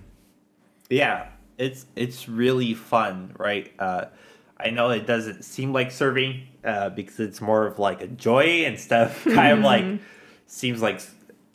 Yeah, 0.89 1.27
it's 1.57 1.85
it's 1.95 2.27
really 2.27 2.73
fun, 2.73 3.33
right? 3.37 3.71
Uh, 3.79 4.05
I 4.57 4.69
know 4.71 4.89
it 4.89 5.07
doesn't 5.07 5.43
seem 5.43 5.71
like 5.71 5.91
serving 5.91 6.47
uh, 6.65 6.89
because 6.89 7.19
it's 7.19 7.39
more 7.41 7.65
of 7.65 7.79
like 7.79 8.01
a 8.01 8.07
joy 8.07 8.65
instead 8.65 9.07
of 9.07 9.23
kind 9.33 9.57
of 9.57 9.63
like 9.63 9.85
seems 10.47 10.81
like 10.81 11.01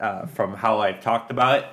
uh, 0.01 0.27
from 0.27 0.55
how 0.55 0.79
I've 0.79 1.01
talked 1.01 1.31
about 1.31 1.61
it 1.61 1.67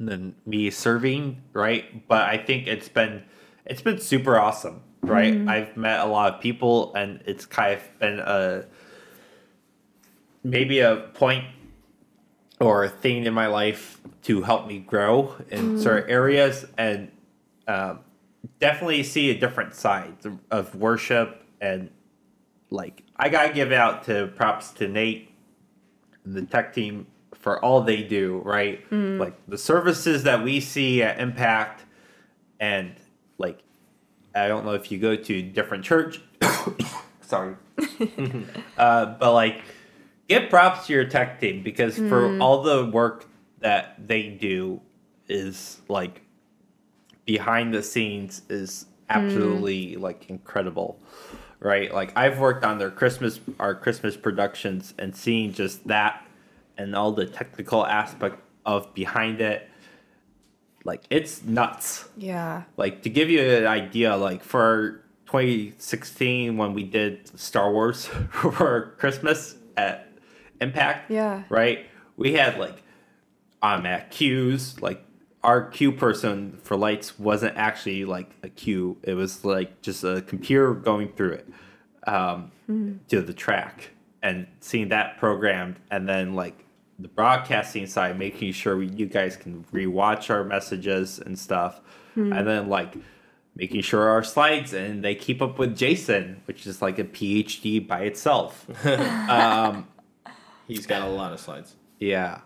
than 0.00 0.34
me 0.46 0.70
serving, 0.70 1.42
right? 1.52 2.06
But 2.08 2.22
I 2.22 2.38
think 2.38 2.66
it's 2.66 2.88
been 2.88 3.24
it's 3.64 3.82
been 3.82 4.00
super 4.00 4.38
awesome, 4.38 4.82
right? 5.02 5.34
I've 5.48 5.76
met 5.76 6.00
a 6.00 6.06
lot 6.06 6.34
of 6.34 6.40
people, 6.40 6.94
and 6.94 7.20
it's 7.26 7.46
kind 7.46 7.74
of 7.74 7.98
been 7.98 8.18
a 8.18 8.64
maybe 10.42 10.80
a 10.80 11.08
point 11.14 11.44
or 12.60 12.84
a 12.84 12.88
thing 12.88 13.24
in 13.24 13.34
my 13.34 13.46
life 13.46 14.00
to 14.22 14.42
help 14.42 14.66
me 14.66 14.78
grow 14.78 15.36
in 15.50 15.78
certain 15.78 16.10
areas 16.10 16.66
and 16.76 17.10
um, 17.68 18.00
definitely 18.58 19.02
see 19.02 19.30
a 19.30 19.38
different 19.38 19.74
side 19.74 20.14
of 20.50 20.74
worship 20.74 21.44
and 21.60 21.90
like 22.70 23.04
I 23.16 23.28
gotta 23.28 23.52
give 23.52 23.72
out 23.72 24.04
to 24.04 24.26
props 24.34 24.70
to 24.72 24.88
Nate 24.88 25.30
and 26.24 26.34
the 26.34 26.42
tech 26.42 26.72
team 26.72 27.06
for 27.48 27.64
all 27.64 27.80
they 27.80 28.02
do, 28.02 28.42
right? 28.44 28.84
Mm-hmm. 28.90 29.18
Like 29.18 29.32
the 29.48 29.56
services 29.56 30.24
that 30.24 30.44
we 30.44 30.60
see 30.60 31.02
at 31.02 31.18
Impact 31.18 31.82
and 32.60 32.94
like 33.38 33.60
I 34.34 34.48
don't 34.48 34.66
know 34.66 34.74
if 34.74 34.92
you 34.92 34.98
go 34.98 35.16
to 35.16 35.42
different 35.42 35.82
church 35.82 36.20
sorry. 37.22 37.56
uh, 38.76 39.06
but 39.18 39.32
like 39.32 39.62
give 40.28 40.50
props 40.50 40.88
to 40.88 40.92
your 40.92 41.06
tech 41.06 41.40
team 41.40 41.62
because 41.62 41.96
for 41.96 42.28
mm-hmm. 42.28 42.42
all 42.42 42.62
the 42.62 42.84
work 42.84 43.24
that 43.60 43.94
they 44.06 44.28
do 44.28 44.82
is 45.26 45.80
like 45.88 46.20
behind 47.24 47.72
the 47.72 47.82
scenes 47.82 48.42
is 48.50 48.84
absolutely 49.08 49.96
mm. 49.96 50.00
like 50.00 50.28
incredible 50.28 51.00
right 51.60 51.94
like 51.94 52.14
i've 52.14 52.38
worked 52.38 52.62
on 52.62 52.78
their 52.78 52.90
christmas 52.90 53.40
our 53.58 53.74
christmas 53.74 54.18
productions 54.18 54.92
and 54.98 55.16
seeing 55.16 55.50
just 55.52 55.86
that 55.88 56.27
and 56.78 56.94
all 56.96 57.12
the 57.12 57.26
technical 57.26 57.84
aspect 57.84 58.40
of 58.64 58.94
behind 58.94 59.40
it 59.40 59.68
like 60.84 61.02
it's 61.10 61.42
nuts 61.44 62.08
Yeah. 62.16 62.62
like 62.76 63.02
to 63.02 63.10
give 63.10 63.28
you 63.28 63.40
an 63.42 63.66
idea 63.66 64.16
like 64.16 64.42
for 64.44 65.02
2016 65.26 66.56
when 66.56 66.72
we 66.72 66.84
did 66.84 67.38
star 67.38 67.70
wars 67.72 68.06
for 68.30 68.94
christmas 68.98 69.56
at 69.76 70.08
impact 70.60 71.10
Yeah. 71.10 71.42
right 71.48 71.86
we 72.16 72.32
had 72.34 72.58
like 72.58 72.82
I'm 73.60 73.86
at 73.86 74.10
cues 74.12 74.80
like 74.80 75.04
our 75.42 75.68
cue 75.68 75.90
person 75.92 76.58
for 76.62 76.76
lights 76.76 77.18
wasn't 77.18 77.56
actually 77.56 78.04
like 78.04 78.30
a 78.44 78.48
queue 78.48 78.96
it 79.02 79.14
was 79.14 79.44
like 79.44 79.82
just 79.82 80.04
a 80.04 80.22
computer 80.22 80.74
going 80.74 81.12
through 81.12 81.32
it 81.32 81.48
um, 82.06 82.50
to 83.08 83.20
the 83.20 83.32
track 83.34 83.90
and 84.22 84.46
seeing 84.60 84.88
that 84.88 85.18
programmed 85.18 85.76
and 85.90 86.08
then 86.08 86.34
like 86.34 86.64
the 86.98 87.08
broadcasting 87.08 87.86
side 87.86 88.18
making 88.18 88.52
sure 88.52 88.76
we, 88.76 88.86
you 88.88 89.06
guys 89.06 89.36
can 89.36 89.64
rewatch 89.72 90.30
our 90.30 90.42
messages 90.44 91.18
and 91.18 91.38
stuff. 91.38 91.80
And 92.16 92.46
then 92.48 92.68
like 92.68 92.96
making 93.54 93.82
sure 93.82 94.08
our 94.08 94.24
slides 94.24 94.72
and 94.72 95.04
they 95.04 95.14
keep 95.14 95.40
up 95.42 95.58
with 95.58 95.76
jason 95.76 96.40
which 96.46 96.66
is 96.66 96.80
like 96.82 96.98
a 96.98 97.04
phd 97.04 97.86
by 97.86 98.00
itself. 98.00 98.66
Um, 98.84 99.86
He's 100.66 100.86
got 100.86 101.02
a 101.02 101.10
lot 101.10 101.32
of 101.32 101.38
slides. 101.40 101.76
yeah. 102.00 102.40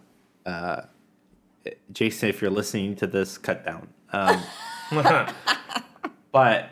Uh, 0.44 0.82
jason 1.92 2.28
if 2.28 2.42
you're 2.42 2.50
listening 2.50 2.94
to 2.96 3.06
this 3.06 3.38
cut 3.38 3.64
down. 3.64 3.88
Um, 4.12 4.42
but 6.32 6.70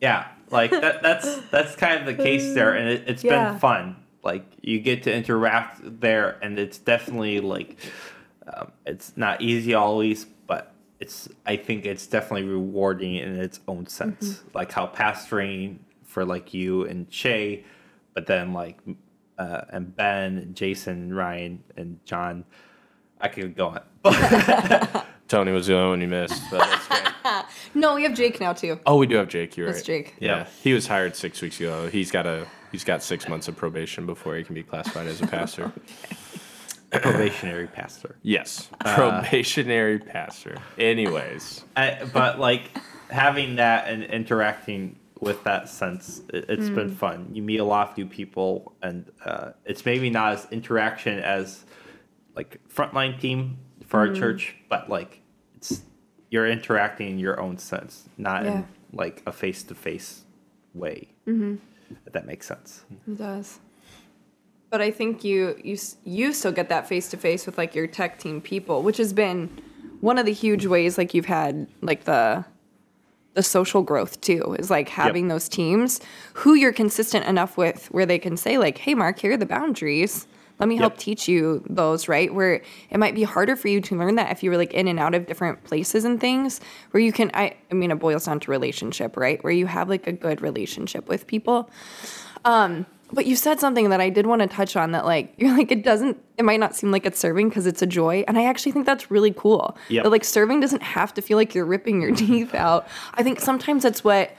yeah 0.00 0.26
like 0.50 0.70
that 0.72 1.02
that's 1.02 1.38
that's 1.50 1.76
kind 1.76 2.00
of 2.00 2.06
the 2.16 2.20
case 2.22 2.54
there 2.54 2.74
and 2.74 2.88
it, 2.88 3.04
it's 3.06 3.22
Yeah. 3.24 3.50
been 3.52 3.60
fun 3.60 3.96
like 4.22 4.44
you 4.60 4.80
get 4.80 5.02
to 5.04 5.12
interact 5.12 5.80
there 6.00 6.38
and 6.42 6.58
it's 6.58 6.78
definitely 6.78 7.40
like 7.40 7.76
um, 8.46 8.72
it's 8.86 9.16
not 9.16 9.40
easy 9.40 9.74
always 9.74 10.26
but 10.46 10.72
it's 11.00 11.28
i 11.46 11.56
think 11.56 11.84
it's 11.84 12.06
definitely 12.06 12.48
rewarding 12.48 13.16
in 13.16 13.38
its 13.40 13.60
own 13.68 13.86
sense 13.86 14.42
like 14.54 14.70
how 14.72 14.86
pastoring 14.86 15.78
for 16.04 16.24
like 16.24 16.54
you 16.54 16.84
and 16.84 17.12
shay 17.12 17.64
but 18.14 18.26
then 18.26 18.52
like 18.52 18.78
uh, 19.38 19.62
and 19.70 19.96
ben 19.96 20.38
and 20.38 20.54
jason 20.54 21.12
ryan 21.14 21.62
and 21.76 21.98
john 22.04 22.44
i 23.20 23.28
could 23.28 23.56
go 23.56 23.68
on 23.68 23.80
Tony 25.28 25.50
was 25.50 25.66
the 25.66 25.74
only 25.74 25.88
one 25.88 26.00
you 26.02 26.08
missed, 26.08 26.42
but 26.50 26.58
that's 26.58 26.88
great. 26.88 27.08
No, 27.74 27.94
we 27.94 28.02
have 28.02 28.12
Jake 28.12 28.38
now 28.38 28.52
too. 28.52 28.78
Oh, 28.84 28.96
we 28.98 29.06
do 29.06 29.16
have 29.16 29.28
Jake. 29.28 29.56
You're 29.56 29.68
That's 29.68 29.78
right. 29.78 30.04
Jake. 30.04 30.16
Yeah. 30.20 30.38
Yeah. 30.38 30.46
he 30.62 30.74
was 30.74 30.86
hired 30.88 31.16
six 31.16 31.40
weeks 31.40 31.58
ago. 31.58 31.88
He's 31.88 32.10
got 32.10 32.26
a 32.26 32.46
he's 32.72 32.82
got 32.84 33.02
six 33.02 33.28
months 33.28 33.46
of 33.48 33.56
probation 33.56 34.06
before 34.06 34.34
he 34.36 34.42
can 34.42 34.54
be 34.54 34.62
classified 34.62 35.06
as 35.06 35.20
a 35.20 35.26
pastor. 35.26 35.70
probationary 36.90 37.66
pastor 37.68 38.16
yes, 38.22 38.68
probationary 38.80 39.98
pastor. 39.98 40.56
Anyways, 40.76 41.64
I, 41.76 42.06
but 42.12 42.38
like 42.38 42.70
having 43.10 43.56
that 43.56 43.88
and 43.88 44.02
interacting 44.04 44.98
with 45.20 45.42
that 45.44 45.68
sense, 45.70 46.20
it, 46.34 46.46
it's 46.50 46.68
been 46.68 46.94
fun. 46.94 47.30
You 47.32 47.42
meet 47.42 47.60
a 47.60 47.64
lot 47.64 47.90
of 47.92 47.96
new 47.96 48.06
people, 48.06 48.74
and 48.82 49.10
uh, 49.24 49.52
it's 49.64 49.86
maybe 49.86 50.10
not 50.10 50.32
as 50.34 50.46
interaction 50.50 51.18
as 51.20 51.64
like 52.36 52.60
frontline 52.68 53.18
team 53.18 53.56
for 53.86 54.00
our 54.00 54.12
church, 54.12 54.54
but 54.68 54.90
like 54.90 55.20
it's 55.56 55.82
you're 56.30 56.46
interacting 56.48 57.08
in 57.10 57.18
your 57.18 57.40
own 57.40 57.56
sense, 57.56 58.08
not 58.18 58.44
Yeah. 58.44 58.52
in 58.52 58.66
like 58.92 59.22
a 59.26 59.32
face 59.32 59.62
to 59.64 59.74
face 59.74 60.24
way. 60.74 61.08
Mm-hmm. 61.26 61.54
If 62.06 62.12
that 62.12 62.26
makes 62.26 62.46
sense. 62.46 62.84
It 63.06 63.18
does. 63.18 63.60
But 64.70 64.80
I 64.80 64.90
think 64.90 65.22
you 65.22 65.56
you 65.62 65.76
you 66.04 66.32
still 66.32 66.52
get 66.52 66.68
that 66.70 66.88
face 66.88 67.08
to 67.10 67.16
face 67.16 67.46
with 67.46 67.58
like 67.58 67.74
your 67.74 67.86
tech 67.86 68.18
team 68.18 68.40
people, 68.40 68.82
which 68.82 68.96
has 68.96 69.12
been 69.12 69.50
one 70.00 70.18
of 70.18 70.26
the 70.26 70.32
huge 70.32 70.66
ways 70.66 70.98
like 70.98 71.14
you've 71.14 71.26
had 71.26 71.68
like 71.80 72.04
the 72.04 72.44
the 73.34 73.42
social 73.42 73.82
growth 73.82 74.20
too 74.20 74.56
is 74.58 74.70
like 74.70 74.88
having 74.88 75.28
those 75.28 75.48
teams 75.48 76.00
who 76.34 76.54
you're 76.54 76.72
consistent 76.72 77.24
enough 77.26 77.56
with 77.56 77.86
where 77.86 78.06
they 78.06 78.18
can 78.18 78.36
say 78.36 78.58
like, 78.58 78.78
"Hey 78.78 78.94
Mark, 78.94 79.18
here 79.18 79.32
are 79.32 79.36
the 79.36 79.46
boundaries. 79.46 80.26
Let 80.62 80.68
me 80.68 80.76
help 80.76 80.94
Yep. 80.94 80.98
teach 81.00 81.28
you 81.28 81.62
those." 81.68 82.08
Right? 82.08 82.32
Where 82.32 82.62
it 82.90 82.98
might 82.98 83.14
be 83.14 83.24
harder 83.24 83.56
for 83.56 83.68
you 83.68 83.80
to 83.82 83.96
learn 83.96 84.14
that 84.16 84.30
if 84.32 84.42
you 84.42 84.50
were 84.50 84.56
like 84.56 84.72
in 84.72 84.88
and 84.88 84.98
out 84.98 85.14
of 85.14 85.26
different 85.26 85.64
places 85.64 86.04
and 86.04 86.20
things 86.20 86.60
where 86.92 87.02
you 87.02 87.12
can 87.12 87.30
I 87.34 87.54
I 87.70 87.74
mean 87.74 87.90
it 87.90 87.98
boils 87.98 88.24
down 88.26 88.40
to 88.40 88.50
relationship, 88.50 89.16
right? 89.16 89.42
Where 89.44 89.52
you 89.52 89.66
have 89.66 89.88
like 89.88 90.06
a 90.06 90.12
good 90.12 90.40
relationship 90.40 91.08
with 91.08 91.26
people. 91.26 91.68
Um, 92.44 92.86
but 93.14 93.26
you 93.26 93.36
said 93.36 93.60
something 93.60 93.90
that 93.90 94.00
I 94.00 94.08
did 94.08 94.26
want 94.26 94.40
to 94.40 94.48
touch 94.48 94.74
on 94.74 94.92
that 94.92 95.04
like 95.04 95.34
you're 95.38 95.56
like 95.56 95.70
it 95.70 95.84
doesn't 95.84 96.16
it 96.38 96.44
might 96.44 96.60
not 96.60 96.74
seem 96.74 96.90
like 96.90 97.04
it's 97.06 97.18
serving 97.18 97.48
because 97.50 97.66
it's 97.66 97.82
a 97.82 97.86
joy 97.86 98.24
and 98.26 98.38
I 98.38 98.44
actually 98.46 98.72
think 98.72 98.86
that's 98.86 99.10
really 99.10 99.32
cool. 99.36 99.76
Yep. 99.90 100.04
That 100.04 100.10
like 100.10 100.24
serving 100.24 100.60
doesn't 100.60 100.82
have 100.82 101.12
to 101.14 101.22
feel 101.22 101.36
like 101.36 101.54
you're 101.54 101.66
ripping 101.66 102.00
your 102.00 102.14
teeth 102.22 102.54
out. 102.54 102.86
I 103.14 103.22
think 103.22 103.40
sometimes 103.40 103.82
that's 103.82 104.02
what 104.02 104.30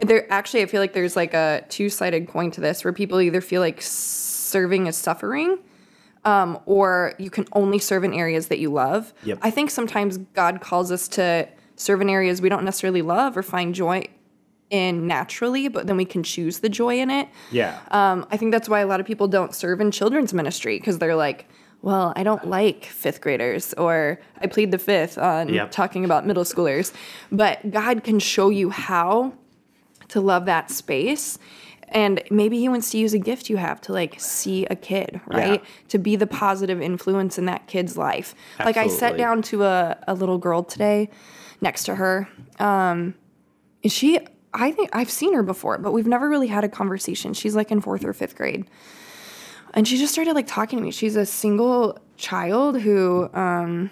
there 0.00 0.30
actually 0.32 0.62
I 0.62 0.66
feel 0.66 0.80
like 0.80 0.92
there's 0.94 1.16
like 1.16 1.34
a 1.34 1.64
two-sided 1.68 2.28
coin 2.28 2.50
to 2.52 2.60
this 2.60 2.84
where 2.84 2.92
people 2.92 3.20
either 3.20 3.40
feel 3.40 3.60
like 3.60 3.82
serving 3.82 4.86
is 4.86 4.96
suffering 4.96 5.58
um, 6.24 6.58
or 6.66 7.14
you 7.18 7.30
can 7.30 7.46
only 7.52 7.78
serve 7.78 8.04
in 8.04 8.12
areas 8.12 8.48
that 8.48 8.58
you 8.58 8.70
love. 8.70 9.12
Yep. 9.24 9.38
I 9.42 9.50
think 9.50 9.70
sometimes 9.70 10.18
God 10.34 10.60
calls 10.60 10.92
us 10.92 11.08
to 11.08 11.48
serve 11.76 12.00
in 12.02 12.10
areas 12.10 12.42
we 12.42 12.48
don't 12.48 12.64
necessarily 12.64 13.02
love 13.02 13.36
or 13.36 13.42
find 13.42 13.74
joy 13.74 14.04
in 14.68 15.06
naturally, 15.06 15.66
but 15.68 15.86
then 15.86 15.96
we 15.96 16.04
can 16.04 16.22
choose 16.22 16.60
the 16.60 16.68
joy 16.68 16.98
in 17.00 17.10
it. 17.10 17.28
Yeah. 17.50 17.78
Um, 17.90 18.26
I 18.30 18.36
think 18.36 18.52
that's 18.52 18.68
why 18.68 18.80
a 18.80 18.86
lot 18.86 19.00
of 19.00 19.06
people 19.06 19.26
don't 19.28 19.54
serve 19.54 19.80
in 19.80 19.90
children's 19.90 20.32
ministry 20.32 20.78
because 20.78 20.98
they're 20.98 21.16
like, 21.16 21.48
well, 21.82 22.12
I 22.14 22.22
don't 22.22 22.46
like 22.46 22.84
fifth 22.84 23.22
graders, 23.22 23.72
or 23.74 24.20
I 24.42 24.46
plead 24.46 24.70
the 24.70 24.78
fifth 24.78 25.16
on 25.16 25.48
Yep. 25.48 25.70
talking 25.70 26.04
about 26.04 26.26
middle 26.26 26.44
schoolers. 26.44 26.92
But 27.32 27.70
God 27.70 28.04
can 28.04 28.18
show 28.18 28.50
you 28.50 28.68
how 28.68 29.32
to 30.08 30.20
love 30.20 30.44
that 30.44 30.70
space. 30.70 31.38
And 31.92 32.22
maybe 32.30 32.58
He 32.58 32.68
wants 32.68 32.90
to 32.90 32.98
use 32.98 33.14
a 33.14 33.18
gift 33.18 33.50
you 33.50 33.56
have 33.56 33.80
to 33.82 33.92
like 33.92 34.18
see 34.20 34.64
a 34.66 34.76
kid, 34.76 35.20
right? 35.26 35.60
Yeah. 35.60 35.68
To 35.88 35.98
be 35.98 36.16
the 36.16 36.26
positive 36.26 36.80
influence 36.80 37.38
in 37.38 37.46
that 37.46 37.66
kid's 37.66 37.96
life. 37.96 38.34
Like 38.58 38.76
I 38.76 38.88
sat 38.88 39.16
down 39.16 39.42
to 39.42 39.64
a, 39.64 39.98
a 40.06 40.14
little 40.14 40.38
girl 40.38 40.62
today 40.62 41.10
next 41.60 41.84
to 41.84 41.96
her. 41.96 42.28
Um, 42.58 43.14
is 43.82 43.92
she 43.92 44.20
I 44.52 44.72
think 44.72 44.90
I've 44.92 45.10
seen 45.10 45.34
her 45.34 45.42
before, 45.42 45.78
but 45.78 45.92
we've 45.92 46.06
never 46.06 46.28
really 46.28 46.48
had 46.48 46.64
a 46.64 46.68
conversation. 46.68 47.34
She's 47.34 47.54
like 47.54 47.70
in 47.70 47.80
fourth 47.80 48.04
or 48.04 48.12
fifth 48.12 48.36
grade. 48.36 48.68
And 49.74 49.86
she 49.86 49.96
just 49.96 50.12
started 50.12 50.34
like 50.34 50.48
talking 50.48 50.78
to 50.78 50.84
me. 50.84 50.90
She's 50.90 51.14
a 51.14 51.24
single 51.24 51.98
child 52.16 52.80
who, 52.80 53.30
um, 53.32 53.90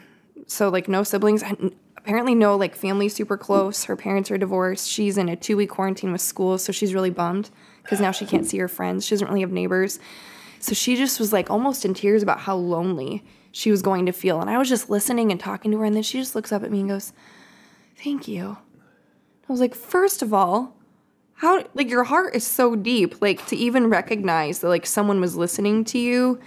so 0.48 0.68
like 0.68 0.88
no 0.88 1.04
siblings, 1.04 1.42
and 1.42 1.74
apparently 1.96 2.34
no 2.34 2.56
like 2.56 2.74
family 2.74 3.08
super 3.08 3.36
close. 3.36 3.84
Her 3.84 3.94
parents 3.94 4.30
are 4.32 4.38
divorced. 4.38 4.88
She's 4.88 5.16
in 5.16 5.28
a 5.28 5.36
two 5.36 5.56
week 5.56 5.70
quarantine 5.70 6.10
with 6.10 6.20
school, 6.20 6.58
so 6.58 6.72
she's 6.72 6.92
really 6.92 7.10
bummed 7.10 7.50
because 7.88 8.00
now 8.02 8.10
she 8.10 8.26
can't 8.26 8.44
see 8.44 8.58
her 8.58 8.68
friends. 8.68 9.06
She 9.06 9.14
doesn't 9.14 9.28
really 9.28 9.40
have 9.40 9.50
neighbors. 9.50 9.98
So 10.60 10.74
she 10.74 10.94
just 10.94 11.18
was 11.18 11.32
like 11.32 11.48
almost 11.48 11.86
in 11.86 11.94
tears 11.94 12.22
about 12.22 12.40
how 12.40 12.54
lonely 12.54 13.24
she 13.50 13.70
was 13.70 13.80
going 13.80 14.04
to 14.04 14.12
feel. 14.12 14.42
And 14.42 14.50
I 14.50 14.58
was 14.58 14.68
just 14.68 14.90
listening 14.90 15.32
and 15.32 15.40
talking 15.40 15.70
to 15.70 15.78
her, 15.78 15.86
and 15.86 15.96
then 15.96 16.02
she 16.02 16.18
just 16.18 16.34
looks 16.34 16.52
up 16.52 16.62
at 16.62 16.70
me 16.70 16.80
and 16.80 16.90
goes, 16.90 17.14
Thank 17.96 18.28
you. 18.28 18.58
I 19.48 19.52
was 19.52 19.60
like, 19.60 19.74
first 19.74 20.20
of 20.20 20.34
all, 20.34 20.76
how 21.36 21.64
like 21.72 21.88
your 21.88 22.04
heart 22.04 22.36
is 22.36 22.46
so 22.46 22.76
deep, 22.76 23.22
like 23.22 23.46
to 23.46 23.56
even 23.56 23.88
recognize 23.88 24.58
that 24.58 24.68
like 24.68 24.84
someone 24.84 25.18
was 25.18 25.34
listening 25.34 25.82
to 25.86 25.98
you 25.98 26.38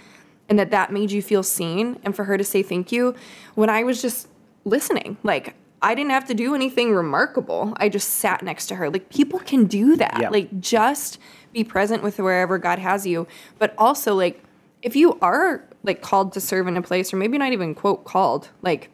and 0.48 0.60
that 0.60 0.70
that 0.70 0.92
made 0.92 1.10
you 1.10 1.22
feel 1.22 1.42
seen 1.42 1.98
and 2.04 2.14
for 2.14 2.24
her 2.24 2.38
to 2.38 2.44
say 2.44 2.62
thank 2.62 2.92
you 2.92 3.16
when 3.56 3.68
I 3.68 3.82
was 3.82 4.00
just 4.00 4.28
listening. 4.64 5.16
Like 5.24 5.56
I 5.82 5.94
didn't 5.96 6.12
have 6.12 6.26
to 6.26 6.34
do 6.34 6.54
anything 6.54 6.94
remarkable. 6.94 7.74
I 7.76 7.88
just 7.88 8.08
sat 8.08 8.42
next 8.42 8.66
to 8.66 8.76
her. 8.76 8.88
Like 8.88 9.10
people 9.10 9.40
can 9.40 9.66
do 9.66 9.96
that. 9.96 10.18
Yeah. 10.20 10.28
Like 10.30 10.60
just 10.60 11.18
be 11.52 11.64
present 11.64 12.02
with 12.02 12.18
wherever 12.18 12.56
God 12.56 12.78
has 12.78 13.06
you, 13.06 13.26
but 13.58 13.74
also 13.76 14.14
like 14.14 14.42
if 14.80 14.94
you 14.94 15.18
are 15.20 15.64
like 15.82 16.00
called 16.00 16.32
to 16.34 16.40
serve 16.40 16.68
in 16.68 16.76
a 16.76 16.82
place 16.82 17.12
or 17.12 17.16
maybe 17.16 17.36
not 17.36 17.52
even 17.52 17.74
quote 17.74 18.04
called, 18.04 18.48
like 18.62 18.90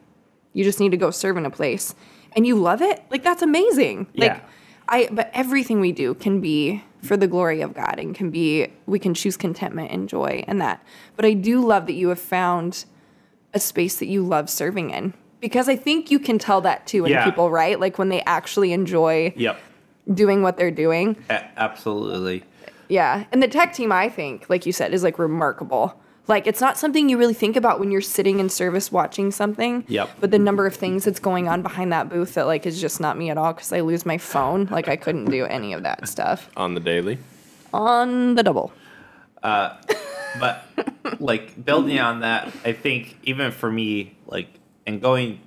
you 0.53 0.63
just 0.63 0.79
need 0.79 0.89
to 0.91 0.97
go 0.97 1.11
serve 1.11 1.37
in 1.37 1.45
a 1.45 1.51
place 1.51 1.93
and 2.35 2.45
you 2.45 2.55
love 2.55 2.81
it, 2.81 3.03
like 3.11 3.23
that's 3.23 3.43
amazing. 3.43 4.07
Like 4.15 4.31
Yeah. 4.31 4.41
I 4.87 5.09
but 5.11 5.29
everything 5.33 5.79
we 5.79 5.91
do 5.91 6.15
can 6.15 6.41
be 6.41 6.83
for 7.03 7.15
the 7.15 7.27
glory 7.27 7.61
of 7.61 7.73
God 7.75 7.99
and 7.99 8.15
can 8.15 8.31
be 8.31 8.67
we 8.87 8.97
can 8.97 9.13
choose 9.13 9.37
contentment 9.37 9.91
and 9.91 10.09
joy 10.09 10.43
and 10.47 10.59
that. 10.59 10.83
But 11.15 11.25
I 11.25 11.33
do 11.33 11.63
love 11.63 11.85
that 11.85 11.93
you 11.93 12.09
have 12.09 12.19
found 12.19 12.85
a 13.53 13.59
space 13.59 13.97
that 13.97 14.07
you 14.07 14.23
love 14.23 14.49
serving 14.49 14.89
in. 14.89 15.13
Because 15.41 15.69
I 15.69 15.75
think 15.75 16.11
you 16.11 16.19
can 16.19 16.37
tell 16.37 16.61
that 16.61 16.85
too 16.87 17.05
in 17.05 17.11
Yeah. 17.11 17.23
people, 17.25 17.49
right? 17.49 17.79
Like 17.79 17.97
when 17.97 18.09
they 18.09 18.21
actually 18.21 18.73
enjoy 18.73 19.33
Yep. 19.37 19.57
doing 20.13 20.41
what 20.41 20.57
they're 20.57 20.71
doing. 20.71 21.15
A- 21.29 21.43
absolutely. 21.57 22.43
Yeah. 22.89 23.23
And 23.31 23.41
the 23.41 23.47
tech 23.47 23.73
team, 23.73 23.91
I 23.91 24.09
think, 24.09 24.49
like 24.49 24.65
you 24.65 24.71
said, 24.73 24.93
is 24.93 25.03
like 25.03 25.17
remarkable. 25.19 25.93
Like 26.27 26.45
it's 26.45 26.61
not 26.61 26.77
something 26.77 27.09
you 27.09 27.17
really 27.17 27.33
think 27.33 27.55
about 27.55 27.79
when 27.79 27.89
you're 27.89 28.01
sitting 28.01 28.39
in 28.39 28.49
service 28.49 28.91
watching 28.91 29.31
something. 29.31 29.83
Yep. 29.87 30.09
But 30.19 30.31
the 30.31 30.39
number 30.39 30.65
of 30.67 30.75
things 30.75 31.05
that's 31.05 31.19
going 31.19 31.47
on 31.47 31.61
behind 31.61 31.91
that 31.93 32.09
booth 32.09 32.33
that 32.35 32.45
like 32.45 32.65
is 32.65 32.79
just 32.81 32.99
not 32.99 33.17
me 33.17 33.29
at 33.29 33.37
all 33.37 33.53
because 33.53 33.71
I 33.71 33.79
lose 33.81 34.05
my 34.05 34.17
phone. 34.17 34.67
Like 34.69 34.87
I 34.87 34.95
couldn't 34.95 35.25
do 35.25 35.45
any 35.45 35.73
of 35.73 35.83
that 35.83 36.07
stuff 36.07 36.49
on 36.57 36.73
the 36.73 36.79
daily. 36.81 37.17
on 37.73 38.35
the 38.35 38.43
double. 38.43 38.73
Uh, 39.41 39.75
but 40.39 40.65
like 41.19 41.63
building 41.65 41.97
on 41.99 42.19
that 42.19 42.51
i 42.63 42.71
think 42.71 43.17
even 43.23 43.51
for 43.51 43.71
me 43.71 44.13
like 44.27 44.47
and 44.89 45.01
going 45.01 45.39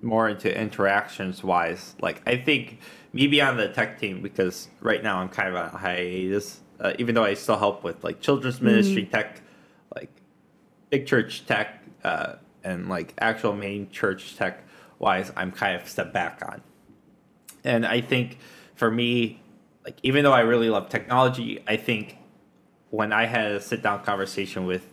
more 0.00 0.28
into 0.28 0.48
interactions 0.60 1.42
wise 1.42 1.94
like 2.00 2.22
i 2.26 2.36
think 2.36 2.78
me 3.12 3.26
being 3.26 3.42
on 3.42 3.56
the 3.56 3.68
tech 3.68 3.98
team 3.98 4.22
because 4.22 4.68
right 4.80 5.02
now 5.02 5.18
i'm 5.18 5.28
kind 5.28 5.48
of 5.48 5.56
on 5.56 5.70
hiatus 5.80 6.60
uh, 6.80 6.92
even 6.98 7.14
though 7.14 7.24
i 7.24 7.34
still 7.34 7.58
help 7.58 7.82
with 7.82 8.02
like 8.04 8.20
children's 8.20 8.60
ministry 8.60 9.04
tech 9.04 9.42
like 9.94 10.10
big 10.90 11.06
church 11.06 11.44
tech 11.46 11.82
uh, 12.04 12.34
and 12.62 12.88
like 12.88 13.12
actual 13.18 13.52
main 13.52 13.90
church 13.90 14.36
tech 14.36 14.62
wise 14.98 15.32
i'm 15.36 15.50
kind 15.50 15.80
of 15.80 15.88
stepped 15.88 16.12
back 16.12 16.42
on. 16.46 16.62
And 17.64 17.84
i 17.84 18.00
think 18.00 18.38
for 18.74 18.90
me 18.90 19.42
like 19.84 19.98
even 20.02 20.22
though 20.22 20.32
i 20.32 20.40
really 20.40 20.70
love 20.70 20.88
technology 20.88 21.62
i 21.66 21.76
think 21.76 22.18
when 22.90 23.12
I 23.12 23.26
had 23.26 23.52
a 23.52 23.60
sit 23.60 23.82
down 23.82 24.02
conversation 24.04 24.66
with 24.66 24.86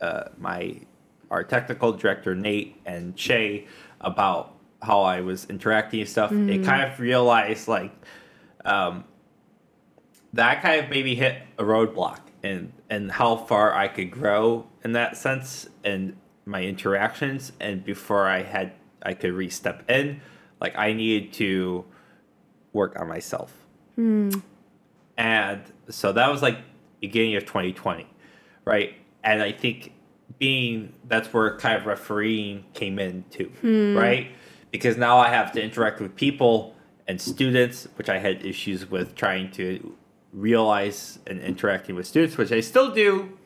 uh, 0.00 0.24
my 0.36 0.76
our 1.30 1.44
technical 1.44 1.92
director 1.92 2.34
Nate 2.34 2.80
and 2.86 3.18
Shay 3.18 3.66
about 4.00 4.54
how 4.82 5.02
I 5.02 5.20
was 5.20 5.46
interacting 5.46 6.00
and 6.00 6.08
stuff, 6.08 6.30
it 6.32 6.64
kind 6.64 6.82
of 6.82 7.00
realized 7.00 7.68
like 7.68 7.92
um, 8.64 9.04
that 10.32 10.62
kind 10.62 10.84
of 10.84 10.90
maybe 10.90 11.14
hit 11.14 11.42
a 11.58 11.64
roadblock 11.64 12.20
and 12.42 12.72
and 12.90 13.10
how 13.10 13.36
far 13.36 13.74
I 13.74 13.88
could 13.88 14.10
grow 14.10 14.66
in 14.84 14.92
that 14.92 15.16
sense 15.16 15.68
and 15.82 16.16
my 16.44 16.62
interactions 16.62 17.52
and 17.58 17.82
before 17.84 18.26
I 18.28 18.42
had 18.42 18.72
I 19.02 19.14
could 19.14 19.32
re 19.32 19.48
step 19.48 19.88
in, 19.90 20.20
like 20.60 20.76
I 20.76 20.92
needed 20.92 21.32
to 21.34 21.84
work 22.72 22.98
on 23.00 23.08
myself. 23.08 23.52
And 25.16 25.62
so 25.88 26.12
that 26.12 26.30
was 26.30 26.42
like 26.42 26.58
beginning 27.00 27.36
of 27.36 27.46
2020, 27.46 28.06
right? 28.64 28.94
And 29.24 29.42
I 29.42 29.52
think 29.52 29.92
being 30.38 30.92
that's 31.08 31.32
where 31.32 31.56
kind 31.56 31.76
of 31.76 31.86
refereeing 31.86 32.64
came 32.74 32.98
in 32.98 33.24
too, 33.30 33.50
right? 33.96 34.28
Because 34.70 34.96
now 34.96 35.18
I 35.18 35.28
have 35.28 35.52
to 35.52 35.62
interact 35.62 36.00
with 36.00 36.14
people 36.16 36.74
and 37.08 37.20
students, 37.20 37.88
which 37.96 38.08
I 38.08 38.18
had 38.18 38.44
issues 38.44 38.90
with 38.90 39.14
trying 39.14 39.50
to 39.52 39.96
realize 40.32 41.18
and 41.26 41.40
interacting 41.40 41.94
with 41.94 42.06
students, 42.06 42.36
which 42.36 42.52
I 42.52 42.60
still 42.60 42.90
do. 42.92 43.36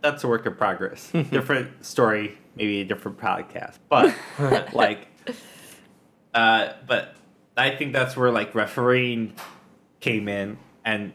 That's 0.00 0.24
a 0.24 0.28
work 0.28 0.46
in 0.46 0.54
progress. 0.54 1.10
different 1.30 1.84
story, 1.84 2.38
maybe 2.56 2.80
a 2.80 2.84
different 2.84 3.18
podcast, 3.18 3.78
but 3.88 4.14
like, 4.74 5.08
uh, 6.32 6.72
but 6.86 7.16
I 7.56 7.74
think 7.76 7.92
that's 7.92 8.16
where 8.16 8.30
like 8.30 8.54
refereeing 8.54 9.34
came 10.00 10.28
in 10.28 10.58
and 10.84 11.12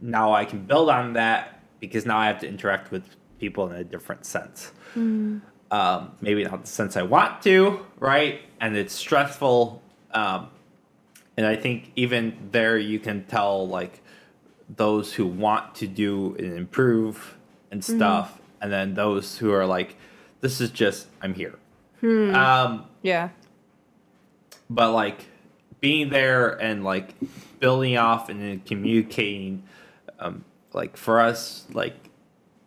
now 0.00 0.32
I 0.32 0.44
can 0.44 0.64
build 0.64 0.90
on 0.90 1.14
that 1.14 1.60
because 1.80 2.06
now 2.06 2.18
I 2.18 2.26
have 2.26 2.40
to 2.40 2.48
interact 2.48 2.90
with 2.90 3.04
people 3.42 3.68
in 3.68 3.74
a 3.74 3.82
different 3.84 4.24
sense. 4.24 4.70
Um, 4.96 6.12
maybe 6.20 6.44
not 6.44 6.60
the 6.62 6.68
sense 6.68 6.96
I 6.96 7.02
want 7.02 7.42
to, 7.42 7.84
right? 7.98 8.40
And 8.60 8.76
it's 8.76 8.94
stressful. 8.94 9.82
Um, 10.12 10.48
and 11.36 11.44
I 11.44 11.56
think 11.56 11.90
even 11.96 12.36
there 12.52 12.78
you 12.78 13.00
can 13.00 13.24
tell 13.24 13.66
like 13.66 14.00
those 14.76 15.14
who 15.14 15.26
want 15.26 15.74
to 15.76 15.86
do 15.88 16.36
and 16.38 16.56
improve 16.56 17.36
and 17.72 17.82
stuff, 17.84 18.38
and 18.60 18.70
then 18.70 18.94
those 18.94 19.38
who 19.38 19.50
are 19.52 19.66
like, 19.66 19.96
this 20.40 20.60
is 20.60 20.70
just 20.70 21.08
I'm 21.20 21.34
here. 21.34 21.58
Um, 22.02 22.84
Yeah. 23.02 23.30
but 24.70 24.92
like 24.92 25.26
being 25.80 26.10
there 26.10 26.50
and 26.62 26.84
like 26.84 27.14
building 27.58 27.96
off 27.96 28.28
and 28.28 28.40
then 28.40 28.60
communicating 28.60 29.62
um, 30.20 30.44
like 30.72 30.96
for 30.96 31.20
us 31.20 31.66
like 31.72 31.96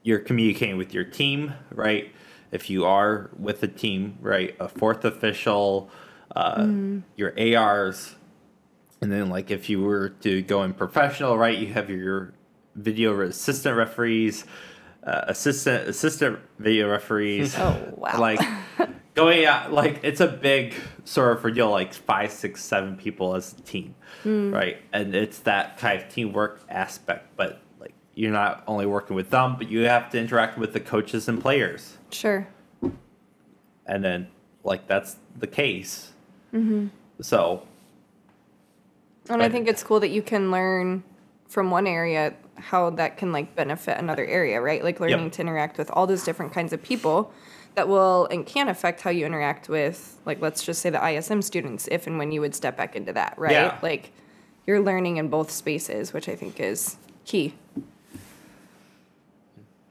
you're 0.06 0.20
communicating 0.20 0.78
with 0.78 0.94
your 0.94 1.04
team 1.04 1.54
right? 1.72 2.14
If 2.52 2.70
you 2.70 2.86
are 2.86 3.32
with 3.38 3.62
a 3.64 3.68
team 3.68 4.18
right? 4.22 4.56
A 4.60 4.70
fourth 4.70 5.04
official 5.04 5.90
uh, 6.36 6.68
your 7.16 7.34
ars 7.58 8.16
and 9.02 9.12
then 9.12 9.30
like 9.30 9.52
if 9.52 9.70
you 9.70 9.82
were 9.82 10.10
to 10.10 10.42
go 10.42 10.64
in 10.64 10.74
professional 10.74 11.38
right 11.38 11.58
you 11.58 11.74
have 11.74 11.90
your 11.90 12.34
video 12.76 13.20
assistant 13.22 13.76
referees 13.76 14.46
uh, 15.04 15.26
assistant 15.28 15.88
assistant 15.88 16.40
video 16.60 16.90
referees. 16.90 17.56
Oh, 17.60 17.94
wow. 17.98 18.20
like 18.20 18.40
going 19.14 19.46
out 19.46 19.72
like 19.72 20.02
it's 20.04 20.20
a 20.20 20.28
big 20.28 20.76
sort 21.04 21.34
of 21.34 21.42
for 21.42 21.50
deal 21.50 21.70
like 21.70 21.94
five 21.94 22.32
six 22.32 22.64
seven 22.64 22.96
people 22.98 23.36
as 23.36 23.54
a 23.54 23.62
team 23.62 23.96
right? 24.52 24.78
And 24.94 25.16
it's 25.16 25.40
that 25.40 25.78
kind 25.78 26.02
of 26.02 26.10
teamwork 26.10 26.62
aspect. 26.70 27.36
But 27.38 27.62
you're 28.16 28.32
not 28.32 28.64
only 28.68 28.86
working 28.86 29.16
with 29.16 29.30
them 29.30 29.56
but 29.58 29.70
you 29.70 29.82
have 29.82 30.10
to 30.10 30.18
interact 30.20 30.58
with 30.58 30.74
the 30.74 30.80
coaches 30.80 31.28
and 31.28 31.42
players 31.42 31.98
Sure. 32.12 32.48
and 33.86 34.04
then 34.04 34.28
like 34.64 34.88
that's 34.88 35.18
the 35.38 35.48
case 35.48 36.12
Mhm. 36.54 36.90
so 37.22 37.64
And 39.28 39.42
I 39.42 39.46
Right. 39.46 39.52
think 39.52 39.68
it's 39.68 39.82
cool 39.84 40.00
that 40.02 40.10
you 40.10 40.22
can 40.22 40.52
learn 40.52 41.04
from 41.48 41.72
one 41.72 41.88
area 41.88 42.34
how 42.58 42.92
that 42.92 43.18
can 43.18 43.32
like 43.32 43.56
benefit 43.56 43.98
another 43.98 44.24
area, 44.24 44.62
right? 44.62 44.84
Like 44.84 45.00
learning 45.00 45.24
Yep. 45.24 45.32
to 45.34 45.42
interact 45.42 45.78
with 45.80 45.90
all 45.92 46.06
those 46.08 46.24
different 46.24 46.54
kinds 46.54 46.72
of 46.74 46.82
people 46.84 47.32
that 47.74 47.88
will 47.88 48.28
and 48.32 48.46
can 48.46 48.68
affect 48.70 49.02
how 49.02 49.10
you 49.10 49.26
interact 49.26 49.68
with 49.68 50.18
like 50.26 50.40
let's 50.42 50.62
just 50.64 50.80
say 50.82 50.90
the 50.92 51.04
ISM 51.04 51.42
students 51.42 51.88
if 51.92 52.06
and 52.08 52.20
when 52.20 52.32
you 52.32 52.40
would 52.40 52.54
step 52.56 52.78
back 52.78 52.96
into 52.96 53.12
that, 53.14 53.34
right? 53.38 53.52
Yeah. 53.52 53.80
Like 53.82 54.12
you're 54.68 54.80
learning 54.80 55.18
in 55.18 55.28
both 55.28 55.50
spaces, 55.52 56.14
which 56.14 56.30
I 56.30 56.36
think 56.36 56.60
is 56.60 56.98
key. 57.26 57.56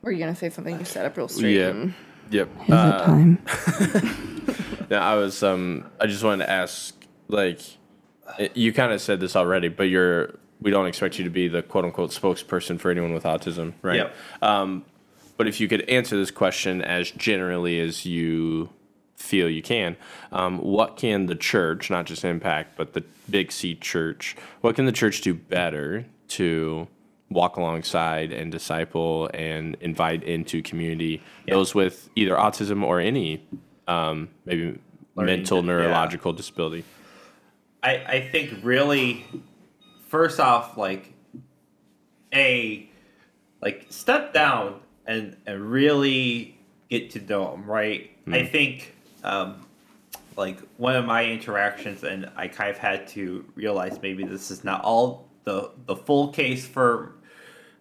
Were 0.05 0.12
you 0.12 0.18
gonna 0.18 0.36
say 0.36 0.50
something? 0.50 0.78
You 0.78 0.84
set 0.84 1.07
up 1.07 1.16
real 1.16 1.28
straight. 1.28 1.57
Yeah. 1.57 1.68
and- 1.68 1.94
Yep. 2.30 2.48
Is 2.62 2.68
it 2.68 2.72
Uh, 2.72 3.05
time? 3.05 3.38
No, 4.90 4.98
I 4.98 5.14
was 5.14 5.42
um 5.42 5.86
I 6.00 6.07
just 6.07 6.22
wanted 6.22 6.44
to 6.44 6.50
ask 6.50 6.94
like 7.28 7.61
you 8.55 8.72
kind 8.72 8.92
of 8.92 9.00
said 9.00 9.18
this 9.20 9.34
already, 9.34 9.68
but 9.68 9.84
you're 9.84 10.34
we 10.61 10.70
don't 10.70 10.86
expect 10.86 11.18
you 11.18 11.24
to 11.24 11.30
be 11.30 11.48
the 11.48 11.62
quote 11.62 11.84
unquote 11.84 12.11
spokesperson 12.11 12.78
for 12.78 12.90
anyone 12.90 13.12
with 13.14 13.24
autism, 13.24 13.72
right? 13.82 13.96
Yep. 13.96 14.14
Um 14.42 14.84
but 15.36 15.48
if 15.48 15.59
you 15.61 15.68
could 15.68 15.88
answer 15.88 16.16
this 16.16 16.30
question 16.30 16.80
as 16.82 17.11
generally 17.11 17.80
as 17.80 18.05
you 18.07 18.68
feel 19.16 19.48
you 19.48 19.62
can, 19.62 19.96
um, 20.32 20.59
what 20.59 20.96
can 20.96 21.26
the 21.26 21.34
church, 21.34 21.90
not 21.90 22.05
just 22.05 22.24
Impact, 22.24 22.76
but 22.76 22.92
the 22.92 23.02
Big 23.28 23.50
C 23.50 23.74
church, 23.74 24.36
what 24.61 24.76
can 24.76 24.84
the 24.86 24.92
church 24.92 25.22
do 25.22 25.34
better 25.34 26.05
to 26.28 26.86
walk 27.30 27.56
alongside 27.56 28.32
and 28.32 28.52
disciple 28.52 29.30
and 29.34 29.76
invite 29.80 30.22
into 30.22 30.62
community 30.62 31.22
those 31.48 31.74
with 31.74 32.08
either 32.14 32.34
autism 32.34 32.82
or 32.84 33.00
any 33.00 33.46
um, 33.88 34.28
maybe 34.44 34.78
Learning 35.16 35.38
mental 35.38 35.58
yeah. 35.58 35.66
neurological 35.66 36.32
disability? 36.32 36.84
I, 37.82 37.96
I 37.96 38.28
think 38.32 38.60
really 38.62 39.24
first 40.08 40.40
off 40.40 40.76
like 40.76 41.12
a 42.32 42.88
like 43.60 43.86
step 43.90 44.32
down 44.32 44.80
and 45.06 45.36
and 45.46 45.60
really 45.70 46.58
get 46.88 47.10
to 47.10 47.20
know 47.20 47.50
them 47.50 47.64
right 47.66 48.10
i 48.28 48.44
think 48.44 48.94
um 49.22 49.66
like 50.36 50.58
one 50.76 50.96
of 50.96 51.04
my 51.04 51.24
interactions 51.24 52.04
and 52.04 52.30
i 52.36 52.48
kind 52.48 52.70
of 52.70 52.78
had 52.78 53.06
to 53.06 53.44
realize 53.54 54.00
maybe 54.02 54.24
this 54.24 54.50
is 54.50 54.64
not 54.64 54.82
all 54.82 55.23
the 55.45 55.70
the 55.86 55.97
full 55.97 56.28
case 56.28 56.66
for 56.66 57.14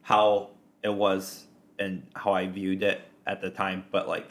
how 0.02 0.50
it 0.84 0.94
was 0.94 1.46
and 1.80 2.06
how 2.16 2.34
i 2.34 2.46
viewed 2.46 2.84
it 2.84 3.02
at 3.26 3.42
the 3.42 3.50
time 3.50 3.84
but 3.92 4.08
like 4.08 4.28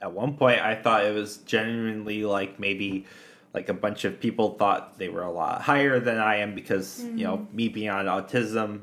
at 0.00 0.12
one 0.12 0.36
point 0.36 0.60
i 0.60 0.74
thought 0.74 1.04
it 1.04 1.14
was 1.14 1.38
genuinely 1.38 2.24
like 2.24 2.58
maybe 2.58 3.06
like 3.54 3.68
a 3.68 3.74
bunch 3.74 4.04
of 4.04 4.18
people 4.20 4.54
thought 4.54 4.98
they 4.98 5.08
were 5.08 5.22
a 5.22 5.30
lot 5.30 5.62
higher 5.62 6.00
than 6.00 6.18
i 6.18 6.36
am 6.36 6.54
because 6.54 7.04
you 7.04 7.24
know 7.24 7.38
mm-hmm. 7.38 7.56
me 7.56 7.68
being 7.68 7.88
on 7.88 8.06
autism 8.06 8.80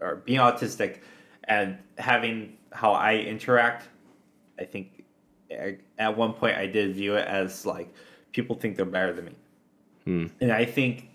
or 0.00 0.16
being 0.16 0.38
autistic 0.38 0.98
and 1.44 1.76
having 1.98 2.56
how 2.72 2.92
i 2.92 3.16
interact 3.16 3.88
i 4.58 4.64
think 4.64 5.04
a- 5.50 5.78
at 5.98 6.16
one 6.16 6.32
point 6.32 6.56
i 6.56 6.66
did 6.66 6.94
view 6.94 7.16
it 7.16 7.26
as 7.26 7.66
like 7.66 7.92
people 8.32 8.54
think 8.54 8.76
they're 8.76 8.86
better 8.86 9.12
than 9.12 9.24
me. 9.24 9.34
Hmm. 10.04 10.26
And 10.40 10.52
i 10.52 10.64
think 10.64 11.09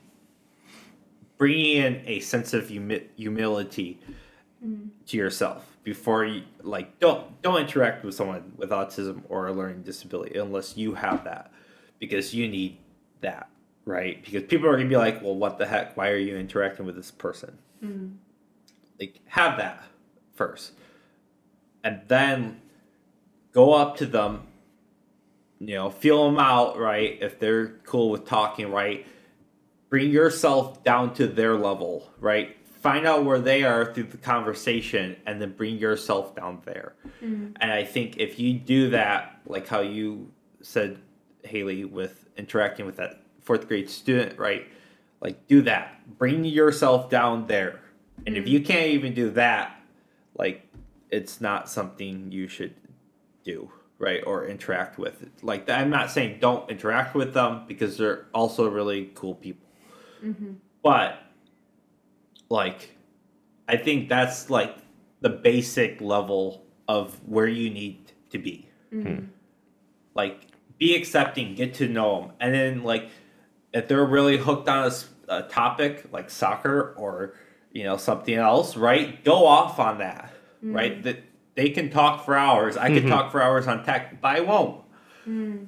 bringing 1.37 1.77
in 1.77 2.01
a 2.05 2.19
sense 2.19 2.53
of 2.53 2.69
humi- 2.69 3.07
humility 3.15 3.99
mm-hmm. 4.65 4.87
to 5.05 5.17
yourself 5.17 5.75
before 5.83 6.25
you 6.25 6.43
like 6.63 6.99
don't 6.99 7.41
don't 7.41 7.61
interact 7.61 8.03
with 8.03 8.15
someone 8.15 8.51
with 8.57 8.71
autism 8.71 9.21
or 9.29 9.47
a 9.47 9.53
learning 9.53 9.83
disability 9.83 10.37
unless 10.37 10.75
you 10.75 10.95
have 10.95 11.23
that 11.23 11.51
because 11.99 12.33
you 12.33 12.47
need 12.47 12.77
that 13.21 13.49
right? 13.85 14.25
Because 14.25 14.43
people 14.43 14.67
are 14.67 14.75
gonna 14.75 14.89
be 14.89 14.97
like 14.97 15.21
well 15.21 15.35
what 15.35 15.57
the 15.57 15.65
heck? 15.65 15.95
Why 15.95 16.09
are 16.09 16.17
you 16.17 16.37
interacting 16.37 16.85
with 16.85 16.95
this 16.95 17.11
person? 17.11 17.57
Mm-hmm. 17.83 18.15
Like 18.99 19.21
have 19.27 19.57
that 19.57 19.83
first 20.33 20.73
and 21.83 22.01
then 22.07 22.61
go 23.53 23.73
up 23.73 23.95
to 23.97 24.05
them 24.05 24.47
you 25.59 25.75
know 25.75 25.89
feel 25.89 26.25
them 26.25 26.39
out 26.39 26.79
right? 26.79 27.17
If 27.21 27.39
they're 27.39 27.67
cool 27.85 28.09
with 28.09 28.25
talking 28.25 28.71
right 28.71 29.05
bring 29.89 30.09
yourself 30.11 30.83
down 30.83 31.13
to 31.15 31.27
their 31.27 31.55
level, 31.55 32.11
right? 32.19 32.55
Find 32.81 33.07
out 33.07 33.25
where 33.25 33.39
they 33.39 33.63
are 33.63 33.93
through 33.93 34.03
the 34.03 34.17
conversation 34.17 35.15
and 35.25 35.41
then 35.41 35.53
bring 35.53 35.77
yourself 35.77 36.35
down 36.35 36.61
there. 36.65 36.95
Mm-hmm. 37.23 37.53
And 37.59 37.71
I 37.71 37.83
think 37.83 38.17
if 38.17 38.39
you 38.39 38.53
do 38.53 38.91
that, 38.91 39.39
like 39.47 39.67
how 39.67 39.81
you 39.81 40.31
said, 40.61 40.99
Haley, 41.43 41.85
with 41.85 42.27
interacting 42.37 42.85
with 42.85 42.97
that 42.97 43.21
fourth 43.41 43.67
grade 43.67 43.89
student, 43.89 44.37
right? 44.37 44.67
Like 45.21 45.47
do 45.47 45.61
that. 45.63 46.17
Bring 46.17 46.45
yourself 46.45 47.09
down 47.09 47.47
there. 47.47 47.81
And 48.25 48.37
if 48.37 48.47
you 48.47 48.59
mm-hmm. 48.59 48.67
can't 48.67 48.87
even 48.87 49.13
do 49.13 49.31
that, 49.31 49.79
like 50.37 50.67
it's 51.09 51.39
not 51.41 51.69
something 51.69 52.31
you 52.31 52.47
should 52.47 52.75
do, 53.43 53.71
right? 53.97 54.21
Or 54.25 54.45
interact 54.45 54.97
with. 54.97 55.25
Like 55.41 55.69
I'm 55.69 55.89
not 55.89 56.11
saying 56.11 56.39
don't 56.39 56.69
interact 56.69 57.15
with 57.15 57.33
them 57.33 57.63
because 57.67 57.97
they're 57.97 58.25
also 58.33 58.69
really 58.69 59.11
cool 59.15 59.35
people. 59.35 59.64
Mm-hmm. 60.23 60.53
But 60.83 61.19
like 62.49 62.95
I 63.67 63.77
think 63.77 64.09
that's 64.09 64.49
like 64.49 64.77
the 65.21 65.29
basic 65.29 66.01
level 66.01 66.65
of 66.87 67.19
where 67.27 67.47
you 67.47 67.69
need 67.69 68.11
to 68.29 68.37
be. 68.37 68.67
Mm-hmm. 68.93 69.13
Hmm. 69.13 69.25
Like 70.13 70.47
be 70.77 70.95
accepting, 70.95 71.55
get 71.55 71.73
to 71.75 71.87
know 71.87 72.21
them, 72.21 72.31
and 72.39 72.53
then 72.53 72.83
like 72.83 73.09
if 73.73 73.87
they're 73.87 74.05
really 74.05 74.37
hooked 74.37 74.69
on 74.69 74.91
a 75.27 75.43
topic 75.43 76.05
like 76.11 76.29
soccer 76.29 76.93
or 76.97 77.35
you 77.71 77.83
know 77.83 77.97
something 77.97 78.35
else, 78.35 78.77
right? 78.77 79.23
Go 79.23 79.45
off 79.45 79.79
on 79.79 79.97
that, 79.97 80.31
mm-hmm. 80.57 80.73
right? 80.73 81.03
That 81.03 81.23
they 81.55 81.69
can 81.69 81.89
talk 81.89 82.25
for 82.25 82.35
hours. 82.35 82.77
I 82.77 82.89
can 82.89 83.07
talk 83.07 83.31
for 83.31 83.41
hours 83.41 83.67
on 83.67 83.83
tech, 83.83 84.21
but 84.21 84.37
I 84.37 84.41
won't. 84.41 84.81
Mm. 85.27 85.67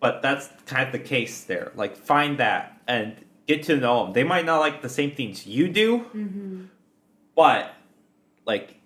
But 0.00 0.20
that's 0.20 0.48
kind 0.66 0.86
of 0.86 0.92
the 0.92 0.98
case 0.98 1.44
there. 1.44 1.72
Like 1.74 1.96
find 1.96 2.38
that 2.38 2.80
and 2.86 3.16
get 3.46 3.62
to 3.64 3.76
know 3.76 4.04
them. 4.04 4.12
They 4.12 4.24
might 4.24 4.44
not 4.44 4.60
like 4.60 4.82
the 4.82 4.88
same 4.88 5.12
things 5.12 5.46
you 5.46 5.68
do, 5.68 5.98
mm-hmm. 5.98 6.64
but 7.34 7.72
like 8.44 8.76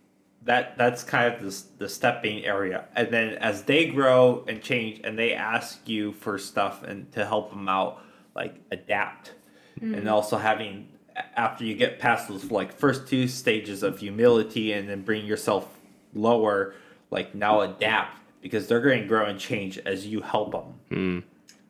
that 0.42 0.76
that's 0.78 1.02
kind 1.02 1.34
of 1.34 1.42
the, 1.42 1.84
the 1.84 1.88
stepping 1.88 2.44
area. 2.44 2.86
And 2.94 3.10
then 3.10 3.34
as 3.34 3.64
they 3.64 3.86
grow 3.86 4.44
and 4.48 4.62
change 4.62 5.00
and 5.04 5.18
they 5.18 5.32
ask 5.32 5.88
you 5.88 6.12
for 6.12 6.38
stuff 6.38 6.82
and 6.82 7.10
to 7.12 7.26
help 7.26 7.50
them 7.50 7.68
out 7.68 8.02
like 8.34 8.56
adapt. 8.70 9.34
And 9.80 9.94
mm-hmm. 9.94 10.08
also 10.08 10.36
having 10.36 10.88
after 11.36 11.64
you 11.64 11.74
get 11.74 11.98
past 11.98 12.28
those 12.28 12.50
like 12.50 12.72
first 12.72 13.08
two 13.08 13.28
stages 13.28 13.82
of 13.82 13.98
humility 13.98 14.72
and 14.72 14.88
then 14.88 15.02
bring 15.02 15.24
yourself 15.24 15.68
lower 16.14 16.74
like 17.10 17.34
now 17.34 17.60
adapt 17.60 18.18
because 18.40 18.66
they're 18.66 18.80
going 18.80 19.02
to 19.02 19.08
grow 19.08 19.26
and 19.26 19.38
change 19.38 19.78
as 19.78 20.06
you 20.06 20.20
help 20.20 20.52
them 20.52 20.74
hmm. 20.88 21.18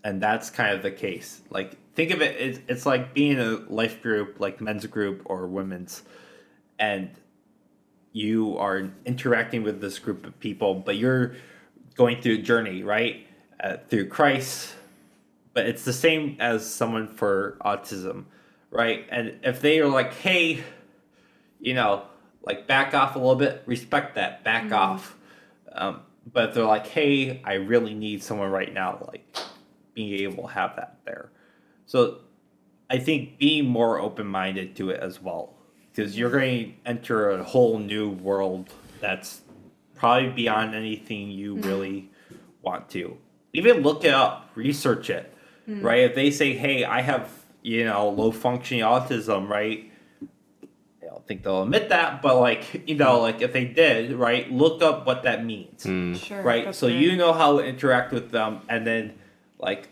And 0.05 0.21
that's 0.23 0.51
kind 0.51 0.75
of 0.75 0.83
the 0.83 0.91
case 0.91 1.41
like 1.51 1.77
think 1.95 2.11
of 2.11 2.23
it 2.23 2.37
it's, 2.37 2.61
it's 2.69 2.87
like 2.87 3.15
being 3.15 3.39
a 3.39 3.59
life 3.69 4.03
group 4.03 4.37
like 4.39 4.61
men's 4.61 4.87
group 4.87 5.23
or 5.25 5.47
women's 5.47 6.03
and 6.79 7.11
you 8.13 8.57
are 8.59 8.91
interacting 9.05 9.63
with 9.63 9.81
this 9.81 9.99
group 9.99 10.27
of 10.27 10.39
people, 10.41 10.75
but 10.75 10.97
you're 10.97 11.35
going 11.95 12.21
through 12.21 12.35
a 12.35 12.43
journey, 12.43 12.83
right? 12.83 13.27
Uh, 13.63 13.77
through 13.89 14.09
Christ, 14.09 14.75
but 15.53 15.67
it's 15.67 15.85
the 15.85 15.93
same 15.93 16.37
as 16.41 16.69
someone 16.69 17.07
for 17.07 17.59
autism, 17.61 18.25
right? 18.71 19.07
And 19.11 19.39
if 19.43 19.61
they 19.61 19.81
are 19.81 19.89
like, 19.89 20.15
hey, 20.15 20.65
you 21.61 21.75
know, 21.75 22.05
like 22.43 22.67
back 22.67 22.95
off 22.95 23.17
a 23.17 23.19
little 23.19 23.37
bit, 23.37 23.63
respect 23.67 24.15
that, 24.15 24.43
back 24.43 24.73
off. 24.73 25.17
Um, 25.73 26.01
but 26.33 26.49
if 26.49 26.55
they're 26.55 26.65
like, 26.65 26.87
hey, 26.87 27.43
I 27.45 27.55
really 27.55 27.95
need 27.95 28.23
someone 28.23 28.51
right 28.51 28.73
now, 28.73 29.07
like 29.13 29.37
being 29.95 30.21
able 30.21 30.49
to 30.49 30.55
have 30.55 30.77
that 30.77 30.99
there. 31.05 31.31
So 31.87 32.19
I 32.89 32.99
think 32.99 33.39
being 33.39 33.67
more 33.67 33.99
open 34.01 34.27
minded 34.27 34.77
to 34.77 34.91
it 34.91 35.01
as 35.01 35.21
well, 35.21 35.55
because 35.91 36.19
you're 36.19 36.31
going 36.31 36.75
to 36.85 36.91
enter 36.91 37.31
a 37.31 37.43
whole 37.45 37.79
new 37.79 38.11
world 38.11 38.69
that's 39.01 39.43
probably 39.95 40.31
beyond 40.31 40.75
anything 40.75 41.31
you 41.31 41.57
really 41.57 42.11
want 42.63 42.89
to. 42.91 43.17
Even 43.53 43.83
look 43.83 44.05
it 44.05 44.15
up, 44.15 44.51
research 44.55 45.11
it, 45.11 45.33
right? 45.67 46.01
If 46.01 46.15
they 46.15 46.31
say, 46.31 46.55
"Hey, 46.55 46.85
I 46.85 47.01
have 47.03 47.31
you 47.63 47.85
know 47.85 48.09
low 48.09 48.31
functioning 48.31 48.83
autism," 48.85 49.49
right? 49.49 49.91
I 51.03 51.07
don't 51.07 51.27
think 51.27 51.43
they'll 51.43 51.65
admit 51.65 51.89
that, 51.89 52.23
but 52.23 52.39
like 52.39 52.89
you 52.89 52.95
know, 52.95 53.21
like 53.21 53.43
if 53.43 53.53
they 53.53 53.65
did, 53.65 54.13
right, 54.13 54.51
look 54.51 54.83
up 54.83 55.07
what 55.07 55.25
that 55.25 55.45
means 55.45 55.85
mm. 55.85 56.17
Sure. 56.17 56.43
right 56.43 56.75
so 56.75 56.87
great. 56.89 57.01
you 57.01 57.17
know 57.17 57.33
how 57.33 57.59
to 57.59 57.65
interact 57.65 58.13
with 58.13 58.31
them 58.31 58.61
and 58.69 58.87
then 58.87 59.15
like 59.61 59.89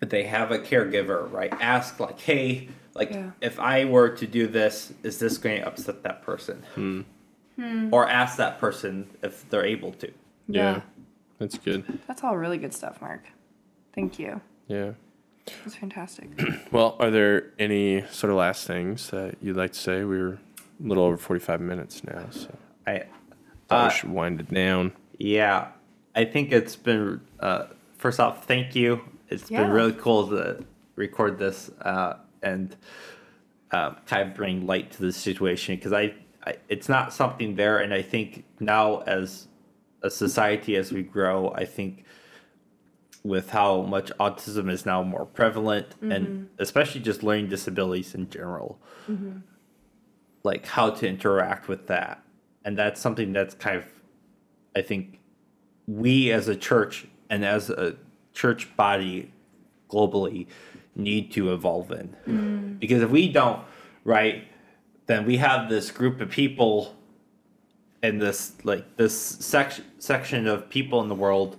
they 0.00 0.22
have 0.24 0.50
a 0.50 0.58
caregiver 0.58 1.30
right 1.32 1.52
ask 1.60 1.98
like 2.00 2.18
hey 2.20 2.68
like 2.94 3.10
Yeah. 3.10 3.30
if 3.40 3.58
i 3.60 3.84
were 3.84 4.08
to 4.10 4.26
do 4.26 4.46
this 4.46 4.92
is 5.02 5.18
this 5.18 5.36
going 5.38 5.60
to 5.60 5.66
upset 5.66 6.02
that 6.04 6.22
person 6.22 6.62
Hmm. 7.56 7.88
or 7.92 8.08
ask 8.08 8.36
that 8.36 8.58
person 8.60 9.08
if 9.22 9.48
they're 9.50 9.66
able 9.66 9.92
to 9.94 10.08
Yeah. 10.48 10.74
Yeah. 10.74 10.80
That's 11.38 11.58
good. 11.58 11.84
That's 12.08 12.24
all 12.24 12.36
really 12.36 12.58
good 12.58 12.72
stuff, 12.74 13.00
Mark. 13.00 13.22
Thank 13.94 14.18
you. 14.18 14.40
Yeah. 14.66 14.92
That's 15.64 15.76
fantastic. 15.76 16.28
Well, 16.72 16.96
are 16.98 17.10
there 17.10 17.52
any 17.60 18.04
sort 18.10 18.30
of 18.32 18.38
last 18.38 18.66
things 18.66 19.10
that 19.10 19.36
you'd 19.40 19.56
like 19.56 19.72
to 19.72 19.78
say? 19.78 20.02
We're 20.04 20.32
a 20.34 20.38
little 20.80 21.04
over 21.04 21.16
45 21.16 21.60
minutes 21.60 22.02
now, 22.04 22.26
so 22.30 22.56
i 22.86 23.04
Uh, 23.70 23.88
we 23.90 23.94
should 23.96 24.10
wind 24.10 24.40
it 24.40 24.50
down. 24.52 24.92
yeah 25.18 25.68
i 26.14 26.24
think 26.24 26.50
it's 26.52 26.74
been 26.76 27.20
uh 27.40 27.66
first 27.98 28.20
off 28.20 28.46
thank 28.46 28.74
you. 28.74 29.00
It's 29.28 29.50
Yeah. 29.50 29.62
been 29.62 29.72
really 29.72 29.92
cool 29.92 30.28
to 30.28 30.64
record 30.96 31.38
this 31.38 31.70
uh 31.82 32.14
and 32.42 32.76
um, 33.70 33.96
kind 34.06 34.28
of 34.28 34.34
bring 34.34 34.66
light 34.66 34.90
to 34.92 35.02
the 35.02 35.12
situation 35.12 35.76
because 35.76 35.92
I, 35.92 36.14
I 36.46 36.56
it's 36.68 36.88
not 36.88 37.12
something 37.12 37.54
there 37.56 37.78
and 37.78 37.92
i 37.92 38.00
think 38.02 38.44
now 38.60 39.00
as 39.00 39.48
a 40.02 40.10
society 40.10 40.76
as 40.76 40.90
we 40.92 41.02
grow 41.02 41.52
i 41.54 41.64
think 41.64 42.04
with 43.24 43.50
how 43.50 43.82
much 43.82 44.10
autism 44.18 44.70
is 44.70 44.86
now 44.86 45.02
more 45.02 45.26
prevalent 45.26 45.88
and 46.12 46.48
especially 46.58 47.00
just 47.02 47.22
learning 47.22 47.48
disabilities 47.48 48.14
in 48.14 48.30
general 48.30 48.80
like 50.44 50.64
how 50.66 50.88
to 50.90 51.06
interact 51.06 51.68
with 51.68 51.88
that. 51.88 52.22
And 52.64 52.78
that's 52.78 53.00
something 53.00 53.32
that's 53.32 53.54
kind 53.54 53.76
of 53.76 53.84
i 54.76 54.82
think 54.82 55.18
we 55.86 56.30
as 56.32 56.48
a 56.48 56.56
church 56.56 57.06
and 57.30 57.44
as 57.44 57.70
a 57.70 57.96
church 58.32 58.74
body 58.76 59.32
globally 59.90 60.46
need 60.94 61.32
to 61.32 61.52
evolve 61.52 61.90
in. 61.90 62.16
Mm. 62.26 62.78
Because 62.78 63.02
if 63.02 63.10
we 63.10 63.30
don't 63.30 63.62
right 64.04 64.44
then 65.06 65.26
we 65.26 65.38
have 65.38 65.68
this 65.68 65.90
group 65.90 66.20
of 66.20 66.30
people 66.30 66.94
and 68.02 68.20
this 68.20 68.52
like 68.64 68.96
this 68.96 69.18
section 69.18 69.84
section 69.98 70.46
of 70.46 70.68
people 70.68 71.00
in 71.02 71.08
the 71.08 71.14
world 71.14 71.56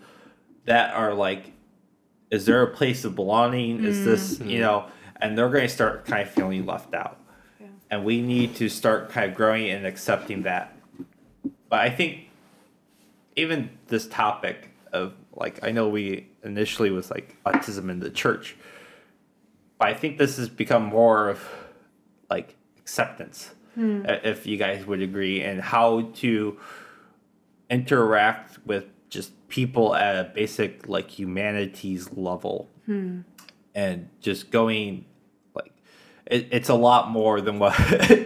that 0.66 0.94
are 0.94 1.14
like 1.14 1.52
is 2.32 2.46
there 2.46 2.62
a 2.62 2.68
place 2.68 3.04
of 3.06 3.16
belonging? 3.16 3.84
Is 3.84 3.98
mm. 4.00 4.06
this 4.06 4.38
mm-hmm. 4.38 4.50
you 4.50 4.60
know 4.60 4.86
and 5.22 5.38
they're 5.38 5.50
going 5.50 5.68
to 5.68 5.74
start 5.74 6.06
kind 6.06 6.22
of 6.22 6.34
feeling 6.34 6.66
left 6.66 6.94
out. 6.94 7.18
Yeah. 7.60 7.68
and 7.92 8.06
we 8.06 8.22
need 8.22 8.56
to 8.56 8.70
start 8.70 9.10
kind 9.10 9.30
of 9.30 9.36
growing 9.36 9.70
and 9.70 9.86
accepting 9.86 10.44
that. 10.44 10.76
But 11.70 11.82
i 11.82 11.90
think 11.90 12.30
even 13.36 13.70
this 13.88 14.08
topic 14.08 14.72
of 14.92 15.14
like 15.40 15.60
i 15.64 15.72
know 15.72 15.88
we 15.90 16.28
initially 16.44 16.90
was 16.92 17.10
like 17.10 17.36
autism 17.46 17.90
in 17.90 18.00
the 18.00 18.10
church 18.10 18.56
but 19.78 19.88
i 19.88 19.94
think 19.94 20.18
this 20.18 20.38
has 20.38 20.50
become 20.50 20.84
more 20.84 21.30
of 21.30 21.42
like 22.30 22.56
acceptance 22.78 23.52
hmm. 23.76 24.04
i- 24.08 24.22
if 24.24 24.46
you 24.46 24.58
guys 24.58 24.86
would 24.86 25.02
agree 25.02 25.42
and 25.42 25.62
how 25.62 26.02
to 26.16 26.58
interact 27.70 28.60
with 28.66 28.86
just 29.10 29.32
people 29.48 29.96
at 29.96 30.16
a 30.16 30.24
basic 30.30 30.88
like 30.88 31.10
humanities 31.10 32.12
level. 32.14 32.70
Hmm. 32.86 33.22
And 33.76 34.10
just 34.20 34.52
going 34.52 35.06
like 35.56 35.72
it, 36.26 36.48
it's 36.52 36.70
a 36.70 36.74
lot 36.76 37.10
more 37.10 37.40
than 37.42 37.60
what 37.60 37.74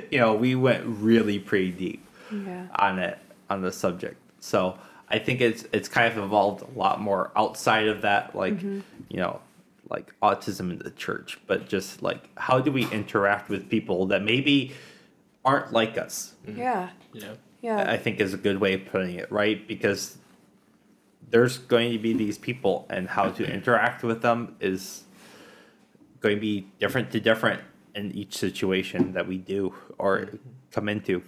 you 0.11 0.20
know 0.20 0.34
we 0.34 0.55
went 0.55 0.84
really 0.86 1.39
pretty 1.39 1.72
deep 1.72 2.05
Yeah. 2.32 2.68
on 2.76 2.99
it 2.99 3.18
on 3.49 3.61
the 3.61 3.72
subject. 3.72 4.18
So 4.39 4.78
i 5.14 5.20
think 5.20 5.39
it's 5.39 5.66
it's 5.72 5.88
kind 5.88 6.11
of 6.11 6.22
evolved 6.22 6.61
a 6.61 6.78
lot 6.78 6.99
more 6.99 7.32
outside 7.36 7.88
of 7.88 8.01
that 8.01 8.36
like 8.36 8.55
mm-hmm. 8.55 8.82
you 9.09 9.18
know 9.18 9.39
like 9.89 10.14
autism 10.22 10.72
in 10.72 10.80
the 10.80 10.91
church 10.91 11.39
but 11.47 11.70
just 11.70 12.01
like 12.01 12.28
how 12.38 12.59
do 12.59 12.72
we 12.72 12.89
interact 12.91 13.47
with 13.49 13.70
people 13.70 14.07
that 14.07 14.22
maybe 14.22 14.74
aren't 15.45 15.72
like 15.72 15.97
us 15.97 16.34
mm-hmm. 16.45 16.59
Yeah. 16.59 16.89
Yeah. 17.14 17.34
Yeah. 17.61 17.91
I 17.91 17.97
think 17.97 18.20
is 18.20 18.34
a 18.34 18.38
good 18.38 18.59
way 18.59 18.74
of 18.74 18.86
putting 18.86 19.16
it, 19.16 19.32
right? 19.32 19.66
Because 19.68 20.18
there's 21.30 21.57
going 21.57 21.91
to 21.93 21.99
be 21.99 22.14
these 22.14 22.38
people, 22.38 22.86
and 22.89 23.07
how 23.07 23.30
to 23.30 23.43
interact 23.45 24.03
with 24.03 24.22
them 24.22 24.55
is 24.59 25.03
going 26.20 26.36
to 26.36 26.41
be 26.41 26.68
different 26.80 27.11
to 27.11 27.20
different 27.20 27.61
in 27.95 28.11
each 28.11 28.36
situation 28.38 29.14
that 29.14 29.28
we 29.28 29.38
do 29.38 29.74
or 29.97 30.20
mm-hmm. 30.20 30.38
come 30.72 30.89
into. 30.89 31.24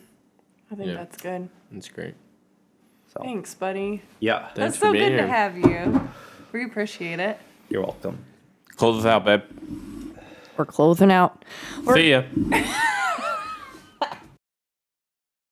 I 0.72 0.76
think 0.76 0.90
Yeah. 0.90 0.96
that's 0.96 1.18
good. 1.18 1.50
That's 1.72 1.90
great. 1.90 2.16
So, 3.18 3.24
Thanks, 3.24 3.54
buddy. 3.56 4.02
yeah, 4.20 4.40
Thanks 4.48 4.56
that's 4.56 4.78
for 4.78 4.86
so 4.88 4.92
being 4.92 5.12
good 5.12 5.18
to 5.18 5.24
here. 5.24 5.28
have 5.28 5.58
you. 5.58 6.10
We 6.52 6.66
appreciate 6.66 7.20
it. 7.20 7.38
you're 7.70 7.82
welcome. 7.82 8.18
Close 8.76 9.00
us 9.00 9.06
out, 9.06 9.24
babe. 9.24 9.42
We're 10.58 10.66
closing 10.66 11.12
out. 11.12 11.46
See 11.94 12.12
ya. 12.12 12.24